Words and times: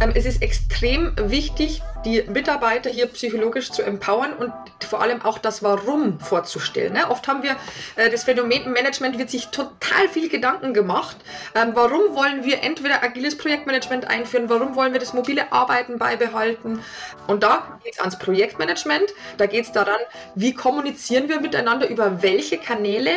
Ähm, 0.00 0.12
es 0.14 0.24
ist 0.24 0.42
extrem 0.42 1.12
wichtig, 1.16 1.82
die 2.04 2.22
Mitarbeiter 2.22 2.88
hier 2.88 3.06
psychologisch 3.06 3.72
zu 3.72 3.82
empowern 3.82 4.32
und 4.32 4.52
vor 4.88 5.00
allem 5.00 5.22
auch 5.22 5.38
das 5.38 5.62
Warum 5.64 6.20
vorzustellen. 6.20 6.92
Ne? 6.92 7.10
Oft 7.10 7.26
haben 7.26 7.42
wir 7.42 7.56
äh, 7.96 8.08
das 8.08 8.24
Phänomen 8.24 8.72
Management 8.72 9.18
wird 9.18 9.28
sich 9.28 9.48
total 9.48 10.08
viel 10.08 10.28
Gedanken 10.28 10.72
gemacht. 10.72 11.16
Ähm, 11.56 11.72
warum 11.74 12.14
wollen 12.14 12.44
wir 12.44 12.62
entweder 12.62 13.02
agiles 13.02 13.36
Projektmanagement 13.36 14.08
einführen? 14.08 14.48
Warum 14.48 14.76
wollen 14.76 14.92
wir 14.92 15.00
das 15.00 15.12
mobile 15.14 15.52
Arbeiten 15.52 15.98
beibehalten? 15.98 16.80
Und 17.26 17.42
da 17.42 17.80
geht 17.82 17.94
es 17.94 18.00
ans 18.00 18.18
Projektmanagement. 18.18 19.12
Da 19.36 19.46
geht 19.46 19.64
es 19.64 19.72
daran, 19.72 20.00
wie 20.36 20.54
kommunizieren 20.54 21.28
wir 21.28 21.40
miteinander 21.40 21.88
über 21.88 22.22
welche 22.22 22.58
Kanäle. 22.58 23.10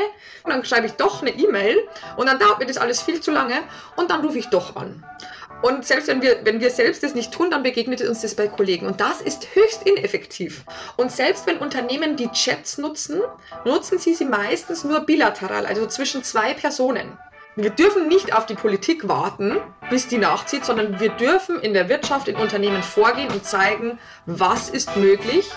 Und 0.43 0.51
dann 0.51 0.65
schreibe 0.65 0.87
ich 0.87 0.93
doch 0.93 1.21
eine 1.21 1.29
E-Mail 1.29 1.77
und 2.17 2.27
dann 2.27 2.39
dauert 2.39 2.57
mir 2.57 2.65
das 2.65 2.77
alles 2.77 3.03
viel 3.03 3.21
zu 3.21 3.29
lange 3.29 3.59
und 3.95 4.09
dann 4.09 4.25
rufe 4.25 4.39
ich 4.39 4.47
doch 4.47 4.75
an. 4.75 5.03
Und 5.61 5.85
selbst 5.85 6.07
wenn 6.07 6.21
wir, 6.21 6.43
wenn 6.43 6.59
wir 6.59 6.71
selbst 6.71 7.03
das 7.03 7.13
nicht 7.13 7.31
tun, 7.31 7.51
dann 7.51 7.61
begegnet 7.61 8.01
uns 8.01 8.21
das 8.21 8.35
bei 8.35 8.47
Kollegen. 8.47 8.87
Und 8.87 8.99
das 8.99 9.21
ist 9.21 9.47
höchst 9.53 9.83
ineffektiv. 9.83 10.63
Und 10.97 11.11
selbst 11.11 11.45
wenn 11.45 11.57
Unternehmen 11.57 12.15
die 12.15 12.29
Chats 12.29 12.77
nutzen, 12.77 13.21
nutzen 13.63 13.99
sie 13.99 14.15
sie 14.15 14.25
meistens 14.25 14.83
nur 14.83 15.01
bilateral, 15.01 15.65
also 15.65 15.85
zwischen 15.85 16.23
zwei 16.23 16.53
Personen. 16.53 17.17
Wir 17.55 17.69
dürfen 17.69 18.07
nicht 18.07 18.33
auf 18.33 18.45
die 18.45 18.55
Politik 18.55 19.07
warten, 19.07 19.57
bis 19.89 20.07
die 20.07 20.17
nachzieht, 20.17 20.65
sondern 20.65 20.99
wir 20.99 21.09
dürfen 21.09 21.59
in 21.59 21.73
der 21.73 21.89
Wirtschaft, 21.89 22.27
in 22.27 22.37
Unternehmen 22.37 22.81
vorgehen 22.81 23.29
und 23.29 23.45
zeigen, 23.45 23.99
was 24.25 24.69
ist 24.69 24.95
möglich. 24.95 25.51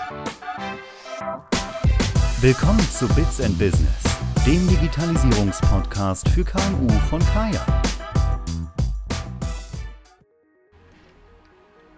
Willkommen 2.41 2.85
zu 2.91 3.07
Bits 3.15 3.41
and 3.41 3.57
Business, 3.57 4.03
dem 4.45 4.67
Digitalisierungspodcast 4.67 6.27
für 6.29 6.43
KMU 6.43 6.89
von 7.09 7.21
Kaya. 7.33 7.65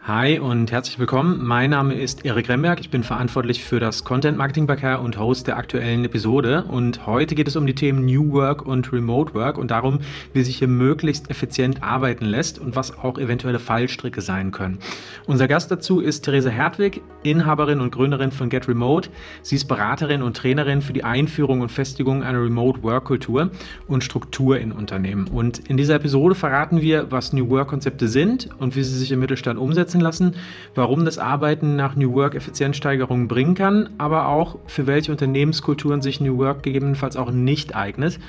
Hi 0.08 0.40
und 0.40 0.72
herzlich 0.72 1.00
willkommen. 1.00 1.46
Mein 1.46 1.72
Name 1.72 1.94
ist 1.94 2.24
Erik 2.24 2.48
Remberg. 2.48 2.80
Ich 2.80 2.90
bin 2.90 3.04
verantwortlich 3.04 3.62
für 3.62 3.82
das 3.82 4.06
Content 4.06 4.38
Marketing 4.38 4.66
bei 4.66 4.78
Care 4.78 5.02
und 5.02 5.20
Host 5.20 5.48
der 5.48 5.58
aktuellen 5.58 6.06
Episode. 6.06 6.64
Und 6.64 7.06
heute 7.06 7.36
geht 7.36 7.50
es 7.50 7.58
um 7.58 7.68
die 7.68 7.76
Themen 7.76 8.06
New 8.06 8.32
Work 8.32 8.66
und 8.66 8.94
Remote 8.94 9.34
Work 9.34 9.58
und 9.58 9.70
darum, 9.70 10.00
wie 10.32 10.44
sich 10.44 10.60
hier 10.60 10.70
möglichst 10.70 11.30
effizient 11.30 11.84
arbeiten 11.84 12.24
lässt 12.24 12.58
und 12.58 12.78
was 12.78 12.98
auch 12.98 13.18
eventuelle 13.18 13.60
Fallstricke 13.60 14.22
sein 14.22 14.52
können. 14.52 14.80
Unser 15.26 15.50
Gast 15.50 15.72
dazu 15.72 16.00
ist 16.00 16.22
Theresa 16.22 16.52
Hertwig, 16.52 17.02
Inhaberin 17.24 17.82
und 17.82 17.92
Gründerin 17.92 18.32
von 18.32 18.48
Get 18.48 18.70
Remote. 18.70 19.10
Sie 19.42 19.58
ist 19.58 19.66
Beraterin 19.66 20.22
und 20.22 20.38
Trainerin 20.38 20.82
für 20.82 20.94
die 20.94 21.04
Einführung 21.04 21.60
und 21.60 21.70
Festigung 21.70 22.24
einer 22.24 22.42
Remote 22.42 22.82
Work 22.82 23.04
Kultur 23.04 23.52
und 23.90 24.06
Struktur 24.06 24.58
in 24.58 24.72
Unternehmen. 24.72 25.28
Und 25.28 25.68
in 25.68 25.76
dieser 25.76 25.96
Episode 25.96 26.34
verraten 26.34 26.80
wir, 26.80 27.12
was 27.12 27.34
New 27.34 27.50
Work 27.50 27.68
Konzepte 27.68 28.08
sind 28.08 28.48
und 28.58 28.78
wie 28.78 28.84
sie 28.84 28.98
sich 28.98 29.12
im 29.12 29.20
Mittelstand 29.20 29.60
umsetzen 29.60 29.97
einschätzen 29.98 30.02
lassen, 30.02 30.36
warum 30.76 31.06
das 31.06 31.18
Arbeiten 31.18 31.76
nach 31.76 31.96
New 31.96 32.14
Work 32.14 32.36
Effizienzsteigerungen 32.36 33.28
bringen 33.28 33.56
kann, 33.56 33.90
aber 33.98 34.28
auch 34.28 34.58
für 34.68 34.88
welche 34.88 35.12
Unternehmenskulturen 35.12 36.02
sich 36.02 36.22
New 36.22 36.38
Work 36.38 36.64
gegebenenfalls 36.64 37.18
auch 37.18 37.32
nicht 37.32 37.76
eignet. 37.76 38.20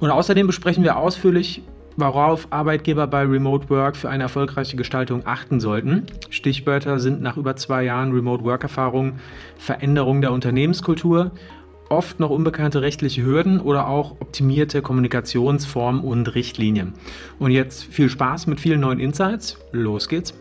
Und 0.00 0.10
außerdem 0.10 0.46
besprechen 0.46 0.84
wir 0.84 0.96
ausführlich, 0.96 1.62
worauf 1.96 2.48
Arbeitgeber 2.50 3.06
bei 3.06 3.22
Remote 3.22 3.68
Work 3.68 3.96
für 3.96 4.08
eine 4.08 4.24
erfolgreiche 4.24 4.76
Gestaltung 4.76 5.26
achten 5.26 5.60
sollten. 5.60 6.06
Stichwörter 6.30 6.98
sind 6.98 7.20
nach 7.20 7.36
über 7.36 7.54
zwei 7.56 7.84
Jahren 7.84 8.12
Remote 8.12 8.44
Work-Erfahrung 8.44 9.18
Veränderung 9.58 10.22
der 10.22 10.32
Unternehmenskultur, 10.32 11.32
oft 11.90 12.18
noch 12.18 12.30
unbekannte 12.30 12.80
rechtliche 12.80 13.22
Hürden 13.22 13.60
oder 13.60 13.86
auch 13.86 14.12
optimierte 14.20 14.80
Kommunikationsformen 14.80 16.02
und 16.02 16.34
Richtlinien. 16.34 16.94
Und 17.38 17.50
jetzt 17.50 17.84
viel 17.84 18.08
Spaß 18.08 18.46
mit 18.46 18.60
vielen 18.60 18.80
neuen 18.80 18.98
Insights. 18.98 19.58
Los 19.72 20.08
geht's. 20.08 20.32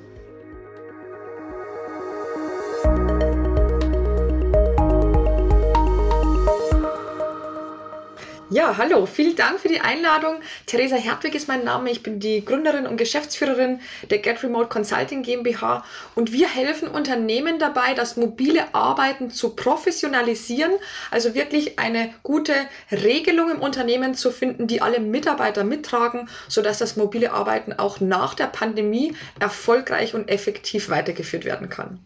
Ja, 8.53 8.75
hallo, 8.75 9.05
vielen 9.05 9.37
Dank 9.37 9.61
für 9.61 9.69
die 9.69 9.79
Einladung. 9.79 10.41
Theresa 10.65 10.97
Hertwig 10.97 11.35
ist 11.35 11.47
mein 11.47 11.63
Name. 11.63 11.89
Ich 11.89 12.03
bin 12.03 12.19
die 12.19 12.43
Gründerin 12.43 12.85
und 12.85 12.97
Geschäftsführerin 12.97 13.79
der 14.09 14.17
Get 14.17 14.43
Remote 14.43 14.67
Consulting 14.67 15.23
GmbH 15.23 15.85
und 16.15 16.33
wir 16.33 16.49
helfen 16.49 16.89
Unternehmen 16.89 17.59
dabei, 17.59 17.93
das 17.93 18.17
mobile 18.17 18.75
Arbeiten 18.75 19.29
zu 19.31 19.55
professionalisieren, 19.55 20.73
also 21.11 21.33
wirklich 21.33 21.79
eine 21.79 22.13
gute 22.23 22.53
Regelung 22.91 23.51
im 23.51 23.61
Unternehmen 23.61 24.15
zu 24.15 24.31
finden, 24.31 24.67
die 24.67 24.81
alle 24.81 24.99
Mitarbeiter 24.99 25.63
mittragen, 25.63 26.27
sodass 26.49 26.77
das 26.77 26.97
mobile 26.97 27.31
Arbeiten 27.31 27.71
auch 27.71 28.01
nach 28.01 28.33
der 28.33 28.47
Pandemie 28.47 29.15
erfolgreich 29.39 30.13
und 30.13 30.27
effektiv 30.27 30.89
weitergeführt 30.89 31.45
werden 31.45 31.69
kann. 31.69 32.01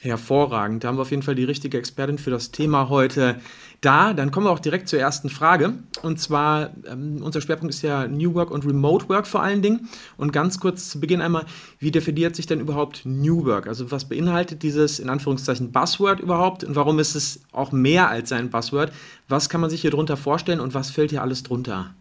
Hervorragend. 0.00 0.84
Da 0.84 0.88
haben 0.88 0.96
wir 0.96 1.02
auf 1.02 1.10
jeden 1.10 1.22
Fall 1.22 1.34
die 1.34 1.44
richtige 1.44 1.76
Expertin 1.76 2.18
für 2.18 2.30
das 2.30 2.52
Thema 2.52 2.88
heute 2.88 3.40
da. 3.80 4.12
Dann 4.12 4.30
kommen 4.30 4.46
wir 4.46 4.50
auch 4.50 4.60
direkt 4.60 4.88
zur 4.88 5.00
ersten 5.00 5.28
Frage. 5.28 5.74
Und 6.02 6.20
zwar, 6.20 6.70
ähm, 6.86 7.20
unser 7.22 7.40
Schwerpunkt 7.40 7.74
ist 7.74 7.82
ja 7.82 8.06
New 8.06 8.34
Work 8.34 8.52
und 8.52 8.64
Remote 8.64 9.08
Work 9.08 9.26
vor 9.26 9.42
allen 9.42 9.60
Dingen. 9.60 9.88
Und 10.16 10.32
ganz 10.32 10.60
kurz 10.60 10.88
zu 10.88 11.00
Beginn 11.00 11.20
einmal, 11.20 11.46
wie 11.80 11.90
definiert 11.90 12.36
sich 12.36 12.46
denn 12.46 12.60
überhaupt 12.60 13.02
New 13.04 13.44
Work? 13.44 13.66
Also 13.66 13.90
was 13.90 14.08
beinhaltet 14.08 14.62
dieses 14.62 15.00
in 15.00 15.08
Anführungszeichen 15.08 15.72
Buzzword 15.72 16.20
überhaupt? 16.20 16.62
Und 16.62 16.76
warum 16.76 17.00
ist 17.00 17.16
es 17.16 17.40
auch 17.50 17.72
mehr 17.72 18.08
als 18.08 18.30
ein 18.30 18.50
Buzzword? 18.50 18.92
Was 19.26 19.48
kann 19.48 19.60
man 19.60 19.70
sich 19.70 19.80
hier 19.80 19.90
drunter 19.90 20.16
vorstellen 20.16 20.60
und 20.60 20.74
was 20.74 20.90
fällt 20.90 21.10
hier 21.10 21.22
alles 21.22 21.42
drunter? 21.42 21.94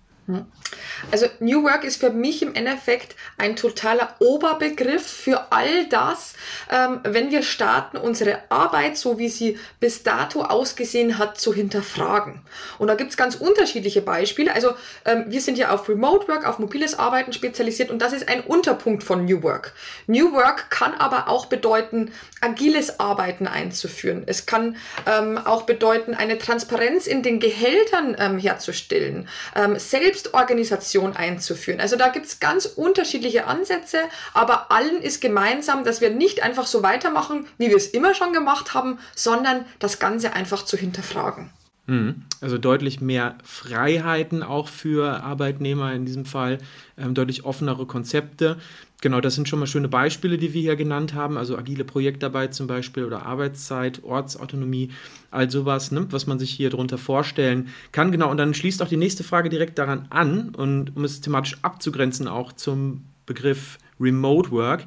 Also 1.12 1.28
New 1.40 1.64
Work 1.64 1.84
ist 1.84 1.98
für 1.98 2.10
mich 2.10 2.42
im 2.42 2.54
Endeffekt 2.54 3.16
ein 3.38 3.56
totaler 3.56 4.16
Oberbegriff 4.20 5.06
für 5.06 5.52
all 5.52 5.86
das, 5.88 6.34
ähm, 6.70 7.00
wenn 7.04 7.32
wir 7.32 7.44
starten, 7.44 7.98
unsere 7.98 8.40
Arbeit, 8.50 8.98
so 8.98 9.18
wie 9.18 9.30
sie 9.30 9.58
bis 9.80 10.04
dato 10.04 10.42
ausgesehen 10.42 11.18
hat, 11.18 11.40
zu 11.40 11.54
hinterfragen. 11.54 12.42
Und 12.78 12.88
da 12.88 12.96
gibt 12.96 13.12
es 13.12 13.18
ganz 13.18 13.36
unterschiedliche 13.36 14.02
Beispiele. 14.02 14.54
Also 14.54 14.72
ähm, 15.06 15.26
wir 15.28 15.40
sind 15.40 15.58
ja 15.58 15.72
auf 15.72 15.88
Remote 15.88 16.28
Work, 16.28 16.46
auf 16.46 16.60
mobiles 16.60 17.00
Arbeiten 17.00 17.32
spezialisiert 17.32 17.90
und 17.90 18.02
das 18.02 18.12
ist 18.12 18.28
ein 18.28 18.42
Unterpunkt 18.42 19.04
von 19.04 19.26
New 19.26 19.44
Work. 19.44 19.74
New 20.08 20.34
Work 20.34 20.70
kann 20.70 20.94
aber 20.94 21.30
auch 21.30 21.46
bedeuten, 21.46 22.12
agiles 22.42 23.00
Arbeiten 23.00 23.48
einzuführen. 23.48 24.24
Es 24.26 24.46
kann 24.46 24.76
ähm, 25.06 25.38
auch 25.38 25.64
bedeuten, 25.64 26.14
eine 26.14 26.38
Transparenz 26.38 27.08
in 27.08 27.24
den 27.24 27.40
Gehältern 27.40 28.16
ähm, 28.20 28.40
herzustellen, 28.40 29.30
ähm, 29.56 29.80
selbst 29.80 30.17
Selbstorganisation 30.18 31.16
einzuführen. 31.16 31.80
Also 31.80 31.96
da 31.96 32.10
gibt 32.10 32.26
es 32.26 32.40
ganz 32.40 32.66
unterschiedliche 32.66 33.46
Ansätze, 33.46 34.00
aber 34.34 34.72
allen 34.72 35.02
ist 35.02 35.22
gemeinsam, 35.22 35.84
dass 35.84 36.02
wir 36.02 36.10
nicht 36.10 36.44
einfach 36.44 36.66
so 36.66 36.84
weitermachen, 36.84 37.46
wie 37.58 37.70
wir 37.70 37.78
es 37.78 37.88
immer 37.88 38.14
schon 38.14 38.34
gemacht 38.34 38.74
haben, 38.74 38.98
sondern 39.16 39.66
das 39.80 40.00
Ganze 40.00 40.34
einfach 40.34 40.66
zu 40.66 40.78
hinterfragen. 40.78 41.50
Mhm. 41.86 42.24
Also 42.42 42.58
deutlich 42.58 43.00
mehr 43.00 43.38
Freiheiten 43.44 44.44
auch 44.44 44.68
für 44.68 45.24
Arbeitnehmer 45.24 45.94
in 45.94 46.06
diesem 46.06 46.26
Fall, 46.26 46.58
ähm, 46.98 47.14
deutlich 47.14 47.46
offenere 47.46 47.86
Konzepte. 47.86 48.58
Genau, 49.02 49.22
das 49.22 49.35
sind 49.35 49.47
schon 49.47 49.59
mal 49.59 49.68
schöne 49.68 49.90
Beispiele, 49.90 50.40
die 50.40 50.53
wir 50.53 50.62
hier 50.62 50.75
genannt 50.75 51.13
haben. 51.13 51.38
Also 51.38 51.56
agile 51.56 51.84
Projektarbeit 51.84 52.56
zum 52.56 52.66
Beispiel 52.66 53.06
oder 53.06 53.28
Arbeitszeit, 53.28 54.03
Ortsautonomie, 54.03 54.90
all 55.30 55.52
sowas, 55.52 55.91
ne, 55.91 56.08
was 56.09 56.25
man 56.25 56.40
sich 56.40 56.50
hier 56.50 56.72
drunter 56.72 56.97
vorstellen 56.97 57.68
kann. 57.91 58.12
Genau, 58.12 58.31
und 58.31 58.38
dann 58.38 58.56
schließt 58.56 58.81
auch 58.81 58.88
die 58.88 58.97
nächste 58.97 59.24
Frage 59.24 59.50
direkt 59.50 59.78
daran 59.78 60.07
an 60.09 60.50
und 60.50 60.96
um 60.96 61.03
es 61.03 61.22
thematisch 61.22 61.57
abzugrenzen 61.62 62.28
auch 62.28 62.53
zum 62.53 63.03
Begriff 63.28 63.78
Remote 64.00 64.50
Work. 64.50 64.86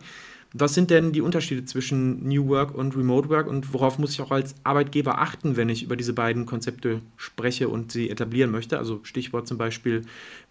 Was 0.53 0.75
sind 0.75 0.91
denn 0.91 1.13
die 1.13 1.21
Unterschiede 1.21 1.65
zwischen 1.65 2.27
New 2.27 2.49
Work 2.49 2.75
und 2.75 2.97
Remote 2.97 3.29
Work 3.29 3.47
und 3.47 3.73
worauf 3.73 3.99
muss 3.99 4.13
ich 4.13 4.21
auch 4.21 4.33
als 4.33 4.57
Arbeitgeber 4.65 5.21
achten, 5.21 5.57
wenn 5.57 5.69
ich 5.69 5.85
über 5.85 5.97
diese 5.97 6.13
beiden 6.13 6.45
Konzepte 6.45 7.03
spreche 7.17 7.69
und 7.69 7.93
sie 7.93 8.11
etablieren 8.11 8.51
möchte? 8.51 8.77
Also 8.77 9.01
Stichwort 9.05 9.47
zum 9.47 9.59
Beispiel 9.59 10.03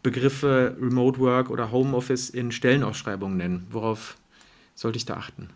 Begriffe 0.01 0.77
Remote 0.79 1.19
Work 1.19 1.49
oder 1.49 1.73
Homeoffice 1.73 2.29
in 2.29 2.53
Stellenausschreibungen 2.53 3.37
nennen. 3.37 3.67
Worauf 3.71 4.15
sollte 4.73 4.97
ich 4.97 5.05
da 5.05 5.15
achten? 5.15 5.49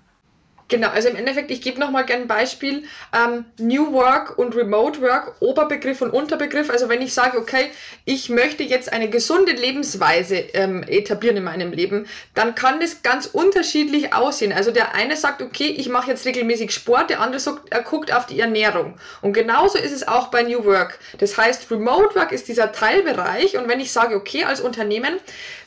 Genau, 0.73 0.89
also 0.89 1.07
im 1.07 1.15
Endeffekt, 1.15 1.51
ich 1.51 1.61
gebe 1.61 1.79
nochmal 1.79 2.03
gerne 2.03 2.23
ein 2.23 2.27
Beispiel. 2.27 2.85
Ähm, 3.13 3.45
New 3.59 3.93
Work 3.93 4.39
und 4.39 4.55
Remote 4.55 5.01
Work, 5.01 5.35
Oberbegriff 5.39 6.01
und 6.01 6.09
Unterbegriff. 6.09 6.71
Also 6.71 6.89
wenn 6.89 6.99
ich 7.03 7.13
sage, 7.13 7.37
okay, 7.37 7.69
ich 8.05 8.29
möchte 8.29 8.63
jetzt 8.63 8.91
eine 8.91 9.07
gesunde 9.07 9.51
Lebensweise 9.51 10.35
ähm, 10.35 10.81
etablieren 10.81 11.37
in 11.37 11.43
meinem 11.43 11.73
Leben, 11.73 12.07
dann 12.33 12.55
kann 12.55 12.79
das 12.79 13.03
ganz 13.03 13.27
unterschiedlich 13.27 14.15
aussehen. 14.15 14.51
Also 14.51 14.71
der 14.71 14.95
eine 14.95 15.15
sagt, 15.15 15.43
okay, 15.43 15.67
ich 15.67 15.89
mache 15.89 16.09
jetzt 16.09 16.25
regelmäßig 16.25 16.71
Sport, 16.71 17.11
der 17.11 17.21
andere 17.21 17.39
sagt, 17.39 17.71
er 17.71 17.83
guckt 17.83 18.11
auf 18.11 18.25
die 18.25 18.39
Ernährung. 18.39 18.95
Und 19.21 19.33
genauso 19.33 19.77
ist 19.77 19.91
es 19.91 20.07
auch 20.07 20.29
bei 20.29 20.41
New 20.41 20.65
Work. 20.65 20.97
Das 21.19 21.37
heißt, 21.37 21.69
Remote 21.69 22.15
Work 22.15 22.31
ist 22.31 22.47
dieser 22.47 22.71
Teilbereich 22.71 23.59
und 23.59 23.67
wenn 23.67 23.79
ich 23.79 23.91
sage, 23.91 24.15
okay, 24.15 24.45
als 24.45 24.59
Unternehmen 24.59 25.19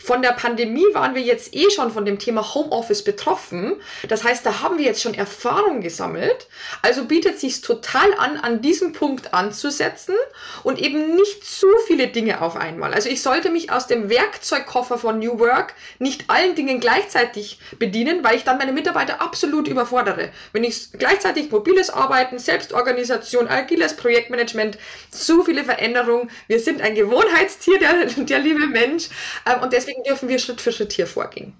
von 0.06 0.22
der 0.22 0.30
Pandemie 0.30 0.86
waren 0.92 1.16
wir 1.16 1.22
jetzt 1.22 1.52
eh 1.52 1.68
schon 1.68 1.90
von 1.90 2.04
dem 2.04 2.20
Thema 2.20 2.54
Homeoffice 2.54 3.02
betroffen. 3.02 3.74
Das 4.08 4.22
heißt, 4.22 4.46
da 4.46 4.62
haben 4.62 4.78
wir 4.78 4.84
jetzt 4.84 5.02
schon 5.02 5.14
Erfahrung 5.14 5.80
gesammelt. 5.80 6.46
Also 6.80 7.06
bietet 7.06 7.40
sich 7.40 7.60
total 7.60 8.14
an, 8.14 8.36
an 8.36 8.60
diesem 8.60 8.92
Punkt 8.92 9.34
anzusetzen 9.34 10.14
und 10.62 10.78
eben 10.78 11.16
nicht 11.16 11.44
zu 11.44 11.66
viele 11.88 12.06
Dinge 12.06 12.40
auf 12.40 12.54
einmal. 12.54 12.94
Also 12.94 13.08
ich 13.08 13.20
sollte 13.20 13.50
mich 13.50 13.72
aus 13.72 13.88
dem 13.88 14.08
Werkzeugkoffer 14.08 14.96
von 14.96 15.18
New 15.18 15.40
Work 15.40 15.74
nicht 15.98 16.30
allen 16.30 16.54
Dingen 16.54 16.78
gleichzeitig 16.78 17.58
bedienen, 17.80 18.22
weil 18.22 18.36
ich 18.36 18.44
dann 18.44 18.58
meine 18.58 18.72
Mitarbeiter 18.72 19.20
absolut 19.20 19.66
überfordere. 19.66 20.30
Wenn 20.52 20.62
ich 20.62 20.92
gleichzeitig 20.92 21.50
mobiles 21.50 21.90
Arbeiten, 21.90 22.38
Selbstorganisation, 22.38 23.48
agiles 23.48 23.96
Projektmanagement, 23.96 24.78
zu 25.10 25.42
viele 25.42 25.64
Veränderungen. 25.64 26.30
Wir 26.46 26.60
sind 26.60 26.80
ein 26.80 26.94
Gewohnheitstier, 26.94 27.80
der, 27.80 28.04
der 28.06 28.38
liebe 28.38 28.68
Mensch. 28.68 29.08
Ähm, 29.46 29.62
und 29.62 29.72
deswegen 29.72 29.95
dürfen 30.04 30.28
wir 30.28 30.38
Schritt 30.38 30.60
für 30.60 30.72
Schritt 30.72 30.92
hier 30.92 31.06
vorgehen. 31.06 31.54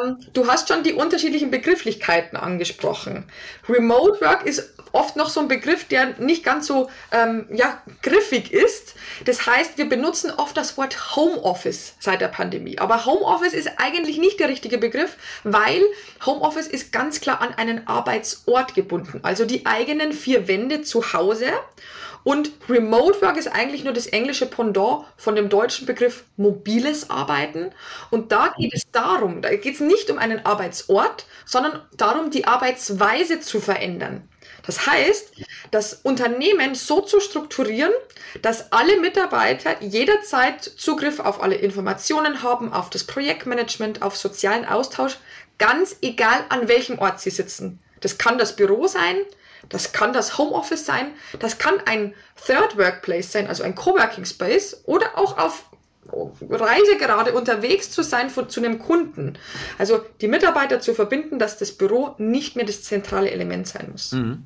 Ähm, 0.00 0.18
du 0.32 0.46
hast 0.46 0.68
schon 0.68 0.82
die 0.82 0.92
unterschiedlichen 0.92 1.50
Begrifflichkeiten 1.50 2.36
angesprochen. 2.36 3.24
Remote 3.68 4.20
Work 4.20 4.46
ist 4.46 4.74
oft 4.92 5.16
noch 5.16 5.28
so 5.28 5.40
ein 5.40 5.48
Begriff, 5.48 5.84
der 5.88 6.18
nicht 6.18 6.44
ganz 6.44 6.66
so 6.66 6.90
ähm, 7.10 7.46
ja, 7.50 7.82
griffig 8.02 8.52
ist. 8.52 8.94
Das 9.24 9.46
heißt, 9.46 9.78
wir 9.78 9.88
benutzen 9.88 10.30
oft 10.30 10.56
das 10.56 10.76
Wort 10.76 11.16
Homeoffice 11.16 11.94
seit 11.98 12.20
der 12.20 12.28
Pandemie. 12.28 12.78
Aber 12.78 13.06
Homeoffice 13.06 13.54
ist 13.54 13.70
eigentlich 13.78 14.18
nicht 14.18 14.38
der 14.38 14.48
richtige 14.48 14.78
Begriff, 14.78 15.16
weil 15.44 15.82
Homeoffice 16.24 16.66
ist 16.66 16.92
ganz 16.92 17.20
klar 17.20 17.40
an 17.40 17.54
einen 17.54 17.86
Arbeitsort 17.86 18.74
gebunden. 18.74 19.20
Also 19.22 19.44
die 19.44 19.66
eigenen 19.66 20.12
vier 20.12 20.46
Wände 20.48 20.82
zu 20.82 21.12
Hause. 21.12 21.46
Und 22.24 22.52
Remote 22.68 23.20
Work 23.20 23.36
ist 23.36 23.48
eigentlich 23.48 23.84
nur 23.84 23.92
das 23.92 24.06
englische 24.06 24.46
Pendant 24.46 25.04
von 25.16 25.34
dem 25.34 25.48
deutschen 25.48 25.86
Begriff 25.86 26.24
mobiles 26.36 27.10
Arbeiten. 27.10 27.70
Und 28.10 28.32
da 28.32 28.54
geht 28.56 28.74
es 28.74 28.90
darum, 28.90 29.42
da 29.42 29.54
geht 29.54 29.74
es 29.74 29.80
nicht 29.80 30.10
um 30.10 30.18
einen 30.18 30.44
Arbeitsort, 30.46 31.26
sondern 31.44 31.80
darum, 31.96 32.30
die 32.30 32.46
Arbeitsweise 32.46 33.40
zu 33.40 33.60
verändern. 33.60 34.28
Das 34.64 34.86
heißt, 34.86 35.32
das 35.72 35.94
Unternehmen 35.94 36.74
so 36.74 37.00
zu 37.00 37.20
strukturieren, 37.20 37.92
dass 38.42 38.72
alle 38.72 39.00
Mitarbeiter 39.00 39.82
jederzeit 39.82 40.62
Zugriff 40.62 41.18
auf 41.18 41.42
alle 41.42 41.56
Informationen 41.56 42.42
haben, 42.42 42.72
auf 42.72 42.90
das 42.90 43.04
Projektmanagement, 43.04 44.02
auf 44.02 44.16
sozialen 44.16 44.64
Austausch, 44.64 45.18
ganz 45.58 45.96
egal 46.00 46.44
an 46.48 46.68
welchem 46.68 46.98
Ort 46.98 47.20
sie 47.20 47.30
sitzen. 47.30 47.80
Das 48.00 48.18
kann 48.18 48.38
das 48.38 48.56
Büro 48.56 48.86
sein, 48.86 49.16
das 49.68 49.92
kann 49.92 50.12
das 50.12 50.38
Homeoffice 50.38 50.84
sein, 50.84 51.12
das 51.38 51.58
kann 51.58 51.74
ein 51.86 52.14
Third 52.46 52.76
Workplace 52.76 53.32
sein, 53.32 53.46
also 53.46 53.62
ein 53.62 53.74
Coworking 53.74 54.24
Space 54.24 54.82
oder 54.86 55.18
auch 55.18 55.38
auf 55.38 55.64
Reise 56.50 56.96
gerade 56.98 57.32
unterwegs 57.32 57.90
zu 57.90 58.02
sein 58.02 58.28
von, 58.28 58.48
zu 58.48 58.60
einem 58.60 58.78
Kunden. 58.78 59.34
Also 59.78 60.00
die 60.20 60.28
Mitarbeiter 60.28 60.80
zu 60.80 60.94
verbinden, 60.94 61.38
dass 61.38 61.58
das 61.58 61.72
Büro 61.72 62.14
nicht 62.18 62.56
mehr 62.56 62.66
das 62.66 62.82
zentrale 62.82 63.30
Element 63.30 63.68
sein 63.68 63.88
muss. 63.92 64.12
Mhm. 64.12 64.44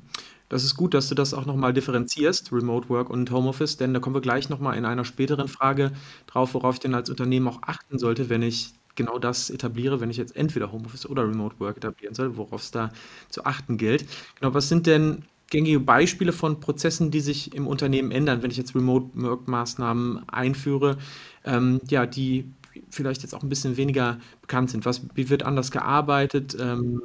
Das 0.49 0.63
ist 0.63 0.77
gut, 0.77 0.93
dass 0.93 1.09
du 1.09 1.15
das 1.15 1.33
auch 1.33 1.45
nochmal 1.45 1.73
differenzierst, 1.73 2.53
Remote 2.53 2.87
Work 2.89 3.09
und 3.09 3.29
Homeoffice, 3.31 3.75
denn 3.75 3.93
da 3.93 3.99
kommen 3.99 4.15
wir 4.15 4.21
gleich 4.21 4.47
nochmal 4.47 4.77
in 4.77 4.85
einer 4.85 5.03
späteren 5.03 5.49
Frage 5.49 5.91
drauf, 6.25 6.53
worauf 6.53 6.75
ich 6.75 6.79
denn 6.79 6.95
als 6.95 7.09
Unternehmen 7.09 7.49
auch 7.49 7.63
achten 7.63 7.99
sollte, 7.99 8.29
wenn 8.29 8.41
ich 8.41 8.73
genau 8.97 9.19
das 9.19 9.49
etabliere, 9.49 10.01
wenn 10.01 10.09
ich 10.09 10.17
jetzt 10.17 10.35
entweder 10.35 10.73
Homeoffice 10.73 11.05
oder 11.09 11.23
Remote 11.23 11.57
Work 11.59 11.77
etablieren 11.77 12.13
soll, 12.13 12.35
worauf 12.35 12.61
es 12.61 12.71
da 12.71 12.91
zu 13.29 13.45
achten 13.45 13.77
gilt. 13.77 14.05
Genau, 14.39 14.53
was 14.53 14.67
sind 14.67 14.87
denn 14.87 15.23
gängige 15.49 15.79
Beispiele 15.79 16.33
von 16.33 16.59
Prozessen, 16.59 17.11
die 17.11 17.21
sich 17.21 17.53
im 17.55 17.67
Unternehmen 17.67 18.11
ändern, 18.11 18.43
wenn 18.43 18.51
ich 18.51 18.57
jetzt 18.57 18.75
Remote 18.75 19.09
Work 19.13 19.47
Maßnahmen 19.47 20.27
einführe, 20.27 20.97
ähm, 21.45 21.79
ja, 21.89 22.05
die 22.05 22.51
vielleicht 22.89 23.23
jetzt 23.23 23.33
auch 23.33 23.43
ein 23.43 23.49
bisschen 23.49 23.77
weniger 23.77 24.19
bekannt 24.41 24.69
sind. 24.69 24.85
Was, 24.85 25.01
wie 25.15 25.29
wird 25.29 25.43
anders 25.43 25.71
gearbeitet? 25.71 26.55
Ähm, 26.59 27.01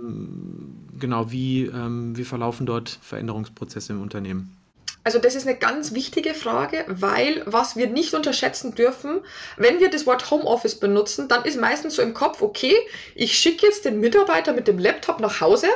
genau, 0.99 1.31
wie, 1.31 1.67
ähm, 1.67 2.17
wie 2.17 2.25
verlaufen 2.25 2.67
dort 2.67 2.99
Veränderungsprozesse 3.03 3.93
im 3.93 4.03
Unternehmen? 4.03 4.57
Also 5.05 5.19
das 5.19 5.35
ist 5.35 5.47
eine 5.47 5.57
ganz 5.57 5.93
wichtige 5.95 6.33
Frage, 6.33 6.85
weil 6.89 7.43
was 7.45 7.77
wir 7.77 7.89
nicht 7.89 8.15
unterschätzen 8.15 8.75
dürfen, 8.75 9.21
wenn 9.57 9.81
wir 9.81 9.91
das 9.91 10.07
Wort 10.07 10.31
Homeoffice 10.31 10.77
benutzen, 10.77 11.29
dann 11.29 11.45
ist 11.45 11.61
meistens 11.61 11.97
so 11.97 12.03
im 12.03 12.15
Kopf, 12.15 12.41
okay, 12.41 12.77
ich 13.15 13.37
schicke 13.37 13.67
jetzt 13.67 13.85
den 13.85 13.99
Mitarbeiter 13.99 14.53
mit 14.53 14.69
dem 14.69 14.79
Laptop 14.79 15.19
nach 15.21 15.41
Hause 15.41 15.67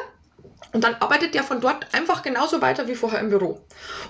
und 0.76 0.84
dann 0.84 0.96
arbeitet 1.00 1.34
der 1.34 1.43
von 1.43 1.62
dort 1.62 1.87
einfach 1.94 2.23
genauso 2.23 2.61
weiter 2.61 2.87
wie 2.87 2.94
vorher 2.94 3.20
im 3.20 3.31
Büro. 3.31 3.62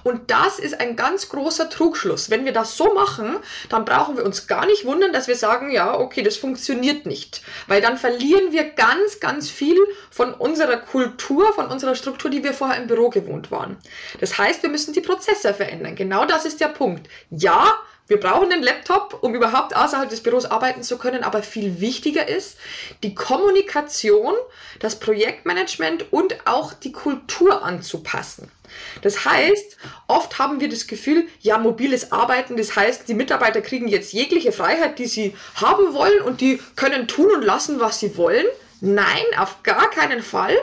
Und 0.02 0.32
das 0.32 0.58
ist 0.58 0.80
ein 0.80 0.96
ganz 0.96 1.28
großer 1.28 1.70
Trugschluss. 1.70 2.28
Wenn 2.28 2.44
wir 2.44 2.52
das 2.52 2.76
so 2.76 2.92
machen, 2.92 3.36
dann 3.68 3.84
brauchen 3.84 4.16
wir 4.16 4.24
uns 4.24 4.48
gar 4.48 4.66
nicht 4.66 4.84
wundern, 4.84 5.12
dass 5.12 5.28
wir 5.28 5.36
sagen, 5.36 5.70
ja, 5.70 5.96
okay, 5.96 6.24
das 6.24 6.36
funktioniert 6.36 7.06
nicht. 7.06 7.40
Weil 7.68 7.80
dann 7.80 7.96
verlieren 7.96 8.50
wir 8.50 8.64
ganz, 8.64 9.20
ganz 9.20 9.48
viel 9.48 9.76
von 10.10 10.34
unserer 10.34 10.78
Kultur, 10.78 11.52
von 11.52 11.68
unserer 11.68 11.94
Struktur, 11.94 12.32
die 12.32 12.42
wir 12.42 12.52
vorher 12.52 12.82
im 12.82 12.88
Büro 12.88 13.10
gewohnt 13.10 13.52
waren. 13.52 13.76
Das 14.18 14.36
heißt, 14.36 14.64
wir 14.64 14.70
müssen 14.70 14.92
die 14.92 15.02
Prozesse 15.02 15.54
verändern. 15.54 15.94
Genau 15.94 16.24
das 16.24 16.46
ist 16.46 16.60
der 16.60 16.66
Punkt. 16.66 17.08
Ja, 17.30 17.74
wir 18.08 18.20
brauchen 18.20 18.50
den 18.50 18.62
Laptop, 18.62 19.18
um 19.22 19.34
überhaupt 19.34 19.74
außerhalb 19.74 20.08
des 20.08 20.22
Büros 20.22 20.44
arbeiten 20.44 20.82
zu 20.82 20.96
können, 20.98 21.24
aber 21.24 21.42
viel 21.42 21.80
wichtiger 21.80 22.28
ist 22.28 22.56
die 23.02 23.14
Kommunikation, 23.14 24.34
das 24.78 25.00
Projektmanagement 25.00 26.12
und 26.12 26.46
auch 26.46 26.72
die 26.72 26.92
Kultur 26.92 27.64
anzupassen. 27.64 28.50
Das 29.02 29.24
heißt, 29.24 29.76
oft 30.06 30.38
haben 30.38 30.60
wir 30.60 30.68
das 30.68 30.86
Gefühl, 30.86 31.26
ja, 31.40 31.58
mobiles 31.58 32.12
Arbeiten, 32.12 32.56
das 32.56 32.76
heißt, 32.76 33.08
die 33.08 33.14
Mitarbeiter 33.14 33.60
kriegen 33.60 33.88
jetzt 33.88 34.12
jegliche 34.12 34.52
Freiheit, 34.52 34.98
die 34.98 35.06
sie 35.06 35.34
haben 35.54 35.94
wollen 35.94 36.20
und 36.22 36.40
die 36.40 36.60
können 36.76 37.08
tun 37.08 37.30
und 37.32 37.42
lassen, 37.42 37.80
was 37.80 38.00
sie 38.00 38.16
wollen. 38.16 38.46
Nein, 38.80 39.24
auf 39.38 39.62
gar 39.62 39.90
keinen 39.90 40.22
Fall. 40.22 40.54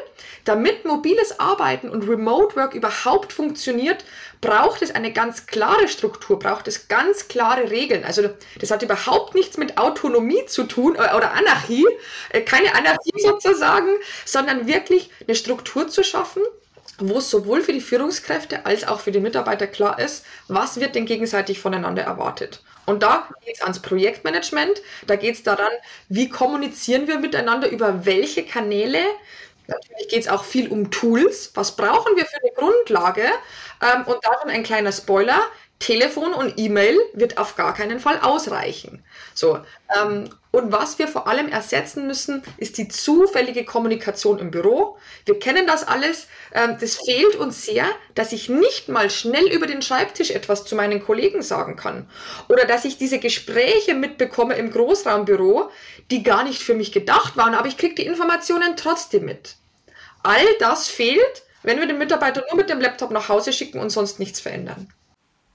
Damit 0.46 0.86
mobiles 0.86 1.40
Arbeiten 1.40 1.90
und 1.90 2.08
Remote 2.08 2.56
Work 2.56 2.76
überhaupt 2.76 3.34
funktioniert, 3.34 4.04
braucht 4.44 4.82
es 4.82 4.94
eine 4.94 5.14
ganz 5.14 5.48
klare 5.48 5.88
Struktur, 5.88 6.38
braucht 6.38 6.68
es 6.68 6.90
ganz 6.90 7.30
klare 7.30 7.72
Regeln. 7.72 8.04
Also 8.04 8.30
das 8.60 8.72
hat 8.72 8.84
überhaupt 8.84 9.36
nichts 9.36 9.58
mit 9.58 9.78
Autonomie 9.78 10.46
zu 10.48 10.66
tun 10.66 10.96
äh, 10.96 11.16
oder 11.16 11.32
Anarchie, 11.32 11.88
äh, 12.30 12.42
keine 12.42 12.76
Anarchie 12.76 13.20
sozusagen, 13.20 13.88
sondern 14.26 14.68
wirklich 14.68 15.10
eine 15.26 15.36
Struktur 15.36 15.88
zu 15.88 16.04
schaffen, 16.04 16.44
wo 16.98 17.20
es 17.20 17.30
sowohl 17.30 17.62
für 17.62 17.72
die 17.72 17.82
Führungskräfte 17.82 18.66
als 18.66 18.86
auch 18.86 19.00
für 19.00 19.14
die 19.14 19.22
Mitarbeiter 19.22 19.66
klar 19.66 19.98
ist, 19.98 20.26
was 20.50 20.80
wird 20.80 20.96
denn 20.96 21.06
gegenseitig 21.06 21.60
voneinander 21.60 22.04
erwartet. 22.04 22.62
Und 22.86 23.02
da 23.02 23.30
geht 23.46 23.56
es 23.56 23.62
ans 23.62 23.82
Projektmanagement, 23.82 24.82
da 25.08 25.16
geht 25.16 25.36
es 25.36 25.44
daran, 25.44 25.72
wie 26.10 26.28
kommunizieren 26.28 27.08
wir 27.08 27.18
miteinander, 27.18 27.70
über 27.70 28.06
welche 28.06 28.44
Kanäle. 28.44 29.00
Natürlich 29.68 30.08
geht 30.10 30.22
es 30.22 30.28
auch 30.28 30.44
viel 30.44 30.70
um 30.70 30.92
Tools. 30.92 31.52
Was 31.56 31.76
brauchen 31.76 32.16
wir 32.16 32.26
für 32.26 32.38
eine 32.42 32.52
Grundlage? 32.52 33.26
Ähm, 33.82 34.04
und 34.06 34.18
da 34.24 34.40
schon 34.42 34.50
ein 34.50 34.64
kleiner 34.64 34.92
Spoiler. 34.92 35.42
Telefon 35.80 36.34
und 36.34 36.58
E-Mail 36.58 36.98
wird 37.14 37.38
auf 37.38 37.56
gar 37.56 37.74
keinen 37.74 38.00
Fall 38.00 38.20
ausreichen. 38.22 39.04
So, 39.34 39.60
ähm, 40.00 40.30
und 40.54 40.72
was 40.72 41.00
wir 41.00 41.08
vor 41.08 41.28
allem 41.28 41.50
ersetzen 41.50 42.06
müssen, 42.06 42.44
ist 42.58 42.78
die 42.78 42.88
zufällige 42.88 43.66
Kommunikation 43.66 44.38
im 44.38 44.52
Büro. 44.52 45.00
Wir 45.26 45.40
kennen 45.40 45.66
das 45.66 45.84
alles. 45.84 46.28
Ähm, 46.54 46.78
das 46.80 47.00
fehlt 47.04 47.36
uns 47.38 47.66
sehr, 47.66 47.88
dass 48.14 48.32
ich 48.32 48.50
nicht 48.50 48.88
mal 48.88 49.10
schnell 49.10 49.52
über 49.52 49.66
den 49.66 49.82
Schreibtisch 49.82 50.30
etwas 50.30 50.64
zu 50.64 50.76
meinen 50.76 51.04
Kollegen 51.04 51.42
sagen 51.42 51.76
kann. 51.76 52.08
Oder 52.50 52.66
dass 52.66 52.86
ich 52.86 53.00
diese 53.00 53.18
Gespräche 53.18 53.96
mitbekomme 53.96 54.54
im 54.54 54.70
Großraumbüro, 54.70 55.72
die 56.12 56.22
gar 56.22 56.44
nicht 56.44 56.62
für 56.62 56.76
mich 56.76 56.92
gedacht 56.92 57.36
waren, 57.36 57.56
aber 57.56 57.68
ich 57.68 57.78
kriege 57.78 57.96
die 57.96 58.06
Informationen 58.06 58.78
trotzdem 58.78 59.26
mit. 59.26 59.56
All 60.22 60.46
das 60.60 60.88
fehlt, 60.88 61.42
wenn 61.64 61.80
wir 61.80 61.88
den 61.88 61.98
Mitarbeiter 61.98 62.44
nur 62.48 62.58
mit 62.58 62.70
dem 62.70 62.80
Laptop 62.80 63.10
nach 63.10 63.28
Hause 63.28 63.54
schicken 63.54 63.80
und 63.80 63.90
sonst 63.90 64.20
nichts 64.20 64.40
verändern. 64.40 64.94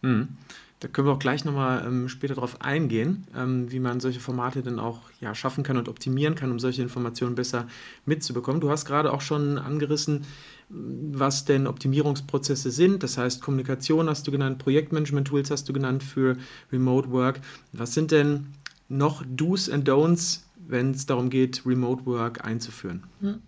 Mhm. 0.02 0.36
Da 0.80 0.86
können 0.86 1.08
wir 1.08 1.12
auch 1.12 1.18
gleich 1.18 1.44
nochmal 1.44 1.84
ähm, 1.84 2.08
später 2.08 2.34
darauf 2.34 2.60
eingehen, 2.62 3.26
ähm, 3.36 3.70
wie 3.72 3.80
man 3.80 3.98
solche 3.98 4.20
Formate 4.20 4.62
dann 4.62 4.78
auch 4.78 5.00
ja, 5.20 5.34
schaffen 5.34 5.64
kann 5.64 5.76
und 5.76 5.88
optimieren 5.88 6.36
kann, 6.36 6.52
um 6.52 6.60
solche 6.60 6.82
Informationen 6.82 7.34
besser 7.34 7.66
mitzubekommen. 8.06 8.60
Du 8.60 8.70
hast 8.70 8.84
gerade 8.84 9.12
auch 9.12 9.20
schon 9.20 9.58
angerissen, 9.58 10.24
was 10.68 11.44
denn 11.44 11.66
Optimierungsprozesse 11.66 12.70
sind. 12.70 13.02
Das 13.02 13.18
heißt, 13.18 13.42
Kommunikation 13.42 14.08
hast 14.08 14.26
du 14.26 14.30
genannt, 14.30 14.58
Projektmanagement-Tools 14.58 15.50
hast 15.50 15.68
du 15.68 15.72
genannt 15.72 16.04
für 16.04 16.36
Remote 16.70 17.10
Work. 17.10 17.40
Was 17.72 17.94
sind 17.94 18.12
denn 18.12 18.54
noch 18.88 19.24
Do's 19.26 19.68
and 19.68 19.88
Don'ts, 19.88 20.42
wenn 20.66 20.92
es 20.92 21.06
darum 21.06 21.28
geht, 21.28 21.62
Remote 21.66 22.06
Work 22.06 22.44
einzuführen? 22.44 23.04
Hm. 23.20 23.42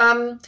Ähm, 0.00 0.38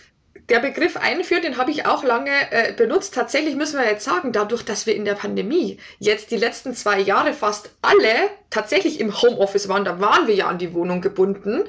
der 0.49 0.61
Begriff 0.61 0.97
einführt, 0.97 1.45
den 1.45 1.59
habe 1.59 1.71
ich 1.71 1.87
auch 1.87 2.05
lange 2.05 2.31
äh, 2.51 2.73
benutzt. 2.73 3.15
Tatsächlich 3.15 3.55
müssen 3.55 3.79
wir 3.79 3.87
jetzt 3.87 4.05
sagen, 4.05 4.33
dadurch, 4.33 4.65
dass 4.65 4.87
wir 4.87 4.95
in 4.95 5.05
der 5.05 5.15
Pandemie 5.15 5.79
jetzt 5.99 6.31
die 6.31 6.37
letzten 6.37 6.75
zwei 6.75 6.99
Jahre 7.01 7.35
fast 7.35 7.71
alle 7.83 8.31
tatsächlich 8.51 9.01
im 9.01 9.21
Homeoffice 9.21 9.69
waren, 9.69 9.85
da 9.85 10.01
waren 10.01 10.27
wir 10.27 10.35
ja 10.35 10.47
an 10.49 10.59
die 10.59 10.73
Wohnung 10.73 11.01
gebunden, 11.01 11.65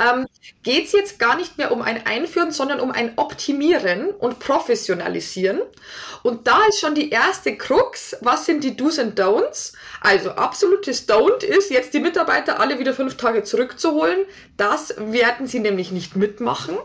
ähm, 0.00 0.26
geht 0.62 0.86
es 0.86 0.92
jetzt 0.92 1.18
gar 1.18 1.36
nicht 1.36 1.58
mehr 1.58 1.70
um 1.70 1.82
ein 1.82 2.06
Einführen, 2.06 2.50
sondern 2.50 2.80
um 2.80 2.90
ein 2.90 3.12
Optimieren 3.16 4.10
und 4.10 4.40
Professionalisieren. 4.40 5.60
Und 6.22 6.46
da 6.46 6.64
ist 6.68 6.80
schon 6.80 6.94
die 6.94 7.10
erste 7.10 7.56
Krux, 7.56 8.16
was 8.20 8.46
sind 8.46 8.64
die 8.64 8.76
Do's 8.76 8.98
and 8.98 9.18
Don'ts? 9.20 9.74
Also 10.00 10.30
absolutes 10.30 11.08
Don't 11.08 11.44
ist, 11.44 11.70
jetzt 11.70 11.94
die 11.94 12.00
Mitarbeiter 12.00 12.58
alle 12.60 12.78
wieder 12.78 12.94
fünf 12.94 13.16
Tage 13.16 13.44
zurückzuholen. 13.44 14.24
Das 14.56 14.94
werden 14.98 15.46
sie 15.46 15.60
nämlich 15.60 15.92
nicht 15.92 16.16
mitmachen, 16.16 16.76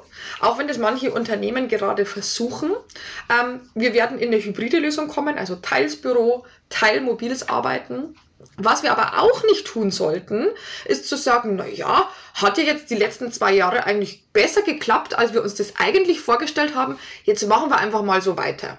auch 0.42 0.58
wenn 0.58 0.68
das 0.68 0.78
manche 0.78 1.12
Unternehmen 1.12 1.70
gerade 1.70 2.06
versuchen. 2.06 2.72
Ähm, 3.30 3.62
wir 3.74 3.94
werden 3.94 4.20
in 4.20 4.28
eine 4.28 4.44
hybride 4.44 4.80
Lösung 4.80 5.08
kommen, 5.08 5.38
also 5.38 5.56
teils 5.56 5.96
Büro, 5.96 6.46
teil 6.70 7.02
mobiles 7.02 7.50
Arbeiten. 7.50 8.16
Was 8.58 8.84
wir 8.84 8.92
aber 8.92 9.22
auch 9.22 9.44
nicht 9.44 9.68
tun 9.68 9.92
sollten, 9.92 10.48
ist 10.86 11.08
zu 11.08 11.18
sagen, 11.18 11.56
na 11.56 11.68
ja, 11.68 12.10
hat 12.34 12.58
ja 12.58 12.64
jetzt 12.64 12.90
die 12.90 12.96
letzten 12.96 13.32
zwei 13.32 13.54
Jahre 13.54 13.86
eigentlich 13.86 14.24
besser 14.34 14.62
geklappt, 14.62 15.18
als 15.18 15.34
wir 15.34 15.42
uns 15.42 15.56
das 15.56 15.74
eigentlich 15.78 16.22
vorgestellt 16.22 16.76
haben. 16.76 17.00
Jetzt 17.24 17.48
machen 17.48 17.70
wir 17.70 17.78
einfach 17.78 18.02
mal 18.02 18.22
so 18.22 18.38
weiter. 18.38 18.78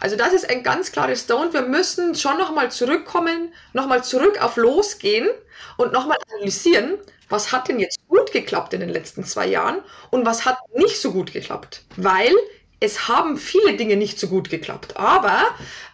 Also 0.00 0.16
das 0.16 0.32
ist 0.32 0.48
ein 0.50 0.62
ganz 0.62 0.92
klares 0.92 1.22
Stone. 1.22 1.52
Wir 1.52 1.62
müssen 1.62 2.14
schon 2.14 2.38
nochmal 2.38 2.70
zurückkommen, 2.70 3.52
nochmal 3.72 4.04
zurück 4.04 4.42
auf 4.42 4.56
Losgehen 4.56 5.28
und 5.76 5.92
nochmal 5.92 6.18
analysieren, 6.32 6.98
was 7.28 7.52
hat 7.52 7.68
denn 7.68 7.80
jetzt 7.80 7.98
gut 8.08 8.30
geklappt 8.32 8.74
in 8.74 8.80
den 8.80 8.90
letzten 8.90 9.24
zwei 9.24 9.46
Jahren 9.46 9.82
und 10.10 10.26
was 10.26 10.44
hat 10.44 10.58
nicht 10.74 11.00
so 11.00 11.12
gut 11.12 11.32
geklappt. 11.32 11.84
Weil 11.96 12.32
es 12.80 13.08
haben 13.08 13.36
viele 13.36 13.74
Dinge 13.74 13.96
nicht 13.96 14.18
so 14.18 14.28
gut 14.28 14.50
geklappt. 14.50 14.96
Aber 14.96 15.42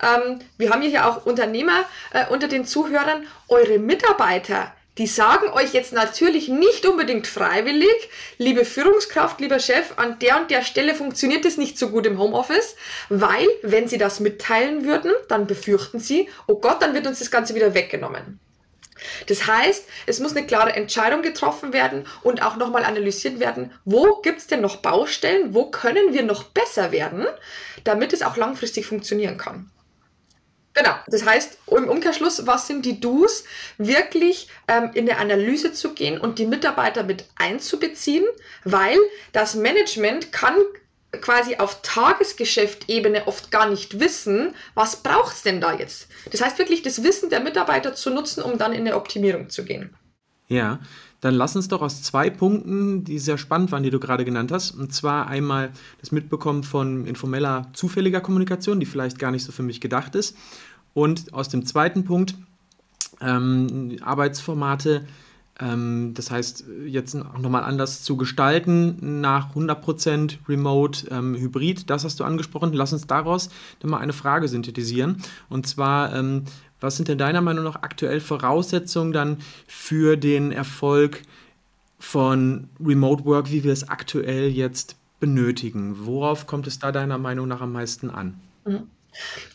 ähm, 0.03 0.41
wir 0.59 0.71
haben 0.71 0.83
hier 0.83 1.09
auch 1.09 1.27
Unternehmer 1.27 1.85
äh, 2.12 2.27
unter 2.29 2.49
den 2.49 2.65
Zuhörern, 2.65 3.27
eure 3.49 3.79
Mitarbeiter 3.79 4.73
die 4.99 5.07
sagen 5.07 5.49
euch 5.49 5.73
jetzt 5.73 5.93
natürlich 5.93 6.49
nicht 6.49 6.85
unbedingt 6.85 7.27
freiwillig, 7.27 8.11
liebe 8.37 8.65
Führungskraft, 8.65 9.41
lieber 9.41 9.59
Chef, 9.59 9.95
an 9.97 10.19
der 10.19 10.41
und 10.41 10.51
der 10.51 10.62
Stelle 10.62 10.95
funktioniert 10.95 11.47
es 11.47 11.57
nicht 11.57 11.79
so 11.79 11.89
gut 11.89 12.07
im 12.07 12.19
Homeoffice, 12.19 12.77
weil 13.09 13.47
wenn 13.62 13.89
sie 13.89 13.97
das 13.97 14.21
mitteilen 14.21 14.85
würden, 14.85 15.12
dann 15.29 15.47
befürchten 15.47 15.99
sie, 15.99 16.29
oh 16.47 16.57
Gott, 16.57 16.83
dann 16.83 16.93
wird 16.95 17.07
uns 17.07 17.21
das 17.21 17.31
Ganze 17.31 17.55
wieder 17.55 17.73
weggenommen. 17.73 18.39
Das 19.26 19.47
heißt, 19.47 19.85
es 20.06 20.21
muss 20.21 20.37
eine 20.37 20.47
klare 20.47 20.75
Entscheidung 20.75 21.23
getroffen 21.23 21.73
werden 21.73 22.06
und 22.23 22.42
auch 22.42 22.56
nochmal 22.56 22.85
analysiert 22.85 23.40
werden, 23.40 23.73
wo 23.85 24.21
gibt 24.23 24.40
es 24.40 24.47
denn 24.47 24.61
noch 24.61 24.76
Baustellen, 24.76 25.54
wo 25.54 25.71
können 25.71 26.12
wir 26.12 26.23
noch 26.23 26.44
besser 26.44 26.92
werden, 26.92 27.26
damit 27.85 28.12
es 28.12 28.23
auch 28.23 28.37
langfristig 28.37 28.87
funktionieren 28.87 29.38
kann. 29.38 29.71
Genau, 30.75 30.94
das 31.06 31.25
heißt 31.26 31.59
im 31.66 31.88
Umkehrschluss, 31.88 32.47
was 32.47 32.66
sind 32.66 32.87
die 32.87 32.99
Do's, 32.99 33.44
wirklich 33.76 34.49
ähm, 34.68 34.90
in 34.94 35.04
der 35.04 35.18
Analyse 35.18 35.73
zu 35.73 35.92
gehen 35.92 36.18
und 36.18 36.38
die 36.38 36.47
Mitarbeiter 36.47 37.02
mit 37.02 37.26
einzubeziehen, 37.37 38.25
weil 38.64 38.97
das 39.32 39.54
Management 39.54 40.32
kann 40.32 40.54
quasi 41.21 41.57
auf 41.57 41.83
Tagesgeschäftebene 41.83 43.26
oft 43.26 43.50
gar 43.50 43.69
nicht 43.69 44.00
wissen, 44.00 44.54
was 44.75 44.97
braucht 44.97 45.35
es 45.35 45.42
denn 45.42 45.61
da 45.61 45.76
jetzt. 45.76 46.09
Das 46.31 46.40
heißt 46.40 46.59
wirklich 46.59 46.83
das 46.83 47.02
Wissen 47.02 47.31
der 47.31 47.40
Mitarbeiter 47.40 47.95
zu 47.95 48.11
nutzen, 48.11 48.42
um 48.42 48.59
dann 48.59 48.73
in 48.73 48.81
eine 48.81 48.97
Optimierung 48.97 49.50
zu 49.50 49.64
gehen. 49.64 49.95
Ja, 50.49 50.81
dann 51.21 51.35
lass 51.35 51.54
uns 51.54 51.69
doch 51.69 51.83
aus 51.83 52.02
zwei 52.02 52.31
Punkten, 52.31 53.04
die 53.04 53.19
sehr 53.19 53.38
spannend 53.38 53.71
waren, 53.73 53.83
die 53.83 53.90
du 53.90 54.00
gerade 54.00 54.25
genannt 54.25 54.50
hast, 54.50 54.73
und 54.73 54.92
zwar 54.92 55.28
einmal 55.28 55.71
das 56.00 56.11
Mitbekommen 56.11 56.64
von 56.64 57.07
informeller, 57.07 57.71
zufälliger 57.75 58.21
Kommunikation, 58.21 58.81
die 58.81 58.87
vielleicht 58.87 59.19
gar 59.19 59.31
nicht 59.31 59.45
so 59.45 59.52
für 59.52 59.62
mich 59.62 59.81
gedacht 59.81 60.14
ist, 60.14 60.37
und 60.95 61.33
aus 61.33 61.49
dem 61.49 61.64
zweiten 61.64 62.04
Punkt 62.04 62.35
ähm, 63.21 63.97
Arbeitsformate, 64.02 65.07
ähm, 65.61 66.12
das 66.14 66.30
heißt, 66.30 66.64
jetzt 66.87 67.14
nochmal 67.14 67.64
anders 67.64 68.02
zu 68.02 68.16
gestalten 68.16 69.21
nach 69.21 69.54
100% 69.54 70.38
Remote 70.49 71.09
ähm, 71.11 71.35
Hybrid, 71.37 71.90
das 71.90 72.04
hast 72.04 72.21
du 72.21 72.25
angesprochen. 72.25 72.73
Lass 72.73 72.92
uns 72.92 73.06
daraus 73.06 73.50
dann 73.80 73.90
mal 73.90 73.99
eine 73.99 74.12
Frage 74.12 74.49
synthetisieren. 74.49 75.23
Und 75.49 75.66
zwar, 75.66 76.14
ähm, 76.14 76.44
was 76.80 76.97
sind 76.97 77.09
denn 77.09 77.18
deiner 77.18 77.42
Meinung 77.42 77.64
nach 77.64 77.82
aktuell 77.82 78.21
Voraussetzungen 78.21 79.12
dann 79.12 79.38
für 79.66 80.16
den 80.16 80.52
Erfolg 80.52 81.23
von 81.99 82.68
Remote 82.85 83.25
Work, 83.25 83.52
wie 83.52 83.62
wir 83.62 83.73
es 83.73 83.88
aktuell 83.88 84.49
jetzt 84.49 84.97
benötigen? 85.21 86.06
Worauf 86.06 86.47
kommt 86.47 86.66
es 86.66 86.78
da 86.78 86.90
deiner 86.92 87.18
Meinung 87.18 87.47
nach 87.47 87.61
am 87.61 87.73
meisten 87.73 88.11
an? 88.11 88.40
Mhm. 88.64 88.88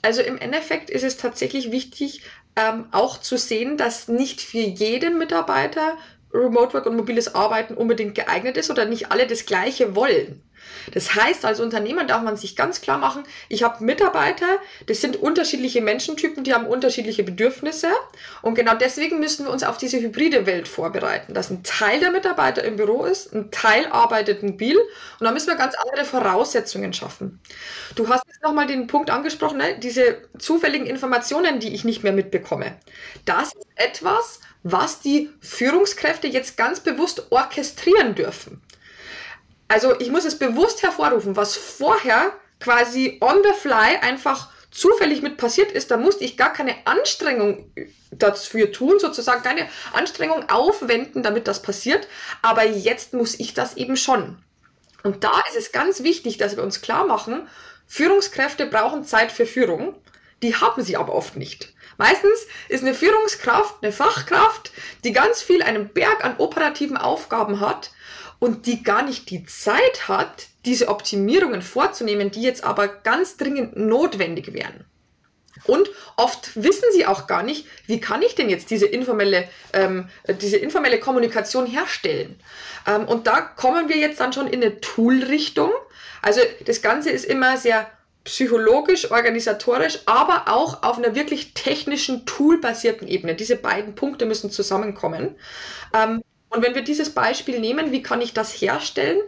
Also 0.04 0.22
im 0.22 0.38
Endeffekt 0.38 0.89
ist 0.92 1.04
es 1.04 1.18
tatsächlich 1.18 1.72
wichtig, 1.72 2.22
ähm, 2.58 2.88
auch 2.92 3.20
zu 3.20 3.38
sehen, 3.38 3.78
dass 3.78 4.08
nicht 4.08 4.42
für 4.42 4.58
jeden 4.58 5.18
Mitarbeiter 5.18 5.98
Remote 6.34 6.74
Work 6.74 6.88
und 6.88 6.98
mobiles 6.98 7.36
Arbeiten 7.36 7.76
unbedingt 7.76 8.16
geeignet 8.16 8.58
ist 8.58 8.70
oder 8.70 8.86
nicht 8.86 9.12
alle 9.12 9.28
das 9.28 9.46
Gleiche 9.46 9.96
wollen. 9.96 10.42
Das 10.94 11.16
heißt, 11.16 11.46
als 11.46 11.60
Unternehmer 11.60 12.06
darf 12.06 12.22
man 12.22 12.38
sich 12.38 12.56
ganz 12.56 12.82
klar 12.82 12.98
machen, 12.98 13.24
ich 13.50 13.64
habe 13.64 13.84
Mitarbeiter, 13.84 14.46
das 14.86 15.02
sind 15.02 15.18
unterschiedliche 15.18 15.82
Menschentypen, 15.82 16.44
die 16.44 16.54
haben 16.54 16.66
unterschiedliche 16.66 17.24
Bedürfnisse 17.24 17.90
und 18.42 18.56
genau 18.56 18.76
deswegen 18.76 19.20
müssen 19.20 19.46
wir 19.46 19.52
uns 19.52 19.64
auf 19.64 19.78
diese 19.78 20.00
hybride 20.00 20.46
Welt 20.46 20.68
vorbereiten, 20.68 21.34
dass 21.34 21.50
ein 21.50 21.64
Teil 21.64 22.00
der 22.00 22.12
Mitarbeiter 22.12 22.64
im 22.64 22.76
Büro 22.76 23.06
ist, 23.06 23.34
ein 23.34 23.52
Teil 23.52 23.88
arbeitet 23.88 24.44
mobil 24.44 24.78
und 24.78 25.26
da 25.26 25.32
müssen 25.32 25.48
wir 25.48 25.56
ganz 25.56 25.76
andere 25.76 26.06
Voraussetzungen 26.06 26.94
schaffen. 26.94 27.40
Du 27.96 28.08
hast 28.10 28.24
jetzt 28.28 28.44
nochmal 28.44 28.68
den 28.68 28.88
Punkt 28.88 29.10
angesprochen, 29.10 29.58
ne? 29.58 29.78
diese 29.80 30.18
zufälligen 30.38 30.88
Informationen, 30.88 31.60
die 31.60 31.74
ich 31.74 31.84
nicht 31.84 32.04
mehr 32.04 32.14
mitbekomme. 32.14 32.78
Das 33.26 33.54
ist 33.54 33.68
etwas, 33.76 34.40
was 34.64 35.00
die 35.00 35.30
Führungskräfte 35.42 36.28
jetzt 36.28 36.58
ganz 36.58 36.80
bewusst 36.80 37.32
orchestrieren 37.32 38.16
dürfen. 38.16 38.62
Also 39.68 40.00
ich 40.00 40.12
muss 40.12 40.26
es 40.26 40.40
bewusst 40.40 40.84
hervorrufen, 40.84 41.36
was 41.36 41.56
vorher 41.56 42.34
quasi 42.60 43.18
on 43.22 43.44
the 43.44 43.54
fly 43.60 43.98
einfach 44.02 44.50
zufällig 44.72 45.22
mit 45.22 45.38
passiert 45.38 45.72
ist, 45.72 45.92
da 45.92 45.98
musste 45.98 46.24
ich 46.24 46.38
gar 46.38 46.54
keine 46.54 46.76
Anstrengung 46.86 47.72
dafür 48.12 48.72
tun, 48.72 49.00
sozusagen 49.00 49.44
keine 49.44 49.68
Anstrengung 49.94 50.50
aufwenden, 50.50 51.24
damit 51.24 51.48
das 51.48 51.62
passiert. 51.62 52.08
Aber 52.42 52.66
jetzt 52.66 53.14
muss 53.14 53.40
ich 53.40 53.54
das 53.54 53.78
eben 53.78 53.98
schon. 53.98 54.38
Und 55.04 55.24
da 55.24 55.42
ist 55.50 55.58
es 55.58 55.72
ganz 55.72 56.04
wichtig, 56.04 56.38
dass 56.38 56.56
wir 56.56 56.64
uns 56.64 56.82
klar 56.82 57.06
machen, 57.06 57.48
Führungskräfte 57.88 58.66
brauchen 58.66 59.04
Zeit 59.04 59.32
für 59.32 59.46
Führung. 59.46 59.96
Die 60.44 60.56
haben 60.56 60.84
sie 60.84 60.98
aber 60.98 61.16
oft 61.16 61.36
nicht. 61.36 61.74
Meistens 61.98 62.46
ist 62.70 62.84
eine 62.84 62.94
Führungskraft 62.94 63.76
eine 63.82 63.92
Fachkraft, 63.92 64.72
die 65.04 65.14
ganz 65.14 65.42
viel 65.42 65.64
einen 65.64 65.90
Berg 65.90 66.24
an 66.24 66.36
operativen 66.38 66.98
Aufgaben 66.98 67.60
hat 67.60 67.92
und 68.39 68.65
die 68.65 68.84
gar 68.84 69.03
nicht 69.03 69.29
die 69.29 69.46
Zeit 69.46 70.08
hat, 70.08 70.48
diese 70.65 70.89
Optimierungen 70.89 71.62
vorzunehmen, 71.62 72.32
die 72.32 72.41
jetzt 72.41 72.63
aber 72.63 72.88
ganz 72.88 73.38
dringend 73.38 73.77
notwendig 73.77 74.53
wären. 74.53 74.86
Und 75.65 75.89
oft 76.15 76.56
wissen 76.56 76.86
sie 76.94 77.06
auch 77.06 77.27
gar 77.27 77.44
nicht, 77.44 77.65
wie 77.88 78.00
kann 78.00 78.22
ich 78.22 78.36
denn 78.36 78.50
jetzt 78.50 78.70
diese 78.70 78.86
informelle, 78.86 79.48
ähm, 79.74 80.10
diese 80.41 80.58
informelle 80.58 81.00
Kommunikation 81.00 81.65
herstellen. 81.65 82.39
Ähm, 82.86 83.06
und 83.06 83.27
da 83.27 83.41
kommen 83.41 83.89
wir 83.89 83.98
jetzt 83.98 84.20
dann 84.20 84.34
schon 84.34 84.48
in 84.48 84.62
eine 84.62 84.79
Tool-Richtung. 84.79 85.72
Also 86.22 86.41
das 86.65 86.82
Ganze 86.82 87.10
ist 87.10 87.25
immer 87.25 87.58
sehr 87.58 87.89
psychologisch, 88.24 89.10
organisatorisch, 89.10 90.00
aber 90.06 90.46
auch 90.48 90.84
auf 90.84 90.98
einer 90.98 91.15
wirklich 91.15 91.53
technischen, 91.53 92.25
toolbasierten 92.25 93.08
Ebene. 93.08 93.36
Diese 93.36 93.56
beiden 93.56 93.96
Punkte 93.96 94.25
müssen 94.25 94.51
zusammenkommen. 94.51 95.36
Ähm, 95.94 96.22
und 96.58 96.64
wenn 96.64 96.74
wir 96.74 96.82
dieses 96.82 97.12
Beispiel 97.12 97.60
nehmen, 97.60 97.92
wie 97.92 98.02
kann 98.02 98.20
ich 98.20 98.34
das 98.34 98.52
herstellen? 98.52 99.20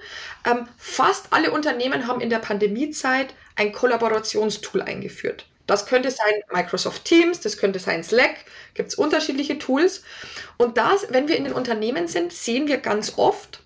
Ähm, 0.49 0.67
fast 0.79 1.27
alle 1.29 1.51
Unternehmen 1.51 2.07
haben 2.07 2.21
in 2.21 2.31
der 2.31 2.39
Pandemiezeit 2.39 3.35
ein 3.55 3.71
Kollaborationstool 3.71 4.81
eingeführt. 4.81 5.45
Das 5.67 5.85
könnte 5.85 6.09
sein 6.09 6.41
Microsoft 6.51 7.05
Teams, 7.05 7.39
das 7.39 7.57
könnte 7.57 7.77
sein 7.77 8.03
Slack, 8.03 8.33
gibt 8.73 8.89
es 8.89 8.95
unterschiedliche 8.95 9.59
Tools. 9.59 10.01
Und 10.57 10.79
das, 10.79 11.05
wenn 11.11 11.27
wir 11.27 11.37
in 11.37 11.43
den 11.43 11.53
Unternehmen 11.53 12.07
sind, 12.07 12.33
sehen 12.33 12.67
wir 12.67 12.77
ganz 12.77 13.19
oft, 13.19 13.59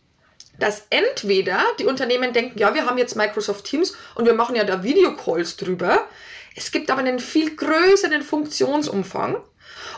dass 0.60 0.88
entweder 0.90 1.62
die 1.80 1.86
Unternehmen 1.86 2.34
denken, 2.34 2.60
ja, 2.60 2.74
wir 2.74 2.86
haben 2.86 2.98
jetzt 2.98 3.16
Microsoft 3.16 3.64
Teams 3.64 3.96
und 4.16 4.26
wir 4.26 4.34
machen 4.34 4.58
ja 4.58 4.66
da 4.66 4.84
Videocalls 4.84 5.56
drüber. 5.56 6.10
Es 6.54 6.74
gibt 6.74 6.92
aber 6.92 7.00
einen 7.00 7.20
viel 7.20 7.56
größeren 7.56 8.24
Funktionsumfang. 8.24 9.38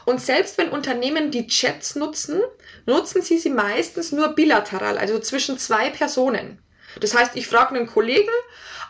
Und 0.05 0.21
selbst 0.21 0.57
wenn 0.57 0.69
Unternehmen 0.69 1.31
die 1.31 1.47
Chats 1.47 1.95
nutzen, 1.95 2.41
nutzen 2.85 3.21
sie 3.21 3.39
sie 3.39 3.49
meistens 3.49 4.11
nur 4.11 4.29
bilateral, 4.29 4.97
also 4.97 5.19
zwischen 5.19 5.57
zwei 5.57 5.89
Personen. 5.89 6.59
Das 6.99 7.15
heißt, 7.15 7.35
ich 7.35 7.47
frage 7.47 7.75
einen 7.75 7.87
Kollegen, 7.87 8.31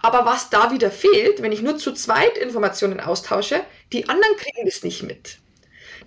aber 0.01 0.25
was 0.25 0.50
da 0.50 0.72
wieder 0.72 0.91
fehlt, 0.91 1.41
wenn 1.41 1.51
ich 1.51 1.62
nur 1.62 1.77
zu 1.77 1.93
zweit 1.93 2.38
Informationen 2.38 3.00
austausche, 3.00 3.62
die 3.91 4.07
anderen 4.07 4.36
kriegen 4.36 4.65
das 4.65 4.84
nicht 4.84 5.03
mit. 5.03 5.39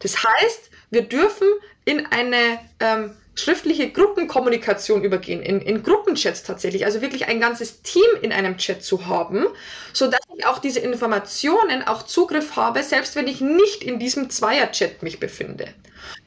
Das 0.00 0.22
heißt, 0.22 0.70
wir 0.90 1.02
dürfen 1.02 1.48
in 1.84 2.06
eine 2.06 2.60
ähm, 2.80 3.16
schriftliche 3.38 3.90
Gruppenkommunikation 3.90 5.04
übergehen, 5.04 5.42
in, 5.42 5.60
in 5.60 5.84
Gruppenchats 5.84 6.42
tatsächlich, 6.42 6.84
also 6.84 7.00
wirklich 7.00 7.28
ein 7.28 7.40
ganzes 7.40 7.82
Team 7.82 8.08
in 8.20 8.32
einem 8.32 8.58
Chat 8.58 8.82
zu 8.82 9.06
haben, 9.06 9.46
so 9.92 10.08
dass 10.08 10.18
ich 10.36 10.44
auch 10.44 10.58
diese 10.58 10.80
Informationen 10.80 11.86
auch 11.86 12.02
Zugriff 12.02 12.56
habe, 12.56 12.82
selbst 12.82 13.14
wenn 13.14 13.28
ich 13.28 13.40
nicht 13.40 13.84
in 13.84 14.00
diesem 14.00 14.28
Zweier-Chat 14.28 15.04
mich 15.04 15.20
befinde. 15.20 15.68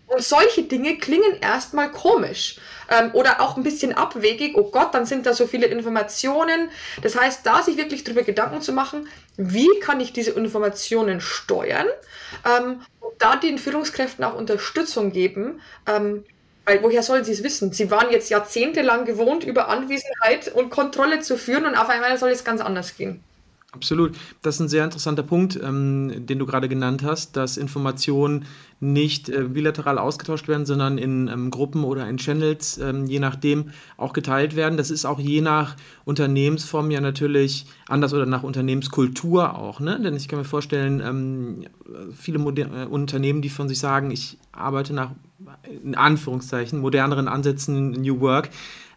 Und 0.07 0.23
solche 0.23 0.63
Dinge 0.63 0.97
klingen 0.97 1.39
erstmal 1.41 1.91
komisch 1.91 2.59
ähm, 2.89 3.11
oder 3.13 3.41
auch 3.41 3.57
ein 3.57 3.63
bisschen 3.63 3.93
abwegig. 3.93 4.57
Oh 4.57 4.69
Gott, 4.69 4.93
dann 4.93 5.05
sind 5.05 5.25
da 5.25 5.33
so 5.33 5.47
viele 5.47 5.67
Informationen. 5.67 6.69
Das 7.01 7.17
heißt, 7.17 7.45
da 7.45 7.61
sich 7.61 7.77
wirklich 7.77 8.03
darüber 8.03 8.23
Gedanken 8.23 8.61
zu 8.61 8.73
machen, 8.73 9.07
wie 9.37 9.79
kann 9.79 9.99
ich 9.99 10.13
diese 10.13 10.31
Informationen 10.31 11.21
steuern 11.21 11.87
ähm, 12.45 12.81
und 12.99 13.13
da 13.19 13.35
den 13.35 13.57
Führungskräften 13.57 14.23
auch 14.23 14.35
Unterstützung 14.35 15.11
geben. 15.11 15.61
Ähm, 15.87 16.25
weil 16.71 16.81
woher 16.83 17.03
sollen 17.03 17.25
sie 17.25 17.33
es 17.33 17.43
wissen? 17.43 17.73
Sie 17.73 17.91
waren 17.91 18.11
jetzt 18.11 18.29
jahrzehntelang 18.29 19.03
gewohnt, 19.03 19.43
über 19.43 19.67
Anwesenheit 19.67 20.47
und 20.55 20.69
Kontrolle 20.69 21.19
zu 21.19 21.37
führen 21.37 21.65
und 21.65 21.75
auf 21.75 21.89
einmal 21.89 22.17
soll 22.17 22.29
es 22.29 22.45
ganz 22.45 22.61
anders 22.61 22.95
gehen. 22.95 23.21
Absolut. 23.73 24.17
Das 24.41 24.55
ist 24.55 24.61
ein 24.61 24.67
sehr 24.69 24.83
interessanter 24.83 25.23
Punkt, 25.23 25.59
ähm, 25.61 26.25
den 26.25 26.39
du 26.39 26.45
gerade 26.45 26.67
genannt 26.67 27.03
hast, 27.03 27.37
dass 27.37 27.55
Informationen 27.55 28.45
nicht 28.81 29.29
äh, 29.29 29.43
bilateral 29.43 29.97
ausgetauscht 29.97 30.49
werden, 30.49 30.65
sondern 30.65 30.97
in 30.97 31.29
ähm, 31.29 31.51
Gruppen 31.51 31.85
oder 31.85 32.07
in 32.07 32.17
Channels, 32.17 32.77
ähm, 32.79 33.05
je 33.05 33.19
nachdem, 33.19 33.71
auch 33.95 34.11
geteilt 34.11 34.57
werden. 34.57 34.75
Das 34.75 34.91
ist 34.91 35.05
auch 35.05 35.19
je 35.19 35.39
nach 35.39 35.77
Unternehmensform 36.03 36.91
ja 36.91 36.99
natürlich 36.99 37.65
anders 37.87 38.13
oder 38.13 38.25
nach 38.25 38.43
Unternehmenskultur 38.43 39.57
auch. 39.57 39.79
Ne? 39.79 39.99
Denn 40.01 40.15
ich 40.15 40.27
kann 40.27 40.39
mir 40.39 40.45
vorstellen, 40.45 41.01
ähm, 41.01 41.67
viele 42.13 42.39
Moder 42.39 42.83
äh, 42.83 42.85
Unternehmen, 42.87 43.41
die 43.41 43.49
von 43.49 43.69
sich 43.69 43.79
sagen, 43.79 44.11
ich 44.11 44.37
arbeite 44.51 44.93
nach, 44.93 45.11
in 45.83 45.95
Anführungszeichen, 45.95 46.79
moderneren 46.79 47.27
Ansätzen 47.27 47.91
New 47.91 48.19
Work, 48.19 48.49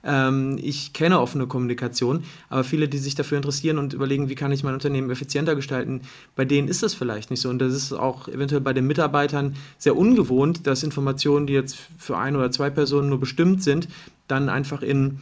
ähm, 0.05 0.59
ich 0.61 0.93
kenne 0.93 1.21
offene 1.21 1.47
Kommunikation, 1.47 2.25
aber 2.51 2.63
viele, 2.63 2.89
die 2.89 2.99
sich 2.99 3.15
dafür 3.15 3.39
interessieren 3.39 3.79
und 3.79 3.95
überlegen, 3.95 4.29
wie 4.29 4.35
kann 4.35 4.53
ich 4.53 4.63
mein 4.63 4.75
Unternehmen 4.75 5.11
effizienter 5.11 5.57
gestalten, 5.57 6.03
bei 6.37 6.45
denen 6.45 6.69
ist 6.69 6.83
das 6.83 6.95
vielleicht 6.95 7.31
nicht 7.31 7.41
so. 7.41 7.49
Und 7.49 7.59
das 7.59 7.73
ist 7.73 7.93
auch 7.93 8.29
eventuell 8.29 8.61
bei 8.61 8.73
den 8.73 8.87
Mitarbeitern 8.87 9.57
sehr 9.79 9.97
ungewohnt, 9.97 10.67
dass 10.67 10.83
Informationen, 10.83 11.47
die 11.47 11.55
jetzt 11.55 11.79
für 11.99 12.19
ein 12.19 12.37
oder 12.37 12.51
zwei 12.51 12.71
Personen 12.71 13.09
nur 13.09 13.21
bestimmt 13.21 13.63
sind, 13.63 13.89
dann 14.29 14.49
einfach 14.49 14.83
in 14.83 15.21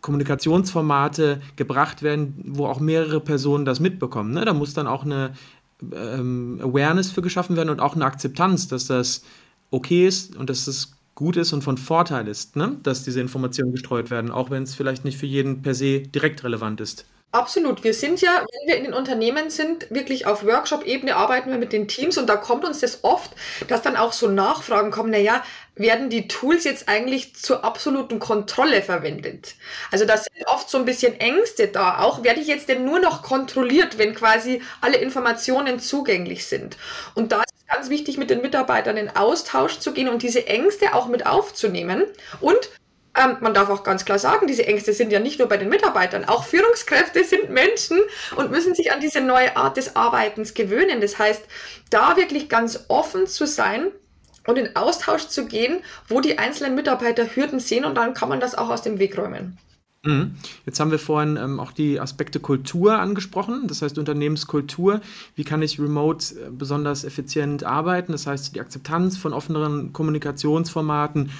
Kommunikationsformate 0.00 1.40
gebracht 1.56 2.02
werden, 2.02 2.34
wo 2.46 2.66
auch 2.66 2.80
mehrere 2.80 3.20
Personen 3.20 3.64
das 3.64 3.80
mitbekommen. 3.80 4.32
Ne? 4.32 4.44
Da 4.44 4.52
muss 4.52 4.74
dann 4.74 4.86
auch 4.86 5.04
eine 5.04 5.32
ähm, 5.92 6.60
Awareness 6.62 7.10
für 7.10 7.22
geschaffen 7.22 7.56
werden 7.56 7.70
und 7.70 7.80
auch 7.80 7.94
eine 7.94 8.04
Akzeptanz, 8.04 8.68
dass 8.68 8.86
das 8.86 9.22
okay 9.70 10.06
ist 10.06 10.36
und 10.36 10.50
dass 10.50 10.64
das 10.66 10.92
gut 11.14 11.36
ist 11.36 11.52
und 11.52 11.62
von 11.62 11.78
Vorteil 11.78 12.28
ist, 12.28 12.56
ne? 12.56 12.76
dass 12.82 13.04
diese 13.04 13.20
Informationen 13.20 13.72
gestreut 13.72 14.10
werden, 14.10 14.30
auch 14.30 14.50
wenn 14.50 14.64
es 14.64 14.74
vielleicht 14.74 15.04
nicht 15.04 15.18
für 15.18 15.26
jeden 15.26 15.62
per 15.62 15.74
se 15.74 16.00
direkt 16.00 16.44
relevant 16.44 16.80
ist. 16.80 17.06
Absolut. 17.34 17.82
Wir 17.82 17.94
sind 17.94 18.20
ja, 18.20 18.44
wenn 18.52 18.68
wir 18.68 18.76
in 18.76 18.84
den 18.84 18.94
Unternehmen 18.94 19.50
sind, 19.50 19.90
wirklich 19.90 20.24
auf 20.24 20.44
Workshop-Ebene 20.44 21.16
arbeiten 21.16 21.50
wir 21.50 21.58
mit 21.58 21.72
den 21.72 21.88
Teams 21.88 22.16
und 22.16 22.28
da 22.28 22.36
kommt 22.36 22.64
uns 22.64 22.78
das 22.78 23.02
oft, 23.02 23.32
dass 23.66 23.82
dann 23.82 23.96
auch 23.96 24.12
so 24.12 24.28
Nachfragen 24.28 24.92
kommen, 24.92 25.10
naja, 25.10 25.42
werden 25.76 26.08
die 26.08 26.28
Tools 26.28 26.64
jetzt 26.64 26.88
eigentlich 26.88 27.34
zur 27.34 27.64
absoluten 27.64 28.18
Kontrolle 28.18 28.82
verwendet? 28.82 29.54
Also 29.90 30.04
da 30.04 30.16
sind 30.16 30.46
oft 30.46 30.70
so 30.70 30.78
ein 30.78 30.84
bisschen 30.84 31.18
Ängste 31.18 31.68
da. 31.68 31.98
Auch 31.98 32.22
werde 32.22 32.40
ich 32.40 32.46
jetzt 32.46 32.68
denn 32.68 32.84
nur 32.84 33.00
noch 33.00 33.22
kontrolliert, 33.22 33.98
wenn 33.98 34.14
quasi 34.14 34.62
alle 34.80 34.98
Informationen 34.98 35.80
zugänglich 35.80 36.46
sind? 36.46 36.76
Und 37.14 37.32
da 37.32 37.38
ist 37.38 37.54
es 37.56 37.66
ganz 37.66 37.90
wichtig, 37.90 38.18
mit 38.18 38.30
den 38.30 38.42
Mitarbeitern 38.42 38.96
in 38.96 39.14
Austausch 39.16 39.78
zu 39.78 39.92
gehen 39.92 40.08
und 40.08 40.22
diese 40.22 40.46
Ängste 40.46 40.94
auch 40.94 41.08
mit 41.08 41.26
aufzunehmen 41.26 42.04
und 42.40 42.70
ähm, 43.16 43.36
man 43.40 43.54
darf 43.54 43.70
auch 43.70 43.84
ganz 43.84 44.04
klar 44.04 44.18
sagen, 44.18 44.46
diese 44.46 44.66
Ängste 44.66 44.92
sind 44.92 45.12
ja 45.12 45.20
nicht 45.20 45.38
nur 45.38 45.48
bei 45.48 45.56
den 45.56 45.68
Mitarbeitern, 45.68 46.24
auch 46.24 46.44
Führungskräfte 46.44 47.22
sind 47.22 47.50
Menschen 47.50 48.00
und 48.36 48.50
müssen 48.50 48.74
sich 48.74 48.92
an 48.92 49.00
diese 49.00 49.20
neue 49.20 49.56
Art 49.56 49.76
des 49.76 49.94
Arbeitens 49.94 50.54
gewöhnen. 50.54 51.00
Das 51.00 51.18
heißt, 51.18 51.42
da 51.90 52.16
wirklich 52.16 52.48
ganz 52.48 52.86
offen 52.88 53.28
zu 53.28 53.46
sein 53.46 53.92
und 54.46 54.56
in 54.56 54.76
Austausch 54.76 55.28
zu 55.28 55.46
gehen, 55.46 55.80
wo 56.08 56.20
die 56.20 56.38
einzelnen 56.38 56.74
Mitarbeiter 56.74 57.24
Hürden 57.24 57.60
sehen 57.60 57.84
und 57.84 57.96
dann 57.96 58.14
kann 58.14 58.28
man 58.28 58.40
das 58.40 58.54
auch 58.54 58.70
aus 58.70 58.82
dem 58.82 58.98
Weg 58.98 59.16
räumen. 59.18 59.58
Mhm. 60.04 60.34
Jetzt 60.66 60.80
haben 60.80 60.90
wir 60.90 60.98
vorhin 60.98 61.36
ähm, 61.36 61.58
auch 61.58 61.72
die 61.72 61.98
Aspekte 61.98 62.38
Kultur 62.38 62.98
angesprochen, 62.98 63.66
das 63.66 63.80
heißt 63.80 63.98
Unternehmenskultur. 63.98 65.00
Wie 65.34 65.44
kann 65.44 65.62
ich 65.62 65.80
remote 65.80 66.34
äh, 66.34 66.50
besonders 66.50 67.04
effizient 67.04 67.64
arbeiten? 67.64 68.12
Das 68.12 68.26
heißt 68.26 68.54
die 68.54 68.60
Akzeptanz 68.60 69.16
von 69.16 69.32
offeneren 69.32 69.94
Kommunikationsformaten 69.94 71.30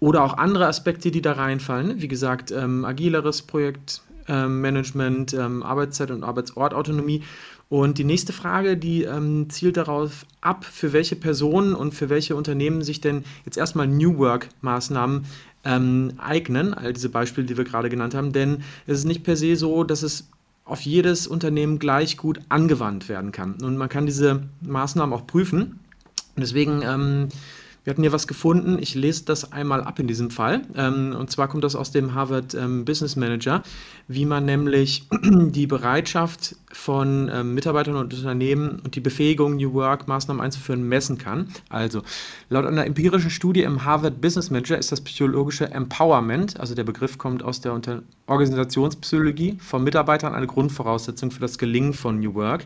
oder 0.00 0.24
auch 0.24 0.38
andere 0.38 0.66
Aspekte, 0.66 1.10
die 1.10 1.22
da 1.22 1.32
reinfallen. 1.32 2.00
Wie 2.00 2.08
gesagt, 2.08 2.50
ähm, 2.50 2.86
agileres 2.86 3.42
Projektmanagement, 3.42 5.34
ähm, 5.34 5.40
ähm, 5.40 5.62
Arbeitszeit 5.62 6.10
und 6.10 6.24
Arbeitsortautonomie. 6.24 7.22
Und 7.68 7.98
die 7.98 8.04
nächste 8.04 8.32
Frage, 8.32 8.76
die 8.76 9.04
ähm, 9.04 9.48
zielt 9.50 9.76
darauf 9.76 10.26
ab, 10.40 10.64
für 10.64 10.92
welche 10.92 11.16
Personen 11.16 11.74
und 11.74 11.94
für 11.94 12.08
welche 12.08 12.36
Unternehmen 12.36 12.82
sich 12.82 13.00
denn 13.00 13.24
jetzt 13.44 13.56
erstmal 13.56 13.88
New 13.88 14.18
Work-Maßnahmen 14.18 15.24
ähm, 15.64 16.12
eignen, 16.18 16.74
all 16.74 16.92
diese 16.92 17.08
Beispiele, 17.08 17.46
die 17.46 17.56
wir 17.56 17.64
gerade 17.64 17.88
genannt 17.88 18.14
haben. 18.14 18.32
Denn 18.32 18.62
es 18.86 18.98
ist 18.98 19.04
nicht 19.06 19.24
per 19.24 19.36
se 19.36 19.56
so, 19.56 19.82
dass 19.82 20.02
es 20.02 20.28
auf 20.64 20.80
jedes 20.80 21.26
Unternehmen 21.26 21.78
gleich 21.78 22.16
gut 22.16 22.40
angewandt 22.48 23.08
werden 23.08 23.32
kann. 23.32 23.54
Und 23.62 23.76
man 23.76 23.88
kann 23.88 24.06
diese 24.06 24.44
Maßnahmen 24.62 25.14
auch 25.14 25.26
prüfen. 25.26 25.80
Deswegen 26.36 26.82
ähm, 26.82 27.28
wir 27.84 27.90
hatten 27.90 28.02
hier 28.02 28.12
was 28.12 28.26
gefunden. 28.26 28.78
Ich 28.80 28.94
lese 28.94 29.24
das 29.26 29.52
einmal 29.52 29.82
ab 29.82 29.98
in 29.98 30.06
diesem 30.06 30.30
Fall. 30.30 30.62
Ähm, 30.74 31.14
und 31.18 31.30
zwar 31.30 31.48
kommt 31.48 31.64
das 31.64 31.76
aus 31.76 31.90
dem 31.90 32.14
Harvard 32.14 32.54
ähm, 32.54 32.86
Business 32.86 33.14
Manager, 33.14 33.62
wie 34.08 34.24
man 34.24 34.46
nämlich 34.46 35.06
die 35.22 35.66
Bereitschaft 35.66 36.56
von 36.72 37.30
ähm, 37.32 37.54
Mitarbeitern 37.54 37.96
und 37.96 38.12
Unternehmen 38.12 38.80
und 38.82 38.94
die 38.94 39.00
Befähigung, 39.00 39.56
New 39.56 39.74
Work 39.74 40.08
Maßnahmen 40.08 40.42
einzuführen, 40.42 40.88
messen 40.88 41.18
kann. 41.18 41.48
Also, 41.68 42.02
laut 42.48 42.64
einer 42.64 42.86
empirischen 42.86 43.30
Studie 43.30 43.62
im 43.62 43.84
Harvard 43.84 44.20
Business 44.20 44.50
Manager 44.50 44.78
ist 44.78 44.90
das 44.90 45.02
psychologische 45.02 45.70
Empowerment, 45.70 46.58
also 46.58 46.74
der 46.74 46.84
Begriff 46.84 47.18
kommt 47.18 47.42
aus 47.42 47.60
der 47.60 47.78
Organisationspsychologie, 48.26 49.58
von 49.60 49.84
Mitarbeitern 49.84 50.34
eine 50.34 50.46
Grundvoraussetzung 50.46 51.30
für 51.30 51.40
das 51.40 51.58
Gelingen 51.58 51.92
von 51.92 52.18
New 52.18 52.34
Work. 52.34 52.64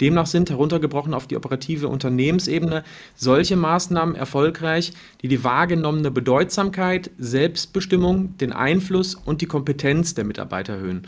Demnach 0.00 0.26
sind 0.26 0.50
heruntergebrochen 0.50 1.14
auf 1.14 1.26
die 1.26 1.36
operative 1.36 1.88
Unternehmensebene 1.88 2.84
solche 3.14 3.56
Maßnahmen 3.56 4.14
erfolgreich, 4.14 4.92
die 5.22 5.28
die 5.28 5.42
wahrgenommene 5.42 6.10
Bedeutsamkeit, 6.10 7.10
Selbstbestimmung, 7.18 8.36
den 8.38 8.52
Einfluss 8.52 9.14
und 9.14 9.40
die 9.40 9.46
Kompetenz 9.46 10.14
der 10.14 10.24
Mitarbeiter 10.24 10.74
erhöhen. 10.74 11.06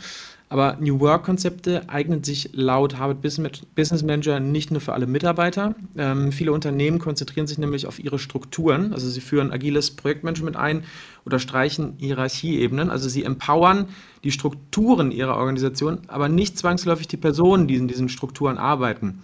Aber 0.51 0.75
New 0.81 0.99
Work-Konzepte 0.99 1.87
eignen 1.87 2.25
sich 2.25 2.49
laut 2.51 2.97
Harvard 2.97 3.21
Business 3.21 4.03
Manager 4.03 4.41
nicht 4.41 4.69
nur 4.69 4.81
für 4.81 4.91
alle 4.91 5.07
Mitarbeiter. 5.07 5.75
Ähm, 5.95 6.33
viele 6.33 6.51
Unternehmen 6.51 6.99
konzentrieren 6.99 7.47
sich 7.47 7.57
nämlich 7.57 7.87
auf 7.87 7.99
ihre 7.99 8.19
Strukturen. 8.19 8.91
Also 8.91 9.09
sie 9.09 9.21
führen 9.21 9.53
agiles 9.53 9.91
Projektmanagement 9.91 10.57
ein 10.57 10.83
oder 11.25 11.39
streichen 11.39 11.93
Hierarchieebenen. 11.99 12.89
Also 12.89 13.07
sie 13.07 13.23
empowern 13.23 13.87
die 14.25 14.31
Strukturen 14.31 15.11
ihrer 15.11 15.37
Organisation, 15.37 15.99
aber 16.07 16.27
nicht 16.27 16.57
zwangsläufig 16.57 17.07
die 17.07 17.15
Personen, 17.15 17.69
die 17.69 17.75
in 17.75 17.87
diesen 17.87 18.09
Strukturen 18.09 18.57
arbeiten. 18.57 19.21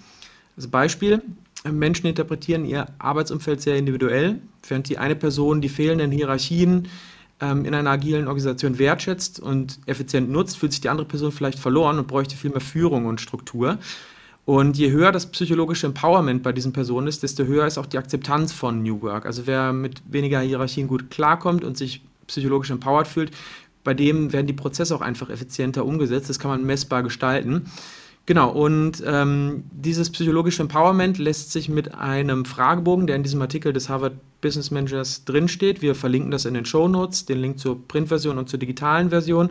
Also 0.55 0.69
Beispiel, 0.69 1.21
Menschen 1.69 2.07
interpretieren 2.07 2.63
ihr 2.63 2.85
Arbeitsumfeld 2.99 3.59
sehr 3.59 3.75
individuell, 3.75 4.39
während 4.65 4.87
die 4.87 4.97
eine 4.97 5.17
Person 5.17 5.59
die 5.59 5.67
fehlenden 5.67 6.11
Hierarchien 6.11 6.87
ähm, 7.39 7.65
in 7.65 7.73
einer 7.73 7.89
agilen 7.89 8.27
Organisation 8.27 8.79
wertschätzt 8.79 9.39
und 9.39 9.79
effizient 9.85 10.29
nutzt, 10.29 10.57
fühlt 10.57 10.71
sich 10.71 10.81
die 10.81 10.89
andere 10.89 11.07
Person 11.07 11.31
vielleicht 11.31 11.59
verloren 11.59 11.99
und 11.99 12.07
bräuchte 12.07 12.35
viel 12.35 12.49
mehr 12.49 12.61
Führung 12.61 13.05
und 13.05 13.21
Struktur. 13.21 13.77
Und 14.45 14.77
je 14.77 14.91
höher 14.91 15.11
das 15.11 15.25
psychologische 15.25 15.87
Empowerment 15.87 16.41
bei 16.41 16.53
diesen 16.53 16.71
Personen 16.71 17.07
ist, 17.07 17.21
desto 17.21 17.43
höher 17.43 17.67
ist 17.67 17.77
auch 17.77 17.85
die 17.85 17.97
Akzeptanz 17.97 18.53
von 18.53 18.81
New 18.81 19.01
Work. 19.01 19.25
Also 19.25 19.45
wer 19.45 19.73
mit 19.73 20.01
weniger 20.09 20.39
Hierarchien 20.39 20.87
gut 20.87 21.09
klarkommt 21.09 21.65
und 21.65 21.77
sich 21.77 22.01
psychologisch 22.27 22.69
empowered 22.69 23.07
fühlt, 23.07 23.31
bei 23.83 23.93
dem 23.93 24.31
werden 24.31 24.47
die 24.47 24.53
Prozesse 24.53 24.95
auch 24.95 25.01
einfach 25.01 25.29
effizienter 25.29 25.85
umgesetzt. 25.85 26.29
Das 26.29 26.39
kann 26.39 26.51
man 26.51 26.65
messbar 26.65 27.03
gestalten. 27.03 27.69
Genau, 28.27 28.49
und 28.49 29.01
ähm, 29.05 29.63
dieses 29.71 30.09
psychologische 30.09 30.61
Empowerment 30.61 31.17
lässt 31.17 31.53
sich 31.53 31.69
mit 31.69 31.95
einem 31.95 32.43
Fragebogen, 32.43 33.07
der 33.07 33.15
in 33.15 33.23
diesem 33.23 33.41
Artikel 33.41 33.71
des 33.71 33.87
Harvard 33.87 34.15
Business 34.41 34.69
Managers 34.69 35.23
drinsteht, 35.23 35.81
wir 35.81 35.95
verlinken 35.95 36.29
das 36.29 36.43
in 36.43 36.53
den 36.53 36.65
Show 36.65 36.89
Notes, 36.89 37.25
den 37.25 37.39
Link 37.39 37.57
zur 37.57 37.87
Printversion 37.87 38.37
und 38.37 38.49
zur 38.49 38.59
digitalen 38.59 39.11
Version. 39.11 39.49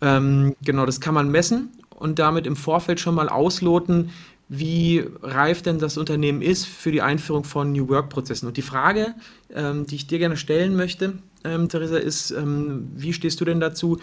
Ähm, 0.00 0.56
genau, 0.64 0.84
das 0.84 1.00
kann 1.00 1.14
man 1.14 1.30
messen 1.30 1.70
und 1.94 2.18
damit 2.18 2.44
im 2.44 2.56
Vorfeld 2.56 2.98
schon 2.98 3.14
mal 3.14 3.28
ausloten, 3.28 4.10
wie 4.48 5.04
reif 5.22 5.62
denn 5.62 5.78
das 5.78 5.96
Unternehmen 5.96 6.42
ist 6.42 6.66
für 6.66 6.90
die 6.90 7.02
Einführung 7.02 7.44
von 7.44 7.70
New 7.70 7.88
Work-Prozessen. 7.88 8.48
Und 8.48 8.56
die 8.56 8.62
Frage, 8.62 9.14
ähm, 9.54 9.86
die 9.86 9.94
ich 9.94 10.08
dir 10.08 10.18
gerne 10.18 10.36
stellen 10.36 10.74
möchte, 10.74 11.18
ähm, 11.44 11.68
Theresa, 11.68 11.98
ist, 11.98 12.32
ähm, 12.32 12.90
wie 12.96 13.12
stehst 13.12 13.40
du 13.40 13.44
denn 13.44 13.60
dazu? 13.60 13.98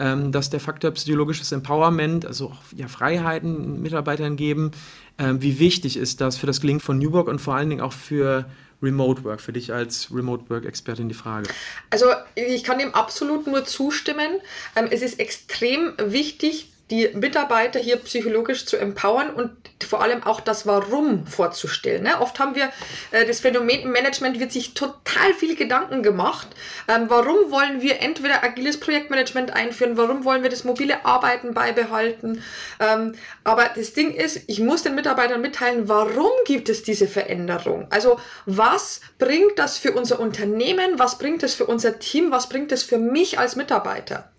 Ähm, 0.00 0.32
dass 0.32 0.50
der 0.50 0.58
Faktor 0.58 0.90
psychologisches 0.92 1.52
Empowerment, 1.52 2.26
also 2.26 2.52
ja, 2.74 2.88
Freiheiten 2.88 3.80
Mitarbeitern 3.80 4.36
geben, 4.36 4.72
ähm, 5.18 5.42
wie 5.42 5.60
wichtig 5.60 5.96
ist 5.96 6.20
das 6.20 6.38
für 6.38 6.46
das 6.46 6.60
Gelingen 6.60 6.80
von 6.80 6.98
New 6.98 7.12
Work 7.12 7.28
und 7.28 7.38
vor 7.38 7.54
allen 7.54 7.68
Dingen 7.68 7.82
auch 7.82 7.92
für 7.92 8.46
Remote 8.82 9.22
Work, 9.24 9.42
für 9.42 9.52
dich 9.52 9.72
als 9.72 10.08
Remote 10.12 10.48
Work-Expertin 10.48 11.08
die 11.08 11.14
Frage? 11.14 11.50
Also 11.90 12.06
ich 12.34 12.64
kann 12.64 12.78
dem 12.78 12.94
absolut 12.94 13.46
nur 13.46 13.66
zustimmen. 13.66 14.40
Ähm, 14.74 14.88
es 14.90 15.02
ist 15.02 15.20
extrem 15.20 15.92
wichtig, 15.98 16.70
die 16.90 17.08
Mitarbeiter 17.14 17.78
hier 17.78 17.96
psychologisch 17.96 18.66
zu 18.66 18.76
empowern 18.76 19.30
und 19.30 19.50
vor 19.86 20.02
allem 20.02 20.22
auch 20.24 20.40
das 20.40 20.66
Warum 20.66 21.26
vorzustellen. 21.26 22.02
Ne? 22.02 22.20
Oft 22.20 22.38
haben 22.38 22.54
wir 22.54 22.70
äh, 23.12 23.24
das 23.24 23.40
Phänomen 23.40 23.90
Management 23.90 24.40
wird 24.40 24.52
sich 24.52 24.74
total 24.74 25.32
viel 25.34 25.56
Gedanken 25.56 26.02
gemacht. 26.02 26.48
Ähm, 26.88 27.06
warum 27.08 27.50
wollen 27.50 27.80
wir 27.80 28.00
entweder 28.00 28.44
agiles 28.44 28.78
Projektmanagement 28.78 29.54
einführen? 29.54 29.96
Warum 29.96 30.24
wollen 30.24 30.42
wir 30.42 30.50
das 30.50 30.64
mobile 30.64 31.04
Arbeiten 31.04 31.54
beibehalten? 31.54 32.42
Ähm, 32.80 33.14
aber 33.44 33.70
das 33.74 33.92
Ding 33.92 34.14
ist, 34.14 34.40
ich 34.48 34.60
muss 34.60 34.82
den 34.82 34.94
Mitarbeitern 34.94 35.40
mitteilen, 35.40 35.88
warum 35.88 36.30
gibt 36.44 36.68
es 36.68 36.82
diese 36.82 37.08
Veränderung? 37.08 37.86
Also 37.90 38.18
was 38.46 39.00
bringt 39.18 39.58
das 39.58 39.78
für 39.78 39.92
unser 39.92 40.20
Unternehmen? 40.20 40.98
Was 40.98 41.18
bringt 41.18 41.42
es 41.42 41.54
für 41.54 41.66
unser 41.66 41.98
Team? 41.98 42.30
Was 42.30 42.48
bringt 42.48 42.72
es 42.72 42.82
für 42.82 42.98
mich 42.98 43.38
als 43.38 43.56
Mitarbeiter? 43.56 44.30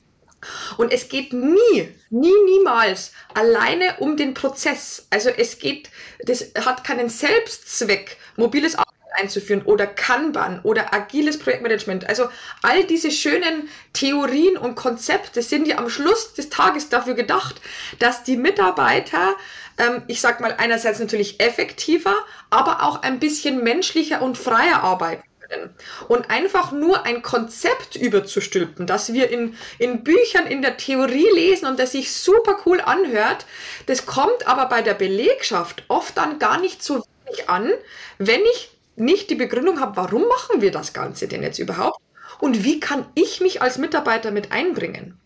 Und 0.77 0.91
es 0.91 1.09
geht 1.09 1.33
nie, 1.33 1.89
nie, 2.09 2.33
niemals 2.45 3.11
alleine 3.33 3.95
um 3.99 4.17
den 4.17 4.33
Prozess. 4.33 5.07
Also 5.09 5.29
es 5.29 5.59
geht, 5.59 5.89
das 6.23 6.51
hat 6.65 6.83
keinen 6.83 7.09
Selbstzweck, 7.09 8.17
mobiles 8.35 8.75
Arbeiten 8.75 8.91
einzuführen 9.13 9.61
oder 9.63 9.87
Kanban 9.87 10.61
oder 10.63 10.93
agiles 10.93 11.37
Projektmanagement. 11.37 12.07
Also 12.07 12.29
all 12.61 12.83
diese 12.85 13.11
schönen 13.11 13.69
Theorien 13.93 14.57
und 14.57 14.75
Konzepte 14.75 15.41
sind 15.41 15.67
ja 15.67 15.77
am 15.77 15.89
Schluss 15.89 16.33
des 16.33 16.49
Tages 16.49 16.89
dafür 16.89 17.13
gedacht, 17.13 17.61
dass 17.99 18.23
die 18.23 18.37
Mitarbeiter, 18.37 19.35
ähm, 19.77 20.03
ich 20.07 20.21
sag 20.21 20.39
mal 20.39 20.55
einerseits 20.57 20.99
natürlich 20.99 21.39
effektiver, 21.39 22.15
aber 22.49 22.83
auch 22.83 23.01
ein 23.03 23.19
bisschen 23.19 23.63
menschlicher 23.63 24.21
und 24.21 24.37
freier 24.37 24.83
arbeiten 24.83 25.23
können. 25.51 25.69
Und 26.07 26.29
einfach 26.29 26.71
nur 26.71 27.05
ein 27.05 27.21
Konzept 27.21 27.95
überzustülpen, 27.95 28.87
das 28.87 29.13
wir 29.13 29.29
in, 29.29 29.55
in 29.77 30.03
Büchern 30.03 30.47
in 30.47 30.61
der 30.61 30.77
Theorie 30.77 31.27
lesen 31.33 31.67
und 31.67 31.79
das 31.79 31.91
sich 31.91 32.13
super 32.13 32.57
cool 32.65 32.81
anhört, 32.81 33.45
das 33.85 34.05
kommt 34.05 34.47
aber 34.47 34.67
bei 34.67 34.81
der 34.81 34.93
Belegschaft 34.93 35.83
oft 35.87 36.17
dann 36.17 36.39
gar 36.39 36.59
nicht 36.59 36.83
so 36.83 37.03
wenig 37.25 37.49
an, 37.49 37.71
wenn 38.17 38.41
ich 38.53 38.71
nicht 38.95 39.29
die 39.29 39.35
Begründung 39.35 39.79
habe, 39.79 39.97
warum 39.97 40.27
machen 40.27 40.61
wir 40.61 40.71
das 40.71 40.93
Ganze 40.93 41.27
denn 41.27 41.43
jetzt 41.43 41.59
überhaupt 41.59 41.99
und 42.39 42.63
wie 42.63 42.79
kann 42.79 43.05
ich 43.15 43.41
mich 43.41 43.61
als 43.61 43.77
Mitarbeiter 43.77 44.31
mit 44.31 44.51
einbringen. 44.51 45.20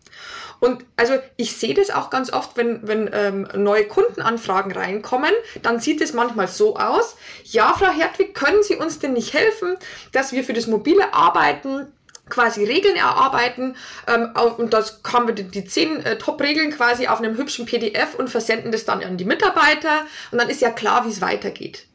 Und 0.60 0.84
also 0.96 1.14
ich 1.36 1.56
sehe 1.56 1.74
das 1.74 1.90
auch 1.90 2.10
ganz 2.10 2.32
oft, 2.32 2.56
wenn, 2.56 2.86
wenn 2.86 3.10
ähm, 3.12 3.48
neue 3.54 3.86
Kundenanfragen 3.86 4.72
reinkommen, 4.72 5.32
dann 5.62 5.80
sieht 5.80 6.00
es 6.00 6.12
manchmal 6.12 6.48
so 6.48 6.76
aus, 6.76 7.16
ja, 7.44 7.74
Frau 7.74 7.90
Hertwig, 7.90 8.34
können 8.34 8.62
Sie 8.62 8.76
uns 8.76 8.98
denn 8.98 9.12
nicht 9.12 9.34
helfen, 9.34 9.76
dass 10.12 10.32
wir 10.32 10.44
für 10.44 10.52
das 10.52 10.66
mobile 10.66 11.12
Arbeiten 11.12 11.92
quasi 12.28 12.64
Regeln 12.64 12.96
erarbeiten 12.96 13.76
ähm, 14.08 14.32
und 14.56 14.72
das 14.72 15.00
haben 15.06 15.28
wir 15.28 15.34
die, 15.34 15.44
die 15.44 15.64
zehn 15.64 16.04
äh, 16.04 16.18
Top-Regeln 16.18 16.72
quasi 16.72 17.06
auf 17.06 17.18
einem 17.18 17.36
hübschen 17.36 17.66
PDF 17.66 18.16
und 18.16 18.28
versenden 18.28 18.72
das 18.72 18.84
dann 18.84 19.02
an 19.04 19.16
die 19.16 19.24
Mitarbeiter 19.24 20.06
und 20.32 20.38
dann 20.38 20.48
ist 20.48 20.60
ja 20.60 20.70
klar, 20.70 21.04
wie 21.04 21.10
es 21.10 21.20
weitergeht. 21.20 21.86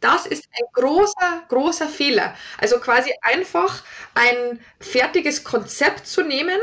Das 0.00 0.26
ist 0.26 0.48
ein 0.58 0.64
großer, 0.72 1.42
großer 1.48 1.86
Fehler. 1.86 2.34
Also 2.58 2.78
quasi 2.78 3.12
einfach 3.20 3.82
ein 4.14 4.58
fertiges 4.80 5.44
Konzept 5.44 6.06
zu 6.06 6.22
nehmen 6.22 6.58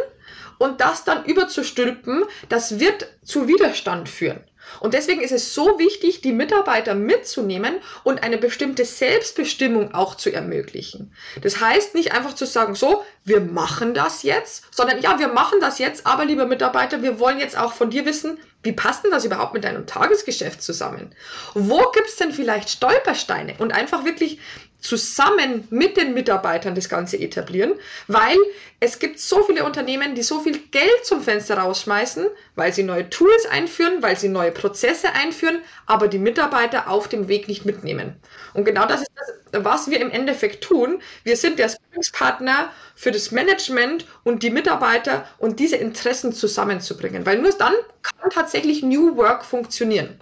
und 0.58 0.82
das 0.82 1.04
dann 1.04 1.26
überzustülpen, 1.26 2.24
das 2.50 2.80
wird 2.80 3.08
zu 3.24 3.48
Widerstand 3.48 4.10
führen. 4.10 4.44
Und 4.80 4.94
deswegen 4.94 5.22
ist 5.22 5.32
es 5.32 5.54
so 5.54 5.80
wichtig, 5.80 6.22
die 6.22 6.32
Mitarbeiter 6.32 6.94
mitzunehmen 6.94 7.76
und 8.04 8.24
eine 8.24 8.38
bestimmte 8.38 8.86
Selbstbestimmung 8.86 9.94
auch 9.94 10.16
zu 10.16 10.32
ermöglichen. 10.32 11.14
Das 11.42 11.62
heißt 11.62 11.96
nicht 11.96 12.12
einfach 12.12 12.34
zu 12.34 12.46
sagen, 12.46 12.76
so, 12.76 13.04
wir 13.24 13.42
machen 13.42 13.94
das 13.94 14.24
jetzt, 14.24 14.66
sondern 14.72 15.02
ja, 15.02 15.20
wir 15.20 15.30
machen 15.30 15.60
das 15.62 15.80
jetzt, 15.80 16.06
aber 16.06 16.26
lieber 16.26 16.46
Mitarbeiter, 16.46 17.02
wir 17.02 17.20
wollen 17.20 17.40
jetzt 17.40 17.58
auch 17.58 17.74
von 17.74 17.90
dir 17.90 18.06
wissen, 18.06 18.40
wie 18.64 18.72
passt 18.74 19.04
denn 19.04 19.12
das 19.12 19.24
überhaupt 19.24 19.54
mit 19.54 19.64
deinem 19.64 19.86
Tagesgeschäft 19.86 20.62
zusammen? 20.62 21.16
Wo 21.54 21.92
gibt 21.94 22.08
es 22.08 22.18
denn 22.18 22.34
vielleicht 22.34 22.70
Stolpersteine? 22.70 23.56
Und 23.60 23.74
einfach 23.74 24.04
wirklich 24.04 24.40
zusammen 24.80 25.68
mit 25.70 25.98
den 25.98 26.14
Mitarbeitern 26.14 26.76
das 26.76 26.88
Ganze 26.88 27.18
etablieren, 27.18 27.74
weil 28.08 28.38
es 28.80 29.00
gibt 29.00 29.20
so 29.20 29.44
viele 29.44 29.64
Unternehmen, 29.66 30.14
die 30.14 30.22
so 30.22 30.40
viel 30.40 30.60
Geld 30.70 31.04
zum 31.04 31.22
Fenster 31.22 31.58
rausschmeißen, 31.58 32.28
weil 32.56 32.72
sie 32.74 32.84
neue 32.84 33.10
Tools 33.10 33.48
einführen, 33.48 34.04
weil 34.04 34.18
sie 34.18 34.30
neue 34.30 34.52
Prozesse 34.52 35.14
einführen, 35.14 35.62
aber 35.88 36.08
die 36.08 36.20
Mitarbeiter 36.20 36.90
auf 36.90 37.08
dem 37.08 37.28
Weg 37.28 37.48
nicht 37.48 37.66
mitnehmen. 37.66 38.16
Und 38.54 38.66
genau 38.66 38.86
das 38.86 39.02
ist 39.02 39.12
das, 39.16 39.64
was 39.64 39.90
wir 39.90 40.00
im 40.00 40.12
Endeffekt 40.12 40.64
tun. 40.64 41.02
Wir 41.24 41.38
sind 41.38 41.58
der 41.58 41.70
Sparringspartner 41.70 42.72
für 42.96 43.12
das 43.12 43.32
Management 43.32 44.06
und 44.24 44.44
die 44.44 44.52
Mitarbeiter 44.52 45.28
und 45.40 45.60
diese 45.60 45.78
Interessen 45.78 46.34
zusammenzubringen, 46.34 47.26
weil 47.26 47.40
nur 47.40 47.52
dann 47.54 47.74
kann 48.04 48.30
tatsächlich 48.30 48.84
New 48.84 49.18
Work 49.18 49.44
funktionieren. 49.44 50.20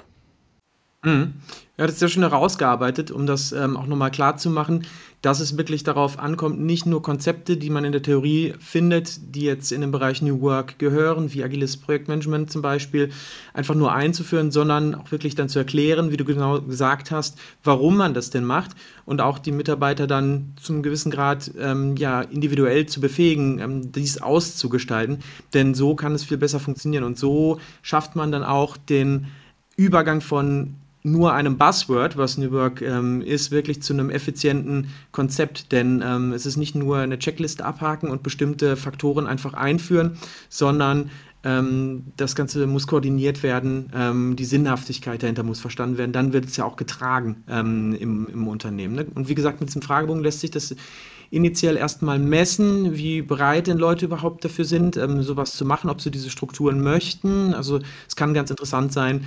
Mhm. 1.05 1.33
Ja, 1.77 1.85
das 1.85 1.95
ist 1.95 2.01
ja 2.01 2.07
schon 2.07 2.23
herausgearbeitet, 2.23 3.11
um 3.11 3.25
das 3.25 3.51
ähm, 3.51 3.75
auch 3.75 3.85
nochmal 3.85 4.09
klar 4.09 4.37
zu 4.37 4.49
machen, 4.49 4.85
dass 5.21 5.41
es 5.41 5.57
wirklich 5.57 5.83
darauf 5.83 6.19
ankommt, 6.19 6.59
nicht 6.61 6.85
nur 6.85 7.01
Konzepte, 7.01 7.57
die 7.57 7.69
man 7.69 7.83
in 7.83 7.91
der 7.91 8.01
Theorie 8.01 8.53
findet, 8.59 9.35
die 9.35 9.41
jetzt 9.41 9.71
in 9.71 9.81
den 9.81 9.91
Bereich 9.91 10.21
New 10.21 10.39
Work 10.41 10.79
gehören, 10.79 11.33
wie 11.33 11.43
agiles 11.43 11.75
Projektmanagement 11.77 12.49
zum 12.49 12.61
Beispiel, 12.61 13.11
einfach 13.53 13.75
nur 13.75 13.91
einzuführen, 13.91 14.51
sondern 14.51 14.95
auch 14.95 15.11
wirklich 15.11 15.35
dann 15.35 15.49
zu 15.49 15.59
erklären, 15.59 16.11
wie 16.11 16.17
du 16.17 16.23
genau 16.23 16.61
gesagt 16.61 17.11
hast, 17.11 17.37
warum 17.63 17.97
man 17.97 18.13
das 18.13 18.29
denn 18.29 18.45
macht 18.45 18.71
und 19.05 19.19
auch 19.19 19.37
die 19.37 19.51
Mitarbeiter 19.51 20.07
dann 20.07 20.53
zum 20.61 20.81
gewissen 20.81 21.11
Grad 21.11 21.51
ähm, 21.59 21.97
ja, 21.97 22.21
individuell 22.21 22.85
zu 22.85 23.01
befähigen, 23.01 23.59
ähm, 23.59 23.91
dies 23.91 24.21
auszugestalten. 24.21 25.19
Denn 25.53 25.73
so 25.73 25.95
kann 25.95 26.13
es 26.13 26.23
viel 26.23 26.37
besser 26.37 26.61
funktionieren 26.61 27.03
und 27.03 27.19
so 27.19 27.59
schafft 27.81 28.15
man 28.15 28.31
dann 28.31 28.43
auch 28.43 28.77
den 28.77 29.27
Übergang 29.75 30.21
von 30.21 30.75
nur 31.05 31.33
einem 31.33 31.57
Buzzword, 31.57 32.17
was 32.17 32.37
New 32.37 32.51
Work 32.51 32.81
ähm, 32.81 33.21
ist, 33.21 33.51
wirklich 33.51 33.81
zu 33.83 33.93
einem 33.93 34.09
effizienten 34.09 34.87
Konzept. 35.11 35.71
Denn 35.71 36.03
ähm, 36.03 36.33
es 36.33 36.47
ist 36.47 36.57
nicht 36.57 36.73
nur 36.73 36.97
eine 36.97 37.19
Checkliste 37.19 37.63
abhaken 37.63 38.09
und 38.09 38.23
bestimmte 38.23 38.75
Faktoren 38.75 39.27
einfach 39.27 39.53
einführen, 39.53 40.17
sondern 40.49 41.11
ähm, 41.43 42.05
das 42.17 42.35
Ganze 42.35 42.65
muss 42.65 42.87
koordiniert 42.87 43.43
werden, 43.43 43.91
ähm, 43.93 44.35
die 44.35 44.45
Sinnhaftigkeit 44.45 45.21
dahinter 45.21 45.43
muss 45.43 45.59
verstanden 45.59 45.99
werden. 45.99 46.11
Dann 46.11 46.33
wird 46.33 46.45
es 46.45 46.57
ja 46.57 46.65
auch 46.65 46.75
getragen 46.75 47.43
ähm, 47.47 47.95
im, 47.99 48.27
im, 48.27 48.47
Unternehmen. 48.47 48.95
Ne? 48.95 49.05
Und 49.13 49.29
wie 49.29 49.35
gesagt, 49.35 49.59
mit 49.59 49.69
diesem 49.69 49.83
Fragebogen 49.83 50.23
lässt 50.23 50.39
sich 50.39 50.49
das 50.49 50.75
initial 51.29 51.77
erstmal 51.77 52.17
messen, 52.17 52.95
wie 52.95 53.21
bereit 53.21 53.67
denn 53.67 53.77
Leute 53.77 54.05
überhaupt 54.05 54.43
dafür 54.43 54.65
sind, 54.65 54.97
ähm, 54.97 55.21
sowas 55.21 55.53
zu 55.55 55.65
machen, 55.65 55.91
ob 55.91 56.01
sie 56.01 56.09
diese 56.09 56.31
Strukturen 56.31 56.81
möchten. 56.81 57.53
Also 57.53 57.79
es 58.07 58.15
kann 58.15 58.33
ganz 58.33 58.49
interessant 58.49 58.91
sein, 58.91 59.25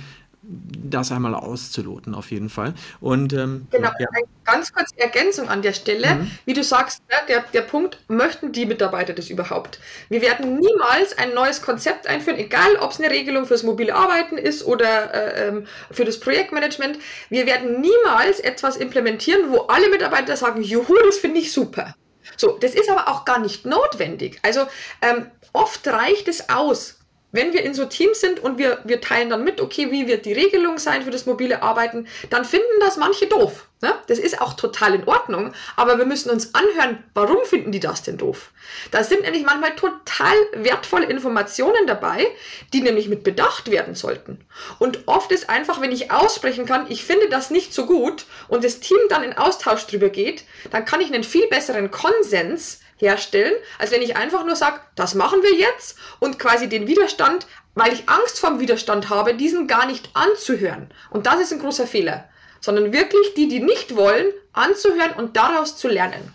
das 0.51 1.11
einmal 1.11 1.35
auszuloten, 1.35 2.15
auf 2.15 2.31
jeden 2.31 2.49
Fall. 2.49 2.73
Und, 2.99 3.33
ähm, 3.33 3.67
genau, 3.69 3.91
ja. 3.99 4.07
eine 4.11 4.25
ganz 4.45 4.73
kurze 4.73 4.97
Ergänzung 4.97 5.47
an 5.47 5.61
der 5.61 5.73
Stelle. 5.73 6.15
Mhm. 6.15 6.31
Wie 6.45 6.53
du 6.53 6.63
sagst, 6.63 7.03
ne, 7.07 7.15
der, 7.27 7.43
der 7.53 7.61
Punkt, 7.61 7.99
möchten 8.07 8.51
die 8.51 8.65
Mitarbeiter 8.65 9.13
das 9.13 9.29
überhaupt? 9.29 9.79
Wir 10.09 10.21
werden 10.21 10.57
niemals 10.57 11.17
ein 11.17 11.33
neues 11.35 11.61
Konzept 11.61 12.07
einführen, 12.07 12.39
egal 12.39 12.77
ob 12.77 12.91
es 12.91 12.99
eine 12.99 13.11
Regelung 13.11 13.45
fürs 13.45 13.63
mobile 13.63 13.93
Arbeiten 13.93 14.37
ist 14.37 14.65
oder 14.65 15.13
äh, 15.13 15.47
ähm, 15.47 15.67
für 15.91 16.05
das 16.05 16.19
Projektmanagement. 16.19 16.97
Wir 17.29 17.45
werden 17.45 17.81
niemals 17.81 18.39
etwas 18.39 18.75
implementieren, 18.77 19.51
wo 19.51 19.61
alle 19.67 19.89
Mitarbeiter 19.89 20.35
sagen, 20.35 20.63
juhu, 20.63 20.95
das 21.05 21.17
finde 21.17 21.39
ich 21.39 21.51
super. 21.51 21.95
So, 22.37 22.57
das 22.59 22.73
ist 22.73 22.89
aber 22.89 23.07
auch 23.07 23.25
gar 23.25 23.39
nicht 23.39 23.65
notwendig. 23.65 24.39
Also 24.41 24.65
ähm, 25.01 25.27
oft 25.53 25.87
reicht 25.87 26.27
es 26.27 26.49
aus, 26.49 26.98
wenn 27.31 27.53
wir 27.53 27.63
in 27.63 27.73
so 27.73 27.85
Teams 27.85 28.19
sind 28.19 28.39
und 28.39 28.57
wir, 28.57 28.79
wir 28.83 29.01
teilen 29.01 29.29
dann 29.29 29.43
mit, 29.43 29.61
okay, 29.61 29.91
wie 29.91 30.07
wird 30.07 30.25
die 30.25 30.33
Regelung 30.33 30.77
sein 30.77 31.03
für 31.03 31.11
das 31.11 31.25
mobile 31.25 31.61
Arbeiten, 31.61 32.07
dann 32.29 32.45
finden 32.45 32.79
das 32.79 32.97
manche 32.97 33.27
doof. 33.27 33.68
Ne? 33.81 33.93
Das 34.07 34.19
ist 34.19 34.41
auch 34.41 34.55
total 34.55 34.93
in 34.93 35.07
Ordnung, 35.07 35.53
aber 35.77 35.97
wir 35.97 36.05
müssen 36.05 36.29
uns 36.29 36.53
anhören, 36.53 37.01
warum 37.13 37.37
finden 37.45 37.71
die 37.71 37.79
das 37.79 38.03
denn 38.03 38.17
doof? 38.17 38.51
Da 38.91 39.05
sind 39.05 39.21
nämlich 39.21 39.45
manchmal 39.45 39.73
total 39.75 40.35
wertvolle 40.53 41.05
Informationen 41.05 41.87
dabei, 41.87 42.27
die 42.73 42.81
nämlich 42.81 43.07
mit 43.07 43.23
bedacht 43.23 43.71
werden 43.71 43.95
sollten. 43.95 44.45
Und 44.79 45.07
oft 45.07 45.31
ist 45.31 45.49
einfach, 45.49 45.79
wenn 45.79 45.93
ich 45.93 46.11
aussprechen 46.11 46.65
kann, 46.65 46.91
ich 46.91 47.05
finde 47.05 47.29
das 47.29 47.51
nicht 47.51 47.73
so 47.73 47.85
gut 47.85 48.25
und 48.49 48.65
das 48.65 48.81
Team 48.81 48.99
dann 49.07 49.23
in 49.23 49.37
Austausch 49.37 49.87
drüber 49.87 50.09
geht, 50.09 50.43
dann 50.71 50.83
kann 50.83 50.99
ich 50.99 51.13
einen 51.13 51.23
viel 51.23 51.47
besseren 51.47 51.89
Konsens 51.89 52.81
herstellen, 52.97 53.53
als 53.77 53.91
wenn 53.91 54.01
ich 54.01 54.17
einfach 54.17 54.45
nur 54.45 54.57
sage, 54.57 54.81
das 54.95 55.15
machen 55.15 55.41
wir 55.41 55.53
jetzt 55.53 55.97
und 56.19 56.37
quasi 56.37 56.67
den 56.67 56.85
Widerstand, 56.87 57.47
weil 57.75 57.93
ich 57.93 58.09
Angst 58.09 58.39
vorm 58.39 58.59
Widerstand 58.59 59.09
habe, 59.09 59.35
diesen 59.35 59.67
gar 59.67 59.85
nicht 59.85 60.09
anzuhören. 60.13 60.91
Und 61.09 61.25
das 61.25 61.39
ist 61.39 61.53
ein 61.53 61.59
großer 61.59 61.87
Fehler. 61.87 62.28
Sondern 62.61 62.91
wirklich 62.91 63.33
die, 63.35 63.47
die 63.47 63.59
nicht 63.59 63.95
wollen, 63.95 64.27
anzuhören 64.53 65.13
und 65.17 65.35
daraus 65.35 65.77
zu 65.77 65.87
lernen. 65.87 66.33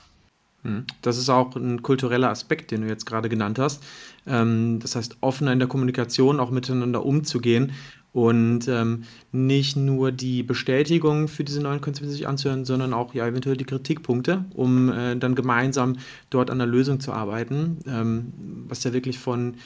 Hm. 0.62 0.84
Das 1.02 1.18
ist 1.18 1.28
auch 1.28 1.54
ein 1.56 1.82
kultureller 1.82 2.30
Aspekt, 2.30 2.70
den 2.70 2.82
du 2.82 2.88
jetzt 2.88 3.04
gerade 3.04 3.28
genannt 3.28 3.58
hast. 3.58 3.82
Ähm, 4.26 4.80
das 4.80 4.96
heißt, 4.96 5.18
offener 5.20 5.52
in 5.52 5.58
der 5.58 5.68
Kommunikation 5.68 6.40
auch 6.40 6.50
miteinander 6.50 7.04
umzugehen 7.04 7.72
und 8.14 8.68
ähm, 8.68 9.04
nicht 9.32 9.76
nur 9.76 10.12
die 10.12 10.44
Bestätigung 10.44 11.26
für 11.26 11.42
diese 11.42 11.60
neuen 11.60 11.80
Konzepte 11.80 12.10
sich 12.10 12.28
anzuhören, 12.28 12.64
sondern 12.64 12.94
auch 12.94 13.12
ja 13.12 13.26
eventuell 13.26 13.56
die 13.56 13.64
Kritikpunkte, 13.64 14.44
um 14.54 14.88
äh, 14.88 15.16
dann 15.16 15.34
gemeinsam 15.34 15.96
dort 16.30 16.48
an 16.48 16.58
der 16.58 16.68
Lösung 16.68 17.00
zu 17.00 17.12
arbeiten, 17.12 17.78
ähm, 17.86 18.32
was 18.68 18.84
ja 18.84 18.92
wirklich 18.92 19.18
von 19.18 19.56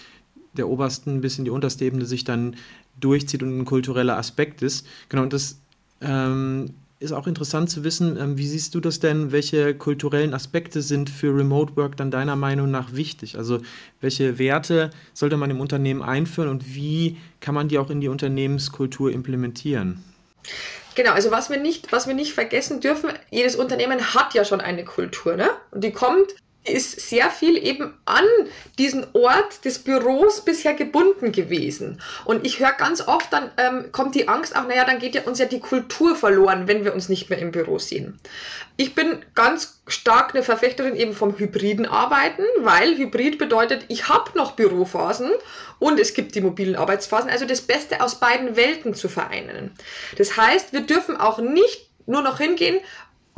der 0.55 0.68
obersten 0.68 1.21
bis 1.21 1.38
in 1.38 1.44
die 1.44 1.51
unterste 1.51 1.85
Ebene 1.85 2.07
sich 2.07 2.25
dann 2.25 2.57
durchzieht 2.99 3.42
und 3.42 3.57
ein 3.57 3.64
kultureller 3.66 4.16
Aspekt 4.16 4.62
ist. 4.62 4.87
Genau, 5.11 5.23
und 5.23 5.33
das 5.35 5.61
ähm, 6.01 6.75
ist 7.01 7.13
auch 7.13 7.27
interessant 7.27 7.71
zu 7.71 7.85
wissen, 7.85 8.17
ähm, 8.19 8.39
wie 8.39 8.47
siehst 8.47 8.75
du 8.75 8.81
das 8.81 8.99
denn? 8.99 9.31
Welche 9.31 9.75
kulturellen 9.75 10.35
Aspekte 10.35 10.83
sind 10.83 11.11
für 11.11 11.35
Remote 11.35 11.77
Work 11.77 11.97
dann 11.97 12.11
deiner 12.11 12.37
Meinung 12.37 12.71
nach 12.71 12.93
wichtig? 12.93 13.39
Also 13.39 13.61
welche 14.01 14.39
Werte 14.39 14.91
sollte 15.15 15.37
man 15.37 15.51
im 15.51 15.61
Unternehmen 15.61 16.03
einführen 16.03 16.49
und 16.49 16.75
wie 16.75 17.17
kann 17.41 17.55
man 17.55 17.69
die 17.69 17.79
auch 17.79 17.91
in 17.91 18.01
die 18.01 18.09
Unternehmenskultur 18.09 19.13
implementieren? 19.13 20.03
Genau, 20.97 21.13
also 21.13 21.31
was 21.31 21.51
wir 21.51 21.59
nicht, 21.59 21.93
was 21.93 22.09
wir 22.09 22.15
nicht 22.15 22.33
vergessen 22.33 22.81
dürfen, 22.81 23.11
jedes 23.31 23.55
Unternehmen 23.55 24.15
hat 24.15 24.35
ja 24.35 24.45
schon 24.45 24.61
eine 24.61 24.85
Kultur, 24.85 25.37
ne? 25.37 25.49
Und 25.71 25.85
die 25.85 25.93
kommt 25.93 26.35
ist 26.71 27.01
sehr 27.01 27.31
viel 27.31 27.57
eben 27.57 27.95
an 28.05 28.25
diesen 28.79 29.07
Ort 29.13 29.65
des 29.65 29.79
Büros 29.79 30.43
bisher 30.45 30.75
gebunden 30.75 31.33
gewesen. 31.33 32.01
Und 32.25 32.47
ich 32.47 32.61
höre 32.61 32.73
ganz 32.73 33.07
oft, 33.07 33.33
dann 33.33 33.51
ähm, 33.57 33.93
kommt 33.93 34.15
die 34.15 34.29
Angst 34.29 34.57
auch, 34.57 34.67
naja, 34.67 34.85
dann 34.85 34.99
geht 34.99 35.15
ja 35.15 35.23
uns 35.23 35.39
ja 35.39 35.47
die 35.47 35.61
Kultur 35.61 36.17
verloren, 36.17 36.69
wenn 36.69 36.85
wir 36.85 36.95
uns 36.95 37.09
nicht 37.09 37.31
mehr 37.31 37.39
im 37.39 37.51
Büro 37.51 37.79
sehen. 37.79 38.19
Ich 38.77 38.95
bin 38.95 39.25
ganz 39.35 39.81
stark 39.89 40.35
eine 40.35 40.45
Verfechterin 40.45 40.95
eben 40.95 41.13
vom 41.13 41.37
hybriden 41.37 41.87
Arbeiten, 41.87 42.45
weil 42.61 42.97
Hybrid 42.97 43.39
bedeutet, 43.39 43.85
ich 43.89 44.09
habe 44.09 44.31
noch 44.37 44.53
Bürophasen 44.53 45.31
und 45.79 45.99
es 45.99 46.15
gibt 46.15 46.35
die 46.35 46.41
mobilen 46.41 46.77
Arbeitsphasen, 46.77 47.31
also 47.31 47.45
das 47.45 47.63
Beste 47.63 48.01
aus 48.01 48.21
beiden 48.21 48.57
Welten 48.57 48.95
zu 48.95 49.09
vereinen. 49.09 49.73
Das 50.17 50.37
heißt, 50.37 50.73
wir 50.73 50.83
dürfen 50.83 51.17
auch 51.17 51.39
nicht 51.39 51.89
nur 52.07 52.23
noch 52.23 52.39
hingehen, 52.39 52.81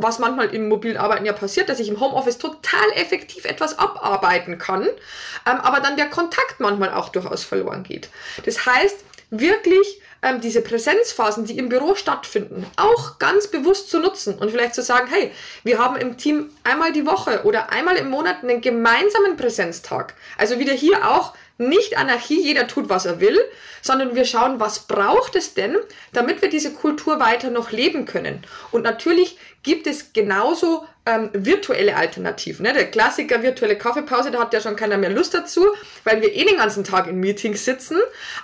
was 0.02 0.18
manchmal 0.18 0.54
im 0.54 0.68
mobilen 0.68 0.96
Arbeiten 0.96 1.24
ja 1.24 1.32
passiert, 1.32 1.68
dass 1.68 1.80
ich 1.80 1.88
im 1.88 2.00
Homeoffice 2.00 2.38
total 2.38 2.90
effektiv 2.94 3.44
etwas 3.44 3.78
abarbeiten 3.78 4.58
kann, 4.58 4.82
ähm, 4.82 5.60
aber 5.60 5.80
dann 5.80 5.96
der 5.96 6.10
Kontakt 6.10 6.60
manchmal 6.60 6.92
auch 6.92 7.08
durchaus 7.10 7.44
verloren 7.44 7.82
geht. 7.82 8.08
Das 8.44 8.66
heißt, 8.66 8.96
wirklich 9.30 10.00
ähm, 10.22 10.40
diese 10.40 10.60
Präsenzphasen, 10.60 11.44
die 11.44 11.58
im 11.58 11.68
Büro 11.68 11.94
stattfinden, 11.94 12.66
auch 12.76 13.18
ganz 13.18 13.48
bewusst 13.48 13.90
zu 13.90 13.98
nutzen 13.98 14.38
und 14.38 14.50
vielleicht 14.50 14.74
zu 14.74 14.82
sagen, 14.82 15.08
hey, 15.10 15.32
wir 15.64 15.78
haben 15.78 15.96
im 15.96 16.18
Team 16.18 16.50
einmal 16.64 16.92
die 16.92 17.06
Woche 17.06 17.42
oder 17.44 17.70
einmal 17.70 17.96
im 17.96 18.10
Monat 18.10 18.42
einen 18.42 18.60
gemeinsamen 18.60 19.36
Präsenztag. 19.36 20.14
Also 20.36 20.58
wieder 20.58 20.72
hier 20.72 21.08
auch 21.08 21.34
nicht 21.60 21.98
Anarchie, 21.98 22.40
jeder 22.40 22.66
tut, 22.66 22.88
was 22.88 23.06
er 23.06 23.20
will, 23.20 23.38
sondern 23.82 24.14
wir 24.14 24.24
schauen, 24.24 24.60
was 24.60 24.80
braucht 24.80 25.36
es 25.36 25.54
denn, 25.54 25.76
damit 26.12 26.42
wir 26.42 26.48
diese 26.48 26.72
Kultur 26.72 27.20
weiter 27.20 27.50
noch 27.50 27.70
leben 27.70 28.06
können. 28.06 28.42
Und 28.72 28.82
natürlich 28.82 29.38
gibt 29.62 29.86
es 29.86 30.12
genauso 30.12 30.86
ähm, 31.06 31.30
virtuelle 31.32 31.96
Alternativen. 31.96 32.64
Ne? 32.64 32.72
Der 32.72 32.90
Klassiker 32.90 33.42
virtuelle 33.42 33.76
Kaffeepause, 33.76 34.30
da 34.30 34.40
hat 34.40 34.54
ja 34.54 34.60
schon 34.60 34.76
keiner 34.76 34.96
mehr 34.96 35.10
Lust 35.10 35.34
dazu, 35.34 35.66
weil 36.04 36.22
wir 36.22 36.34
eh 36.34 36.44
den 36.44 36.56
ganzen 36.56 36.84
Tag 36.84 37.06
in 37.06 37.20
Meetings 37.20 37.64
sitzen. 37.64 37.98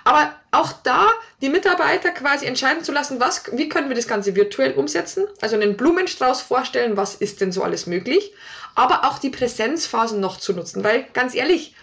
Aber 0.05 0.35
auch 0.51 0.73
da 0.85 1.09
die 1.41 1.49
Mitarbeiter 1.49 2.11
quasi 2.11 2.47
entscheiden 2.47 2.85
zu 2.85 2.93
lassen, 2.93 3.21
was, 3.21 3.45
wie 3.53 3.69
können 3.69 3.89
wir 3.89 3.97
das 3.97 4.09
Ganze 4.09 4.37
virtuell 4.37 4.73
umsetzen. 4.73 5.27
Also 5.41 5.57
einen 5.57 5.77
Blumenstrauß 5.77 6.43
vorstellen, 6.43 6.97
was 6.97 7.15
ist 7.15 7.41
denn 7.41 7.53
so 7.53 7.63
alles 7.63 7.87
möglich. 7.87 8.33
Aber 8.75 9.05
auch 9.05 9.19
die 9.19 9.31
Präsenzphasen 9.31 10.21
noch 10.21 10.39
zu 10.39 10.53
nutzen, 10.53 10.85
weil 10.85 11.07
ganz 11.15 11.35
ehrlich, 11.35 11.75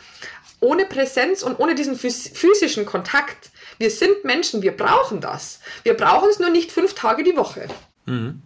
ohne 0.64 0.86
Präsenz 0.86 1.44
und 1.44 1.60
ohne 1.60 1.76
diesen 1.76 1.96
physischen 1.96 2.86
Kontakt. 2.86 3.52
Wir 3.78 3.92
sind 3.92 4.24
Menschen, 4.24 4.62
wir 4.62 4.72
brauchen 4.72 5.20
das. 5.20 5.60
Wir 5.84 5.94
brauchen 5.94 6.30
es 6.30 6.40
nur 6.40 6.50
nicht 6.50 6.72
fünf 6.72 6.94
Tage 6.94 7.24
die 7.24 7.36
Woche. 7.36 7.68
Mhm. 8.06 8.42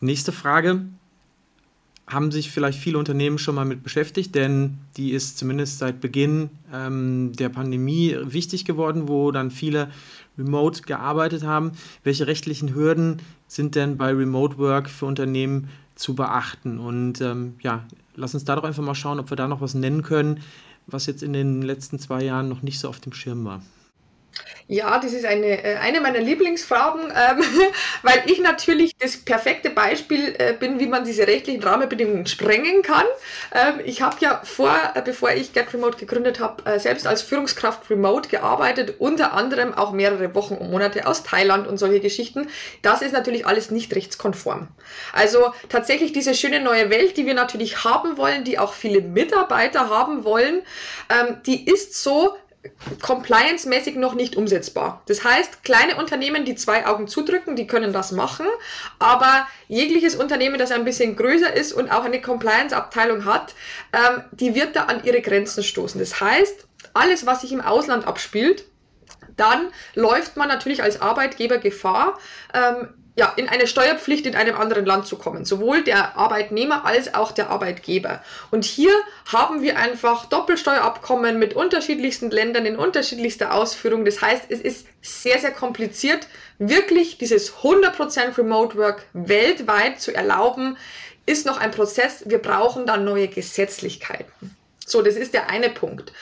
Nächste 0.00 0.32
Frage. 0.32 0.82
Haben 2.06 2.32
sich 2.32 2.50
vielleicht 2.50 2.78
viele 2.78 2.96
Unternehmen 2.96 3.38
schon 3.38 3.54
mal 3.54 3.66
mit 3.66 3.82
beschäftigt, 3.82 4.34
denn 4.34 4.78
die 4.96 5.12
ist 5.12 5.36
zumindest 5.36 5.78
seit 5.78 6.00
Beginn 6.00 6.48
ähm, 6.72 7.32
der 7.34 7.50
Pandemie 7.50 8.16
wichtig 8.22 8.64
geworden, 8.64 9.08
wo 9.08 9.30
dann 9.30 9.50
viele 9.50 9.90
remote 10.38 10.82
gearbeitet 10.82 11.42
haben. 11.42 11.72
Welche 12.04 12.26
rechtlichen 12.26 12.74
Hürden 12.74 13.20
sind 13.46 13.74
denn 13.74 13.98
bei 13.98 14.10
Remote 14.10 14.56
Work 14.56 14.88
für 14.88 15.04
Unternehmen 15.04 15.68
zu 15.96 16.14
beachten? 16.14 16.78
Und 16.78 17.20
ähm, 17.20 17.56
ja, 17.60 17.84
lass 18.14 18.32
uns 18.32 18.44
da 18.44 18.56
doch 18.56 18.64
einfach 18.64 18.82
mal 18.82 18.94
schauen, 18.94 19.20
ob 19.20 19.28
wir 19.28 19.36
da 19.36 19.46
noch 19.46 19.60
was 19.60 19.74
nennen 19.74 20.02
können, 20.02 20.40
was 20.88 21.06
jetzt 21.06 21.22
in 21.22 21.32
den 21.32 21.62
letzten 21.62 21.98
zwei 21.98 22.24
Jahren 22.24 22.48
noch 22.48 22.62
nicht 22.62 22.78
so 22.80 22.88
auf 22.88 23.00
dem 23.00 23.12
Schirm 23.12 23.44
war? 23.44 23.62
Ja, 24.70 24.98
das 24.98 25.14
ist 25.14 25.24
eine, 25.24 25.64
äh, 25.64 25.76
eine 25.76 26.02
meiner 26.02 26.18
Lieblingsfragen, 26.18 27.04
ähm, 27.04 27.42
weil 28.02 28.22
ich 28.26 28.38
natürlich 28.40 28.92
das 28.98 29.16
perfekte 29.16 29.70
Beispiel 29.70 30.34
äh, 30.38 30.52
bin, 30.52 30.78
wie 30.78 30.86
man 30.86 31.04
diese 31.04 31.26
rechtlichen 31.26 31.62
Rahmenbedingungen 31.62 32.26
sprengen 32.26 32.82
kann. 32.82 33.06
Ähm, 33.54 33.80
ich 33.84 34.02
habe 34.02 34.16
ja 34.20 34.42
vor, 34.44 34.76
äh, 34.94 35.00
bevor 35.00 35.30
ich 35.30 35.54
Get 35.54 35.72
Remote 35.72 35.96
gegründet 35.96 36.38
habe, 36.38 36.70
äh, 36.70 36.78
selbst 36.78 37.06
als 37.06 37.22
Führungskraft 37.22 37.88
remote 37.88 38.28
gearbeitet, 38.28 38.96
unter 38.98 39.32
anderem 39.32 39.72
auch 39.72 39.92
mehrere 39.92 40.34
Wochen 40.34 40.54
und 40.54 40.70
Monate 40.70 41.06
aus 41.06 41.22
Thailand 41.22 41.66
und 41.66 41.78
solche 41.78 42.00
Geschichten. 42.00 42.48
Das 42.82 43.00
ist 43.00 43.12
natürlich 43.12 43.46
alles 43.46 43.70
nicht 43.70 43.94
rechtskonform. 43.94 44.68
Also 45.14 45.54
tatsächlich 45.70 46.12
diese 46.12 46.34
schöne 46.34 46.60
neue 46.60 46.90
Welt, 46.90 47.16
die 47.16 47.24
wir 47.24 47.34
natürlich 47.34 47.84
haben 47.84 48.18
wollen, 48.18 48.44
die 48.44 48.58
auch 48.58 48.74
viele 48.74 49.00
Mitarbeiter 49.00 49.88
haben 49.88 50.24
wollen, 50.24 50.60
ähm, 51.08 51.38
die 51.46 51.66
ist 51.66 52.02
so, 52.02 52.36
compliance-mäßig 53.00 53.96
noch 53.96 54.14
nicht 54.14 54.36
umsetzbar. 54.36 55.02
Das 55.06 55.24
heißt, 55.24 55.62
kleine 55.62 55.96
Unternehmen, 55.96 56.44
die 56.44 56.54
zwei 56.54 56.86
Augen 56.86 57.06
zudrücken, 57.06 57.56
die 57.56 57.66
können 57.66 57.92
das 57.92 58.12
machen, 58.12 58.46
aber 58.98 59.46
jegliches 59.68 60.16
Unternehmen, 60.16 60.58
das 60.58 60.72
ein 60.72 60.84
bisschen 60.84 61.16
größer 61.16 61.52
ist 61.54 61.72
und 61.72 61.90
auch 61.90 62.04
eine 62.04 62.20
Compliance-Abteilung 62.20 63.24
hat, 63.24 63.54
ähm, 63.92 64.24
die 64.32 64.54
wird 64.54 64.76
da 64.76 64.84
an 64.84 65.04
ihre 65.04 65.20
Grenzen 65.20 65.62
stoßen. 65.62 66.00
Das 66.00 66.20
heißt, 66.20 66.66
alles, 66.94 67.26
was 67.26 67.42
sich 67.42 67.52
im 67.52 67.60
Ausland 67.60 68.06
abspielt, 68.06 68.64
dann 69.36 69.68
läuft 69.94 70.36
man 70.36 70.48
natürlich 70.48 70.82
als 70.82 71.00
Arbeitgeber 71.00 71.58
Gefahr, 71.58 72.18
ähm, 72.52 72.88
ja, 73.18 73.32
in 73.34 73.48
eine 73.48 73.66
Steuerpflicht 73.66 74.26
in 74.26 74.36
einem 74.36 74.54
anderen 74.54 74.86
Land 74.86 75.08
zu 75.08 75.18
kommen. 75.18 75.44
Sowohl 75.44 75.82
der 75.82 76.16
Arbeitnehmer 76.16 76.84
als 76.86 77.14
auch 77.14 77.32
der 77.32 77.50
Arbeitgeber. 77.50 78.22
Und 78.52 78.64
hier 78.64 78.92
haben 79.26 79.60
wir 79.60 79.76
einfach 79.76 80.26
Doppelsteuerabkommen 80.26 81.36
mit 81.36 81.52
unterschiedlichsten 81.54 82.30
Ländern 82.30 82.64
in 82.64 82.76
unterschiedlichster 82.76 83.52
Ausführung. 83.52 84.04
Das 84.04 84.22
heißt, 84.22 84.44
es 84.50 84.60
ist 84.60 84.86
sehr, 85.02 85.40
sehr 85.40 85.50
kompliziert, 85.50 86.28
wirklich 86.60 87.18
dieses 87.18 87.54
100% 87.56 88.38
Remote 88.38 88.78
Work 88.78 89.04
weltweit 89.14 90.00
zu 90.00 90.14
erlauben, 90.14 90.76
ist 91.26 91.44
noch 91.44 91.58
ein 91.58 91.72
Prozess. 91.72 92.22
Wir 92.26 92.38
brauchen 92.38 92.86
dann 92.86 93.04
neue 93.04 93.26
Gesetzlichkeiten. 93.26 94.56
So, 94.86 95.02
das 95.02 95.16
ist 95.16 95.34
der 95.34 95.50
eine 95.50 95.70
Punkt. 95.70 96.12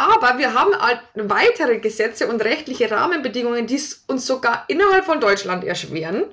Aber 0.00 0.38
wir 0.38 0.54
haben 0.54 0.72
weitere 1.14 1.76
Gesetze 1.76 2.26
und 2.26 2.42
rechtliche 2.42 2.90
Rahmenbedingungen, 2.90 3.66
die 3.66 3.74
es 3.74 4.02
uns 4.06 4.26
sogar 4.26 4.64
innerhalb 4.68 5.04
von 5.04 5.20
Deutschland 5.20 5.62
erschweren. 5.62 6.24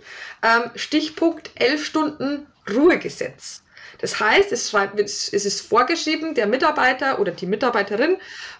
Ähm, 0.41 0.71
Stichpunkt 0.75 1.51
11 1.55 1.83
Stunden 1.83 2.47
Ruhegesetz. 2.73 3.63
Das 3.99 4.21
heißt, 4.21 4.53
es, 4.53 4.73
es 4.73 5.45
ist 5.45 5.67
vorgeschrieben, 5.67 6.33
der 6.33 6.47
Mitarbeiter 6.47 7.19
oder 7.19 7.33
die 7.33 7.45
Mitarbeiterin 7.45 8.15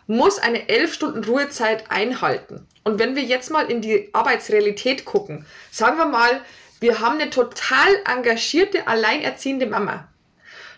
muss 0.08 0.40
eine 0.40 0.68
11 0.68 0.94
Stunden 0.94 1.24
Ruhezeit 1.24 1.90
einhalten. 1.90 2.68
Und 2.84 3.00
wenn 3.00 3.16
wir 3.16 3.24
jetzt 3.24 3.50
mal 3.50 3.72
in 3.72 3.80
die 3.80 4.10
Arbeitsrealität 4.12 5.06
gucken, 5.06 5.46
sagen 5.72 5.98
wir 5.98 6.08
mal, 6.08 6.42
wir 6.82 7.00
haben 7.00 7.18
eine 7.18 7.30
total 7.30 7.88
engagierte, 8.14 8.90
alleinerziehende 8.90 9.68
Mama. 9.68 10.10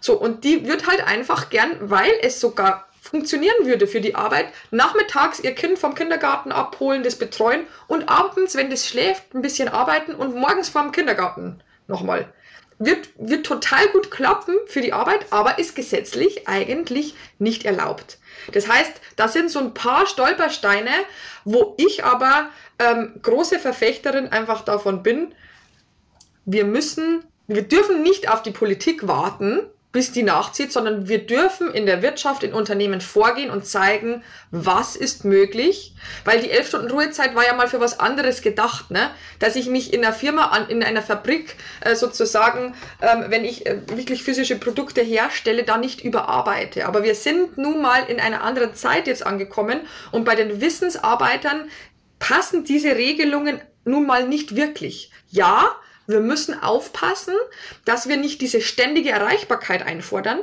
So, 0.01 0.13
und 0.13 0.43
die 0.43 0.67
wird 0.67 0.85
halt 0.85 1.03
einfach 1.03 1.49
gern, 1.49 1.75
weil 1.81 2.11
es 2.21 2.39
sogar 2.39 2.88
funktionieren 3.10 3.65
würde 3.65 3.88
für 3.88 4.02
die 4.02 4.15
Arbeit, 4.15 4.48
nachmittags 4.72 5.39
ihr 5.39 5.56
Kind 5.56 5.80
vom 5.80 5.95
Kindergarten 5.95 6.52
abholen, 6.52 7.04
das 7.04 7.15
betreuen 7.15 7.65
und 7.88 8.08
abends, 8.08 8.56
wenn 8.56 8.69
das 8.69 8.88
schläft, 8.88 9.34
ein 9.34 9.41
bisschen 9.41 9.67
arbeiten 9.67 10.13
und 10.13 10.36
morgens 10.36 10.69
vorm 10.69 10.91
Kindergarten 10.91 11.62
nochmal. 11.88 12.32
Wird, 12.78 13.10
wird 13.17 13.45
total 13.45 13.88
gut 13.89 14.10
klappen 14.10 14.56
für 14.67 14.80
die 14.80 14.93
Arbeit, 14.93 15.26
aber 15.32 15.60
ist 15.60 15.76
gesetzlich 15.76 16.48
eigentlich 16.48 17.13
nicht 17.38 17.65
erlaubt. 17.65 18.19
Das 18.54 18.69
heißt, 18.69 18.93
das 19.17 19.34
sind 19.34 19.52
so 19.52 19.60
ein 19.60 19.74
paar 19.74 20.06
Stolpersteine, 20.06 20.91
wo 21.43 21.76
ich 21.78 22.06
aber 22.06 22.50
ähm, 22.78 23.19
große 23.22 23.60
Verfechterin 23.60 24.30
einfach 24.30 24.62
davon 24.62 25.04
bin, 25.04 25.34
wir 26.45 26.63
müssen, 26.63 27.26
wir 27.48 27.63
dürfen 27.63 28.02
nicht 28.02 28.32
auf 28.32 28.43
die 28.43 28.52
Politik 28.52 29.08
warten, 29.08 29.67
bis 29.91 30.12
die 30.12 30.21
nachzieht, 30.21 30.71
sondern 30.71 31.08
wir 31.08 31.25
dürfen 31.25 31.73
in 31.73 31.88
der 31.88 32.04
Wirtschaft, 32.04 32.43
in 32.43 32.54
Unternehmen 32.54 33.02
vorgehen 33.02 33.49
und 33.49 33.65
zeigen, 33.65 34.23
was 34.52 34.95
ist 34.95 35.25
möglich, 35.25 35.95
weil 36.25 36.41
die 36.41 36.52
elf 36.52 36.67
Stunden 36.67 36.91
Ruhezeit 36.91 37.34
war 37.34 37.43
ja 37.43 37.56
mal 37.56 37.67
für 37.67 37.80
was 37.80 37.99
anderes 37.99 38.43
gedacht, 38.43 38.91
ne? 38.91 39.10
dass 39.39 39.56
ich 39.56 39.67
mich 39.67 39.91
in 39.91 40.06
einer 40.06 40.13
Firma, 40.13 40.56
in 40.69 40.84
einer 40.84 41.02
Fabrik 41.02 41.56
äh, 41.82 41.95
sozusagen, 41.95 42.75
ähm, 43.02 43.25
wenn 43.30 43.43
ich 43.43 43.65
äh, 43.65 43.82
wirklich 43.88 44.23
physische 44.23 44.58
Produkte 44.58 45.02
herstelle, 45.02 45.63
da 45.63 45.78
nicht 45.78 46.02
überarbeite. 46.04 46.86
Aber 46.86 47.02
wir 47.02 47.15
sind 47.15 47.58
nun 47.58 47.82
mal 47.82 48.04
in 48.08 48.19
einer 48.19 48.43
anderen 48.43 48.75
Zeit 48.75 49.08
jetzt 49.08 49.25
angekommen 49.25 49.82
und 50.12 50.23
bei 50.23 50.36
den 50.36 50.62
Wissensarbeitern 50.62 51.67
passen 52.19 52.63
diese 52.63 52.95
Regelungen 52.95 53.60
nun 53.86 54.06
mal 54.06 54.28
nicht 54.28 54.56
wirklich. 54.56 55.12
Ja, 55.30 55.75
wir 56.10 56.19
müssen 56.19 56.60
aufpassen, 56.62 57.36
dass 57.86 58.10
wir 58.10 58.17
nicht 58.17 58.41
diese 58.41 58.62
ständige 58.62 59.12
Erreichbarkeit 59.12 59.86
einfordern, 59.86 60.39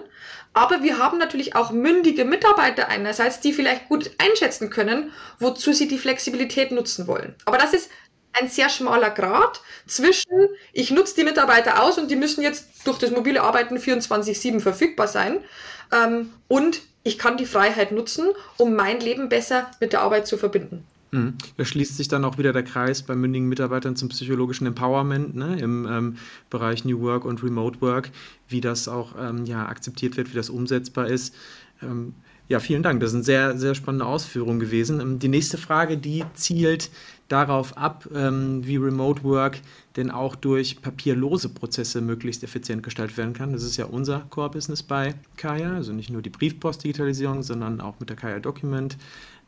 Aber 0.54 0.82
wir 0.82 0.98
haben 0.98 1.18
natürlich 1.18 1.54
auch 1.54 1.70
mündige 1.70 2.24
Mitarbeiter 2.24 2.88
einerseits, 2.88 3.40
die 3.40 3.52
vielleicht 3.52 3.90
gut 3.90 4.10
einschätzen 4.16 4.70
können, 4.70 5.12
wozu 5.38 5.74
sie 5.74 5.86
die 5.86 5.98
Flexibilität 5.98 6.72
nutzen 6.72 7.06
wollen. 7.06 7.34
Aber 7.44 7.58
das 7.58 7.74
ist 7.74 7.90
ein 8.32 8.48
sehr 8.48 8.70
schmaler 8.70 9.10
Grad 9.10 9.60
zwischen, 9.86 10.48
ich 10.72 10.90
nutze 10.90 11.14
die 11.14 11.24
Mitarbeiter 11.24 11.82
aus 11.82 11.98
und 11.98 12.10
die 12.10 12.16
müssen 12.16 12.40
jetzt 12.40 12.86
durch 12.86 12.98
das 12.98 13.10
mobile 13.10 13.42
Arbeiten 13.42 13.76
24-7 13.76 14.60
verfügbar 14.60 15.08
sein 15.08 15.44
ähm, 15.92 16.32
und 16.48 16.80
ich 17.02 17.18
kann 17.18 17.36
die 17.36 17.44
Freiheit 17.44 17.92
nutzen, 17.92 18.30
um 18.56 18.74
mein 18.74 19.00
Leben 19.00 19.28
besser 19.28 19.70
mit 19.80 19.92
der 19.92 20.00
Arbeit 20.00 20.26
zu 20.26 20.38
verbinden. 20.38 20.86
Mhm. 21.16 21.34
Da 21.56 21.64
schließt 21.64 21.96
sich 21.96 22.08
dann 22.08 22.24
auch 22.24 22.38
wieder 22.38 22.52
der 22.52 22.62
Kreis 22.62 23.02
bei 23.02 23.14
mündigen 23.14 23.48
Mitarbeitern 23.48 23.96
zum 23.96 24.08
psychologischen 24.10 24.66
Empowerment 24.66 25.34
ne, 25.34 25.58
im 25.58 25.86
ähm, 25.90 26.16
Bereich 26.50 26.84
New 26.84 27.00
Work 27.00 27.24
und 27.24 27.42
Remote 27.42 27.80
Work, 27.80 28.10
wie 28.48 28.60
das 28.60 28.88
auch 28.88 29.14
ähm, 29.18 29.44
ja, 29.46 29.66
akzeptiert 29.66 30.16
wird, 30.16 30.30
wie 30.30 30.36
das 30.36 30.50
umsetzbar 30.50 31.08
ist. 31.08 31.34
Ähm, 31.82 32.14
ja, 32.48 32.60
vielen 32.60 32.84
Dank. 32.84 33.00
Das 33.00 33.10
sind 33.10 33.24
sehr, 33.24 33.58
sehr 33.58 33.74
spannende 33.74 34.06
Ausführungen 34.06 34.60
gewesen. 34.60 35.00
Ähm, 35.00 35.18
die 35.18 35.28
nächste 35.28 35.58
Frage, 35.58 35.98
die 35.98 36.24
zielt 36.34 36.90
darauf 37.28 37.76
ab, 37.76 38.08
ähm, 38.14 38.64
wie 38.64 38.76
Remote 38.76 39.24
Work 39.24 39.58
denn 39.96 40.10
auch 40.10 40.36
durch 40.36 40.80
papierlose 40.80 41.48
Prozesse 41.48 42.00
möglichst 42.00 42.44
effizient 42.44 42.82
gestaltet 42.82 43.16
werden 43.16 43.32
kann. 43.32 43.52
Das 43.52 43.64
ist 43.64 43.76
ja 43.76 43.86
unser 43.86 44.20
Core-Business 44.30 44.82
bei 44.82 45.14
Kaya, 45.36 45.74
also 45.74 45.92
nicht 45.92 46.10
nur 46.10 46.22
die 46.22 46.30
Briefpost-Digitalisierung, 46.30 47.42
sondern 47.42 47.80
auch 47.80 47.98
mit 47.98 48.10
der 48.10 48.16
Kaya 48.16 48.38
Document 48.38 48.96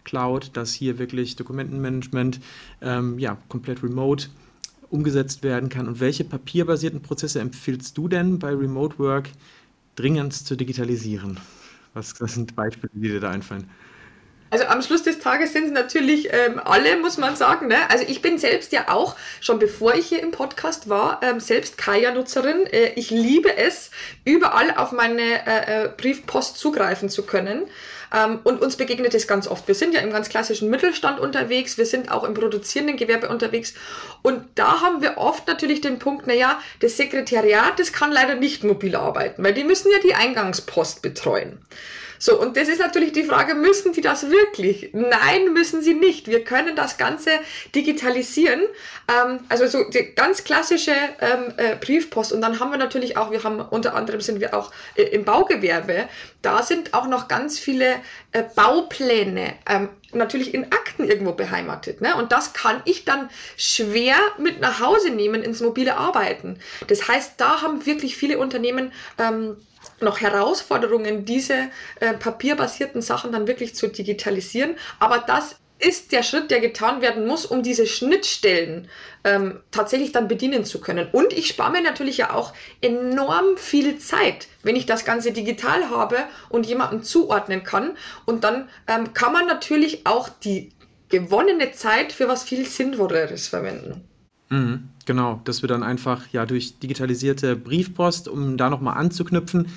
Cloud, 0.09 0.57
dass 0.57 0.73
hier 0.73 0.99
wirklich 0.99 1.37
Dokumentenmanagement 1.37 2.41
ähm, 2.81 3.19
ja, 3.19 3.37
komplett 3.49 3.83
remote 3.83 4.29
umgesetzt 4.89 5.43
werden 5.43 5.69
kann. 5.69 5.87
Und 5.87 6.01
welche 6.01 6.25
papierbasierten 6.25 7.03
Prozesse 7.03 7.41
empfiehlst 7.41 7.97
du 7.99 8.09
denn 8.09 8.39
bei 8.39 8.49
Remote 8.49 8.99
Work 8.99 9.29
dringend 9.97 10.33
zu 10.33 10.57
digitalisieren? 10.57 11.39
Was, 11.93 12.19
was 12.21 12.35
sind 12.35 12.57
Beispiele, 12.57 12.91
die 12.95 13.09
dir 13.09 13.21
da 13.21 13.31
einfallen? 13.31 13.69
Also 14.51 14.65
am 14.65 14.81
Schluss 14.81 15.03
des 15.03 15.19
Tages 15.19 15.53
sind 15.53 15.67
es 15.67 15.73
natürlich 15.73 16.33
ähm, 16.33 16.59
alle, 16.65 16.97
muss 16.97 17.19
man 17.19 17.37
sagen. 17.37 17.69
Ne? 17.69 17.77
Also 17.91 18.05
ich 18.09 18.23
bin 18.23 18.39
selbst 18.39 18.73
ja 18.73 18.89
auch, 18.89 19.15
schon 19.43 19.59
bevor 19.59 19.95
ich 19.95 20.07
hier 20.07 20.23
im 20.23 20.31
Podcast 20.31 20.89
war, 20.89 21.21
ähm, 21.23 21.39
selbst 21.39 21.77
Kaya-Nutzerin. 21.77 22.67
Äh, 22.67 22.93
ich 22.95 23.11
liebe 23.11 23.55
es, 23.59 23.91
überall 24.25 24.75
auf 24.75 24.93
meine 24.93 25.47
äh, 25.47 25.85
äh 25.85 25.91
Briefpost 25.95 26.57
zugreifen 26.57 27.11
zu 27.11 27.25
können. 27.25 27.65
Ähm, 28.15 28.41
und 28.45 28.61
uns 28.61 28.77
begegnet 28.77 29.15
es 29.15 29.27
ganz 29.27 29.47
oft. 29.49 29.69
Wir 29.69 29.75
sind 29.75 29.95
ja 29.95 30.01
im 30.01 30.11
ganz 30.11 30.29
klassischen 30.29 30.71
Mittelstand 30.71 31.21
unterwegs, 31.21 31.79
wir 31.79 31.87
sind 31.87 32.11
auch 32.11 32.25
im 32.25 32.35
produzierenden 32.35 32.97
Gewerbe 32.97 33.29
unterwegs. 33.29 33.75
Und 34.23 34.45
da 34.55 34.81
haben 34.81 35.03
wir 35.03 35.19
oft 35.19 35.47
natürlich 35.47 35.81
den 35.81 35.99
Punkt, 35.99 36.27
naja, 36.27 36.61
das 36.81 36.97
Sekretariat, 36.97 37.79
das 37.79 37.93
kann 37.93 38.13
leider 38.13 38.35
nicht 38.35 38.65
mobil 38.65 38.97
arbeiten, 38.97 39.43
weil 39.45 39.55
die 39.55 39.65
müssen 39.65 39.91
ja 39.93 39.99
die 40.03 40.15
Eingangspost 40.15 41.03
betreuen. 41.03 41.59
So, 42.19 42.41
und 42.41 42.57
das 42.57 42.69
ist 42.69 42.81
natürlich 42.81 43.13
die 43.13 43.25
Frage, 43.25 43.55
müssen 43.55 43.93
die 43.93 44.01
das 44.01 44.31
wirklich? 44.31 44.91
Nein, 44.93 45.53
müssen 45.53 45.83
sie 45.83 45.95
nicht. 45.95 46.27
Wir 46.29 46.45
können 46.45 46.77
das 46.77 46.99
Ganze 46.99 47.31
digitalisieren. 47.75 48.61
Ähm, 49.09 49.41
also 49.49 49.67
so 49.67 49.89
die 49.91 50.15
ganz 50.15 50.45
klassische 50.45 50.95
ähm, 51.21 51.55
äh, 51.57 51.77
Briefpost. 51.77 52.33
Und 52.33 52.41
dann 52.41 52.61
haben 52.61 52.71
wir 52.71 52.79
natürlich 52.79 53.17
auch, 53.17 53.31
wir 53.31 53.45
haben 53.45 53.61
unter 53.61 53.95
anderem 53.95 54.21
sind 54.21 54.41
wir 54.41 54.55
auch 54.55 54.73
äh, 54.97 55.03
im 55.03 55.25
Baugewerbe. 55.25 56.09
Da 56.43 56.63
sind 56.63 56.95
auch 56.95 57.07
noch 57.07 57.29
ganz 57.29 57.59
viele 57.59 57.97
äh, 58.33 58.43
Baupläne 58.55 59.55
ähm, 59.69 59.89
natürlich 60.13 60.55
in 60.55 60.65
Akten 60.65 61.05
irgendwo 61.05 61.33
beheimatet. 61.33 62.01
Ne? 62.01 62.17
Und 62.17 62.33
das 62.33 62.53
kann 62.53 62.81
ich 62.85 63.05
dann 63.05 63.29
schwer 63.57 64.17
mit 64.39 64.61
nach 64.61 64.81
Hause 64.81 65.11
nehmen 65.11 65.43
ins 65.43 65.61
mobile 65.61 65.97
Arbeiten. 65.97 66.59
Das 66.87 67.09
heißt, 67.09 67.35
da 67.37 67.63
haben 67.63 67.85
wirklich 67.87 68.17
viele 68.17 68.39
Unternehmen 68.39 68.93
ähm, 69.19 69.57
noch 70.01 70.21
Herausforderungen, 70.21 71.25
diese 71.25 71.69
äh, 72.01 72.15
papierbasierten 72.15 73.03
Sachen 73.03 73.33
dann 73.33 73.47
wirklich 73.47 73.75
zu 73.75 73.89
digitalisieren. 73.89 74.77
Aber 74.99 75.19
das 75.19 75.57
ist 75.79 76.13
der 76.13 76.23
Schritt, 76.23 76.51
der 76.51 76.61
getan 76.61 77.01
werden 77.01 77.27
muss, 77.27 77.47
um 77.47 77.63
diese 77.63 77.87
Schnittstellen 77.87 78.89
ähm, 79.25 79.61
tatsächlich 79.71 80.13
dann 80.13 80.29
bedienen 80.29 80.65
zu 80.65 80.81
können. 80.81 81.09
Und 81.13 81.33
ich 81.33 81.49
spare 81.49 81.73
mir 81.73 81.83
natürlich 81.83 82.19
ja 82.19 82.35
auch 82.35 82.53
enorm 82.81 83.57
viel 83.57 83.99
Zeit, 83.99 84.49
wenn 84.63 84.77
ich 84.77 84.87
das 84.87 85.05
Ganze 85.05 85.33
digital 85.33 85.91
habe 85.91 86.17
und 86.49 86.67
jemanden 86.67 87.03
zuordnen 87.03 87.63
kann. 87.63 87.97
Und 88.27 88.45
dann 88.45 88.69
ähm, 88.87 89.13
kann 89.15 89.33
man 89.33 89.47
natürlich 89.47 90.07
auch 90.07 90.29
die 90.29 90.71
gewonnene 91.09 91.73
Zeit 91.73 92.13
für 92.13 92.29
was 92.29 92.43
viel 92.43 92.67
Sinnvolleres 92.67 93.49
verwenden. 93.49 94.03
Mhm, 94.51 94.89
genau, 95.05 95.41
dass 95.45 95.63
wir 95.63 95.69
dann 95.69 95.83
einfach 95.83 96.27
ja 96.33 96.47
durch 96.47 96.79
digitalisierte 96.79 97.55
Briefpost, 97.55 98.29
um 98.29 98.57
da 98.57 98.71
nochmal 98.71 98.97
anzuknüpfen, 98.97 99.71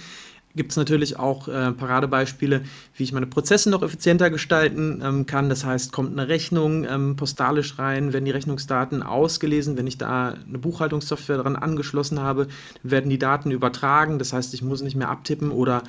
gibt 0.56 0.72
es 0.72 0.78
natürlich 0.78 1.18
auch 1.18 1.48
äh, 1.48 1.72
Paradebeispiele, 1.72 2.64
wie 2.96 3.04
ich 3.04 3.14
meine 3.14 3.28
Prozesse 3.28 3.70
noch 3.70 3.84
effizienter 3.84 4.30
gestalten 4.30 5.02
ähm, 5.04 5.26
kann. 5.26 5.50
Das 5.50 5.66
heißt, 5.66 5.92
kommt 5.92 6.12
eine 6.12 6.28
Rechnung 6.28 6.86
ähm, 6.86 7.16
postalisch 7.16 7.78
rein, 7.80 8.14
werden 8.14 8.26
die 8.26 8.32
Rechnungsdaten 8.32 9.04
ausgelesen. 9.04 9.78
Wenn 9.78 9.88
ich 9.88 9.98
da 9.98 10.36
eine 10.48 10.58
Buchhaltungssoftware 10.58 11.38
dran 11.38 11.56
angeschlossen 11.56 12.20
habe, 12.20 12.48
werden 12.84 13.10
die 13.10 13.20
Daten 13.20 13.52
übertragen. 13.52 14.20
Das 14.20 14.34
heißt, 14.34 14.54
ich 14.54 14.62
muss 14.62 14.82
nicht 14.82 14.96
mehr 14.96 15.10
abtippen 15.10 15.52
oder 15.52 15.84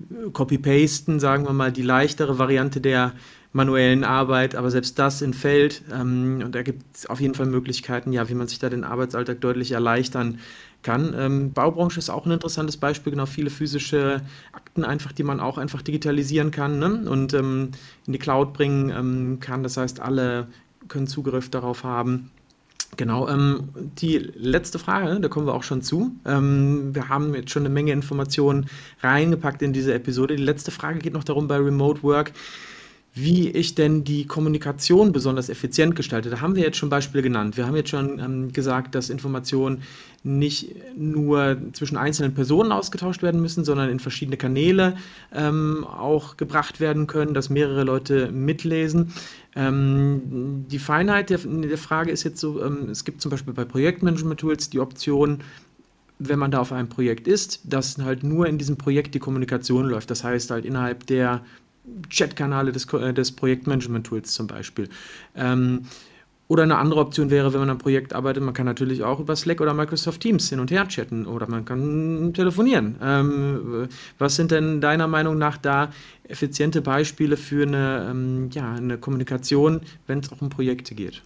äh, 0.00 0.30
copy-pasten, 0.30 1.20
sagen 1.20 1.44
wir 1.44 1.52
mal, 1.52 1.72
die 1.72 1.82
leichtere 1.82 2.38
Variante 2.38 2.80
der 2.80 3.12
manuellen 3.52 4.04
Arbeit, 4.04 4.54
aber 4.54 4.70
selbst 4.70 4.98
das 4.98 5.24
Feld. 5.32 5.82
Ähm, 5.92 6.42
und 6.44 6.54
da 6.54 6.62
gibt 6.62 6.82
es 6.94 7.06
auf 7.06 7.20
jeden 7.20 7.34
Fall 7.34 7.46
Möglichkeiten, 7.46 8.12
ja, 8.12 8.28
wie 8.28 8.34
man 8.34 8.48
sich 8.48 8.58
da 8.58 8.68
den 8.68 8.84
Arbeitsalltag 8.84 9.40
deutlich 9.40 9.72
erleichtern 9.72 10.38
kann. 10.88 11.14
Ähm, 11.18 11.52
Baubranche 11.52 11.98
ist 11.98 12.08
auch 12.08 12.24
ein 12.24 12.32
interessantes 12.32 12.78
Beispiel, 12.78 13.10
genau 13.10 13.26
viele 13.26 13.50
physische 13.50 14.22
Akten 14.52 14.84
einfach, 14.84 15.12
die 15.12 15.22
man 15.22 15.38
auch 15.38 15.58
einfach 15.58 15.82
digitalisieren 15.82 16.50
kann 16.50 16.78
ne? 16.78 17.10
und 17.10 17.34
ähm, 17.34 17.72
in 18.06 18.14
die 18.14 18.18
Cloud 18.18 18.54
bringen 18.54 18.88
ähm, 18.88 19.38
kann. 19.38 19.62
Das 19.62 19.76
heißt, 19.76 20.00
alle 20.00 20.48
können 20.88 21.06
Zugriff 21.06 21.50
darauf 21.50 21.84
haben. 21.84 22.30
Genau, 22.96 23.28
ähm, 23.28 23.68
die 24.00 24.16
letzte 24.16 24.78
Frage, 24.78 25.20
da 25.20 25.28
kommen 25.28 25.46
wir 25.46 25.52
auch 25.52 25.62
schon 25.62 25.82
zu. 25.82 26.12
Ähm, 26.24 26.94
wir 26.94 27.10
haben 27.10 27.34
jetzt 27.34 27.50
schon 27.50 27.66
eine 27.66 27.74
Menge 27.74 27.92
Informationen 27.92 28.66
reingepackt 29.02 29.60
in 29.60 29.74
diese 29.74 29.92
Episode. 29.92 30.36
Die 30.36 30.42
letzte 30.42 30.70
Frage 30.70 31.00
geht 31.00 31.12
noch 31.12 31.24
darum 31.24 31.48
bei 31.48 31.58
Remote 31.58 32.02
Work 32.02 32.32
wie 33.20 33.48
ich 33.50 33.74
denn 33.74 34.04
die 34.04 34.26
Kommunikation 34.26 35.12
besonders 35.12 35.48
effizient 35.48 35.96
gestalte. 35.96 36.30
Da 36.30 36.40
haben 36.40 36.54
wir 36.54 36.62
jetzt 36.62 36.76
schon 36.76 36.88
Beispiele 36.88 37.22
genannt. 37.22 37.56
Wir 37.56 37.66
haben 37.66 37.74
jetzt 37.76 37.90
schon 37.90 38.18
ähm, 38.18 38.52
gesagt, 38.52 38.94
dass 38.94 39.10
Informationen 39.10 39.82
nicht 40.22 40.74
nur 40.96 41.56
zwischen 41.72 41.96
einzelnen 41.96 42.34
Personen 42.34 42.72
ausgetauscht 42.72 43.22
werden 43.22 43.40
müssen, 43.40 43.64
sondern 43.64 43.88
in 43.88 44.00
verschiedene 44.00 44.36
Kanäle 44.36 44.96
ähm, 45.32 45.84
auch 45.84 46.36
gebracht 46.36 46.80
werden 46.80 47.06
können, 47.06 47.34
dass 47.34 47.50
mehrere 47.50 47.84
Leute 47.84 48.30
mitlesen. 48.30 49.12
Ähm, 49.56 50.66
die 50.68 50.78
Feinheit 50.78 51.30
der, 51.30 51.38
der, 51.38 51.78
Frage 51.78 52.10
ist 52.10 52.24
jetzt 52.24 52.40
so, 52.40 52.62
ähm, 52.62 52.88
es 52.90 53.04
gibt 53.04 53.20
zum 53.20 53.30
Beispiel 53.30 53.54
bei 53.54 53.64
Projektmanagement-Tools 53.64 54.70
die 54.70 54.80
Option, 54.80 55.38
wenn 56.18 56.38
man 56.38 56.50
da 56.50 56.58
auf 56.58 56.72
einem 56.72 56.88
Projekt 56.88 57.28
ist, 57.28 57.60
dass 57.64 57.96
halt 57.98 58.22
nur 58.22 58.46
in 58.46 58.58
diesem 58.58 58.76
Projekt 58.76 59.14
die 59.14 59.20
Kommunikation 59.20 59.86
läuft. 59.86 60.10
Das 60.10 60.24
heißt 60.24 60.50
halt 60.50 60.64
innerhalb 60.64 61.06
der 61.06 61.42
Chatkanale 62.10 62.72
des, 62.72 62.92
äh, 62.92 63.12
des 63.12 63.32
Projektmanagement-Tools 63.32 64.32
zum 64.32 64.46
Beispiel. 64.46 64.88
Ähm, 65.36 65.82
oder 66.48 66.62
eine 66.62 66.78
andere 66.78 67.00
Option 67.00 67.30
wäre, 67.30 67.52
wenn 67.52 67.60
man 67.60 67.68
am 67.68 67.78
Projekt 67.78 68.14
arbeitet, 68.14 68.42
man 68.42 68.54
kann 68.54 68.64
natürlich 68.64 69.02
auch 69.02 69.20
über 69.20 69.36
Slack 69.36 69.60
oder 69.60 69.74
Microsoft 69.74 70.22
Teams 70.22 70.48
hin 70.48 70.60
und 70.60 70.70
her 70.70 70.88
chatten 70.88 71.26
oder 71.26 71.46
man 71.46 71.66
kann 71.66 72.32
telefonieren. 72.32 72.96
Ähm, 73.02 73.88
was 74.18 74.36
sind 74.36 74.50
denn 74.50 74.80
deiner 74.80 75.08
Meinung 75.08 75.36
nach 75.36 75.58
da 75.58 75.92
effiziente 76.26 76.80
Beispiele 76.80 77.36
für 77.36 77.66
eine, 77.66 78.08
ähm, 78.10 78.48
ja, 78.50 78.72
eine 78.72 78.96
Kommunikation, 78.96 79.82
wenn 80.06 80.20
es 80.20 80.32
auch 80.32 80.40
um 80.40 80.48
Projekte 80.48 80.94
geht? 80.94 81.22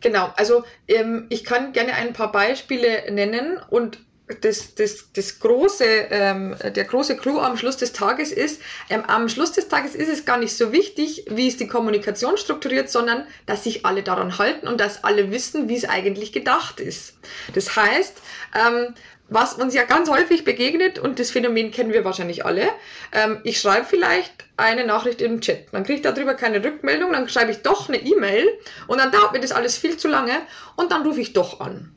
Genau, 0.00 0.32
also 0.36 0.64
ähm, 0.88 1.26
ich 1.28 1.44
kann 1.44 1.72
gerne 1.72 1.92
ein 1.92 2.14
paar 2.14 2.32
Beispiele 2.32 3.12
nennen 3.12 3.58
und 3.68 3.98
das, 4.40 4.74
das, 4.74 5.12
das 5.12 5.38
große, 5.38 5.84
ähm, 5.84 6.56
der 6.74 6.84
große 6.84 7.16
Clou 7.16 7.40
am 7.40 7.58
Schluss 7.58 7.76
des 7.76 7.92
Tages 7.92 8.32
ist, 8.32 8.62
ähm, 8.88 9.02
am 9.06 9.28
Schluss 9.28 9.52
des 9.52 9.68
Tages 9.68 9.94
ist 9.94 10.08
es 10.08 10.24
gar 10.24 10.38
nicht 10.38 10.56
so 10.56 10.72
wichtig, 10.72 11.26
wie 11.28 11.46
ist 11.46 11.60
die 11.60 11.68
Kommunikation 11.68 12.38
strukturiert, 12.38 12.88
sondern 12.88 13.26
dass 13.44 13.64
sich 13.64 13.84
alle 13.84 14.02
daran 14.02 14.38
halten 14.38 14.66
und 14.66 14.80
dass 14.80 15.04
alle 15.04 15.30
wissen, 15.30 15.68
wie 15.68 15.76
es 15.76 15.84
eigentlich 15.84 16.32
gedacht 16.32 16.80
ist. 16.80 17.18
Das 17.54 17.76
heißt, 17.76 18.16
ähm, 18.54 18.94
was 19.28 19.54
uns 19.54 19.74
ja 19.74 19.84
ganz 19.84 20.08
häufig 20.10 20.44
begegnet, 20.44 20.98
und 20.98 21.18
das 21.18 21.30
Phänomen 21.30 21.70
kennen 21.70 21.92
wir 21.92 22.04
wahrscheinlich 22.04 22.44
alle, 22.44 22.68
ähm, 23.12 23.40
ich 23.44 23.60
schreibe 23.60 23.86
vielleicht 23.86 24.32
eine 24.56 24.86
Nachricht 24.86 25.20
im 25.20 25.40
Chat, 25.40 25.66
dann 25.72 25.84
kriege 25.84 25.96
ich 25.96 26.02
darüber 26.02 26.34
keine 26.34 26.62
Rückmeldung, 26.62 27.12
dann 27.12 27.28
schreibe 27.28 27.50
ich 27.50 27.62
doch 27.62 27.88
eine 27.88 27.98
E-Mail 27.98 28.46
und 28.86 28.98
dann 28.98 29.10
dauert 29.10 29.32
mir 29.32 29.40
das 29.40 29.52
alles 29.52 29.76
viel 29.76 29.96
zu 29.96 30.08
lange 30.08 30.34
und 30.76 30.92
dann 30.92 31.02
rufe 31.02 31.20
ich 31.20 31.32
doch 31.32 31.60
an. 31.60 31.94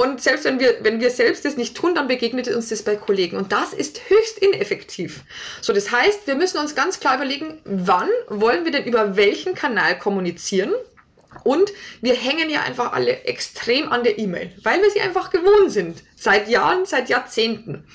Und 0.00 0.22
selbst 0.22 0.46
wenn 0.46 0.58
wir, 0.58 0.78
wenn 0.80 0.98
wir 0.98 1.10
selbst 1.10 1.44
das 1.44 1.58
nicht 1.58 1.76
tun, 1.76 1.94
dann 1.94 2.08
begegnet 2.08 2.48
uns 2.48 2.70
das 2.70 2.82
bei 2.82 2.96
Kollegen. 2.96 3.36
Und 3.36 3.52
das 3.52 3.74
ist 3.74 4.00
höchst 4.08 4.38
ineffektiv. 4.38 5.24
So, 5.60 5.74
das 5.74 5.90
heißt, 5.90 6.26
wir 6.26 6.36
müssen 6.36 6.56
uns 6.56 6.74
ganz 6.74 7.00
klar 7.00 7.16
überlegen, 7.16 7.60
wann 7.66 8.08
wollen 8.28 8.64
wir 8.64 8.72
denn 8.72 8.86
über 8.86 9.16
welchen 9.16 9.54
Kanal 9.54 9.98
kommunizieren? 9.98 10.72
Und 11.44 11.70
wir 12.00 12.14
hängen 12.14 12.48
ja 12.48 12.62
einfach 12.62 12.94
alle 12.94 13.24
extrem 13.24 13.92
an 13.92 14.02
der 14.02 14.18
E-Mail, 14.18 14.52
weil 14.62 14.80
wir 14.80 14.90
sie 14.90 15.02
einfach 15.02 15.28
gewohnt 15.28 15.70
sind. 15.70 16.02
Seit 16.16 16.48
Jahren, 16.48 16.86
seit 16.86 17.10
Jahrzehnten. 17.10 17.86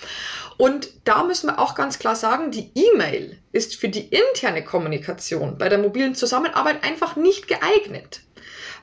Und 0.58 0.89
da 1.06 1.24
müssen 1.24 1.47
wir 1.47 1.58
auch 1.58 1.74
ganz 1.74 1.97
klar 1.97 2.16
sagen, 2.16 2.51
die 2.51 2.70
E-Mail 2.76 3.39
ist 3.51 3.78
für 3.78 3.89
die 3.89 4.10
interne 4.10 4.64
Kommunikation 4.64 5.58
bei 5.58 5.70
der 5.70 5.80
mobilen 5.80 6.14
Zusammenarbeit 6.14 6.84
einfach 6.84 7.16
nicht 7.16 7.47
geeignet, 7.47 8.22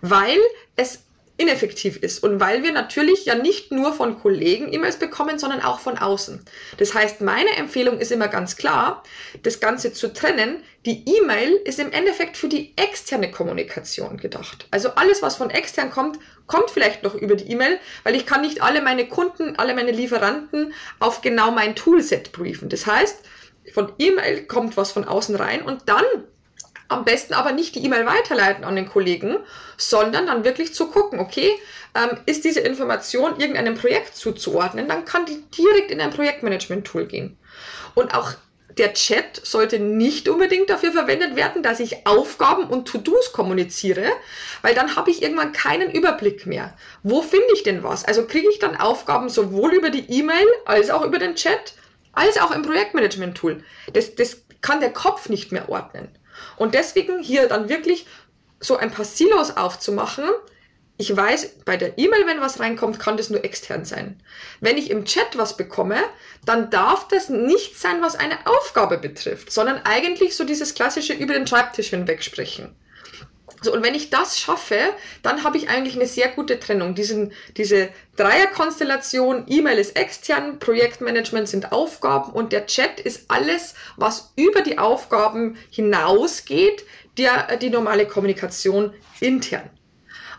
weil 0.00 0.38
es 0.74 1.04
ineffektiv 1.36 1.96
ist 1.96 2.22
und 2.22 2.40
weil 2.40 2.62
wir 2.62 2.72
natürlich 2.72 3.24
ja 3.24 3.34
nicht 3.34 3.72
nur 3.72 3.92
von 3.92 4.18
Kollegen 4.18 4.72
E-Mails 4.72 4.98
bekommen, 4.98 5.38
sondern 5.38 5.62
auch 5.62 5.80
von 5.80 5.98
außen. 5.98 6.44
Das 6.78 6.94
heißt, 6.94 7.20
meine 7.20 7.56
Empfehlung 7.56 7.98
ist 7.98 8.12
immer 8.12 8.28
ganz 8.28 8.56
klar, 8.56 9.02
das 9.42 9.58
Ganze 9.58 9.92
zu 9.92 10.12
trennen. 10.12 10.62
Die 10.84 11.04
E-Mail 11.06 11.52
ist 11.64 11.78
im 11.78 11.90
Endeffekt 11.90 12.36
für 12.36 12.48
die 12.48 12.74
externe 12.76 13.30
Kommunikation 13.30 14.18
gedacht. 14.18 14.66
Also 14.70 14.90
alles, 14.90 15.22
was 15.22 15.36
von 15.36 15.50
extern 15.50 15.90
kommt, 15.90 16.18
kommt 16.46 16.70
vielleicht 16.70 17.02
noch 17.02 17.14
über 17.14 17.34
die 17.34 17.50
E-Mail, 17.50 17.78
weil 18.04 18.14
ich 18.14 18.26
kann 18.26 18.42
nicht 18.42 18.62
alle 18.62 18.82
meine 18.82 19.08
Kunden, 19.08 19.56
alle 19.56 19.74
meine 19.74 19.92
Lieferanten 19.92 20.74
auf 20.98 21.22
genau 21.22 21.50
mein 21.50 21.74
Toolset 21.74 22.32
briefen. 22.32 22.68
Das 22.68 22.86
heißt, 22.86 23.24
von 23.72 23.92
E-Mail 23.98 24.44
kommt 24.46 24.76
was 24.76 24.92
von 24.92 25.04
außen 25.04 25.36
rein 25.36 25.62
und 25.62 25.82
dann 25.86 26.04
am 26.88 27.04
besten 27.04 27.34
aber 27.34 27.52
nicht 27.52 27.74
die 27.74 27.84
E-Mail 27.84 28.06
weiterleiten 28.06 28.64
an 28.64 28.76
den 28.76 28.88
Kollegen, 28.88 29.36
sondern 29.76 30.26
dann 30.26 30.44
wirklich 30.44 30.74
zu 30.74 30.88
gucken, 30.88 31.20
okay, 31.20 31.50
ähm, 31.94 32.18
ist 32.26 32.44
diese 32.44 32.60
Information 32.60 33.38
irgendeinem 33.38 33.74
Projekt 33.74 34.16
zuzuordnen, 34.16 34.88
dann 34.88 35.04
kann 35.04 35.26
die 35.26 35.42
direkt 35.50 35.90
in 35.90 36.00
ein 36.00 36.10
Projektmanagement-Tool 36.10 37.06
gehen. 37.06 37.38
Und 37.94 38.14
auch 38.14 38.32
der 38.78 38.94
Chat 38.94 39.40
sollte 39.44 39.78
nicht 39.78 40.28
unbedingt 40.28 40.70
dafür 40.70 40.92
verwendet 40.92 41.36
werden, 41.36 41.62
dass 41.62 41.80
ich 41.80 42.06
Aufgaben 42.06 42.64
und 42.64 42.86
To-Dos 42.88 43.32
kommuniziere, 43.32 44.06
weil 44.62 44.74
dann 44.74 44.96
habe 44.96 45.10
ich 45.10 45.22
irgendwann 45.22 45.52
keinen 45.52 45.90
Überblick 45.90 46.46
mehr. 46.46 46.74
Wo 47.02 47.22
finde 47.22 47.52
ich 47.54 47.62
denn 47.62 47.82
was? 47.82 48.04
Also 48.04 48.26
kriege 48.26 48.48
ich 48.50 48.58
dann 48.58 48.76
Aufgaben 48.76 49.28
sowohl 49.28 49.72
über 49.74 49.90
die 49.90 50.10
E-Mail 50.10 50.46
als 50.64 50.90
auch 50.90 51.04
über 51.04 51.18
den 51.18 51.34
Chat, 51.34 51.74
als 52.12 52.38
auch 52.40 52.50
im 52.50 52.62
Projektmanagement-Tool. 52.62 53.62
Das, 53.92 54.14
das 54.14 54.42
kann 54.60 54.80
der 54.80 54.92
Kopf 54.92 55.28
nicht 55.28 55.52
mehr 55.52 55.68
ordnen. 55.68 56.08
Und 56.56 56.74
deswegen 56.74 57.20
hier 57.20 57.48
dann 57.48 57.68
wirklich 57.68 58.06
so 58.60 58.76
ein 58.76 58.90
paar 58.90 59.04
Silos 59.04 59.56
aufzumachen. 59.56 60.24
Ich 60.98 61.14
weiß, 61.16 61.64
bei 61.64 61.76
der 61.76 61.98
E-Mail, 61.98 62.26
wenn 62.26 62.40
was 62.40 62.60
reinkommt, 62.60 63.00
kann 63.00 63.16
das 63.16 63.30
nur 63.30 63.44
extern 63.44 63.84
sein. 63.84 64.22
Wenn 64.60 64.76
ich 64.76 64.90
im 64.90 65.04
Chat 65.04 65.36
was 65.36 65.56
bekomme, 65.56 65.98
dann 66.44 66.70
darf 66.70 67.08
das 67.08 67.28
nicht 67.28 67.78
sein, 67.78 68.02
was 68.02 68.14
eine 68.14 68.46
Aufgabe 68.46 68.98
betrifft, 68.98 69.50
sondern 69.50 69.80
eigentlich 69.84 70.36
so 70.36 70.44
dieses 70.44 70.74
klassische 70.74 71.14
über 71.14 71.34
den 71.34 71.46
Schreibtisch 71.46 71.88
hinweg 71.88 72.22
sprechen. 72.22 72.76
So, 73.62 73.72
und 73.72 73.82
wenn 73.82 73.94
ich 73.94 74.10
das 74.10 74.38
schaffe, 74.38 74.78
dann 75.22 75.44
habe 75.44 75.56
ich 75.56 75.68
eigentlich 75.68 75.94
eine 75.94 76.06
sehr 76.06 76.28
gute 76.28 76.58
Trennung. 76.58 76.94
Diesen, 76.94 77.32
diese 77.56 77.90
Dreierkonstellation, 78.16 79.44
E-Mail 79.46 79.78
ist 79.78 79.96
extern, 79.96 80.58
Projektmanagement 80.58 81.48
sind 81.48 81.72
Aufgaben 81.72 82.32
und 82.32 82.52
der 82.52 82.66
Chat 82.66 83.00
ist 83.00 83.30
alles, 83.30 83.74
was 83.96 84.32
über 84.36 84.62
die 84.62 84.78
Aufgaben 84.78 85.56
hinausgeht, 85.70 86.84
der, 87.16 87.56
die 87.56 87.70
normale 87.70 88.06
Kommunikation 88.06 88.92
intern. 89.20 89.70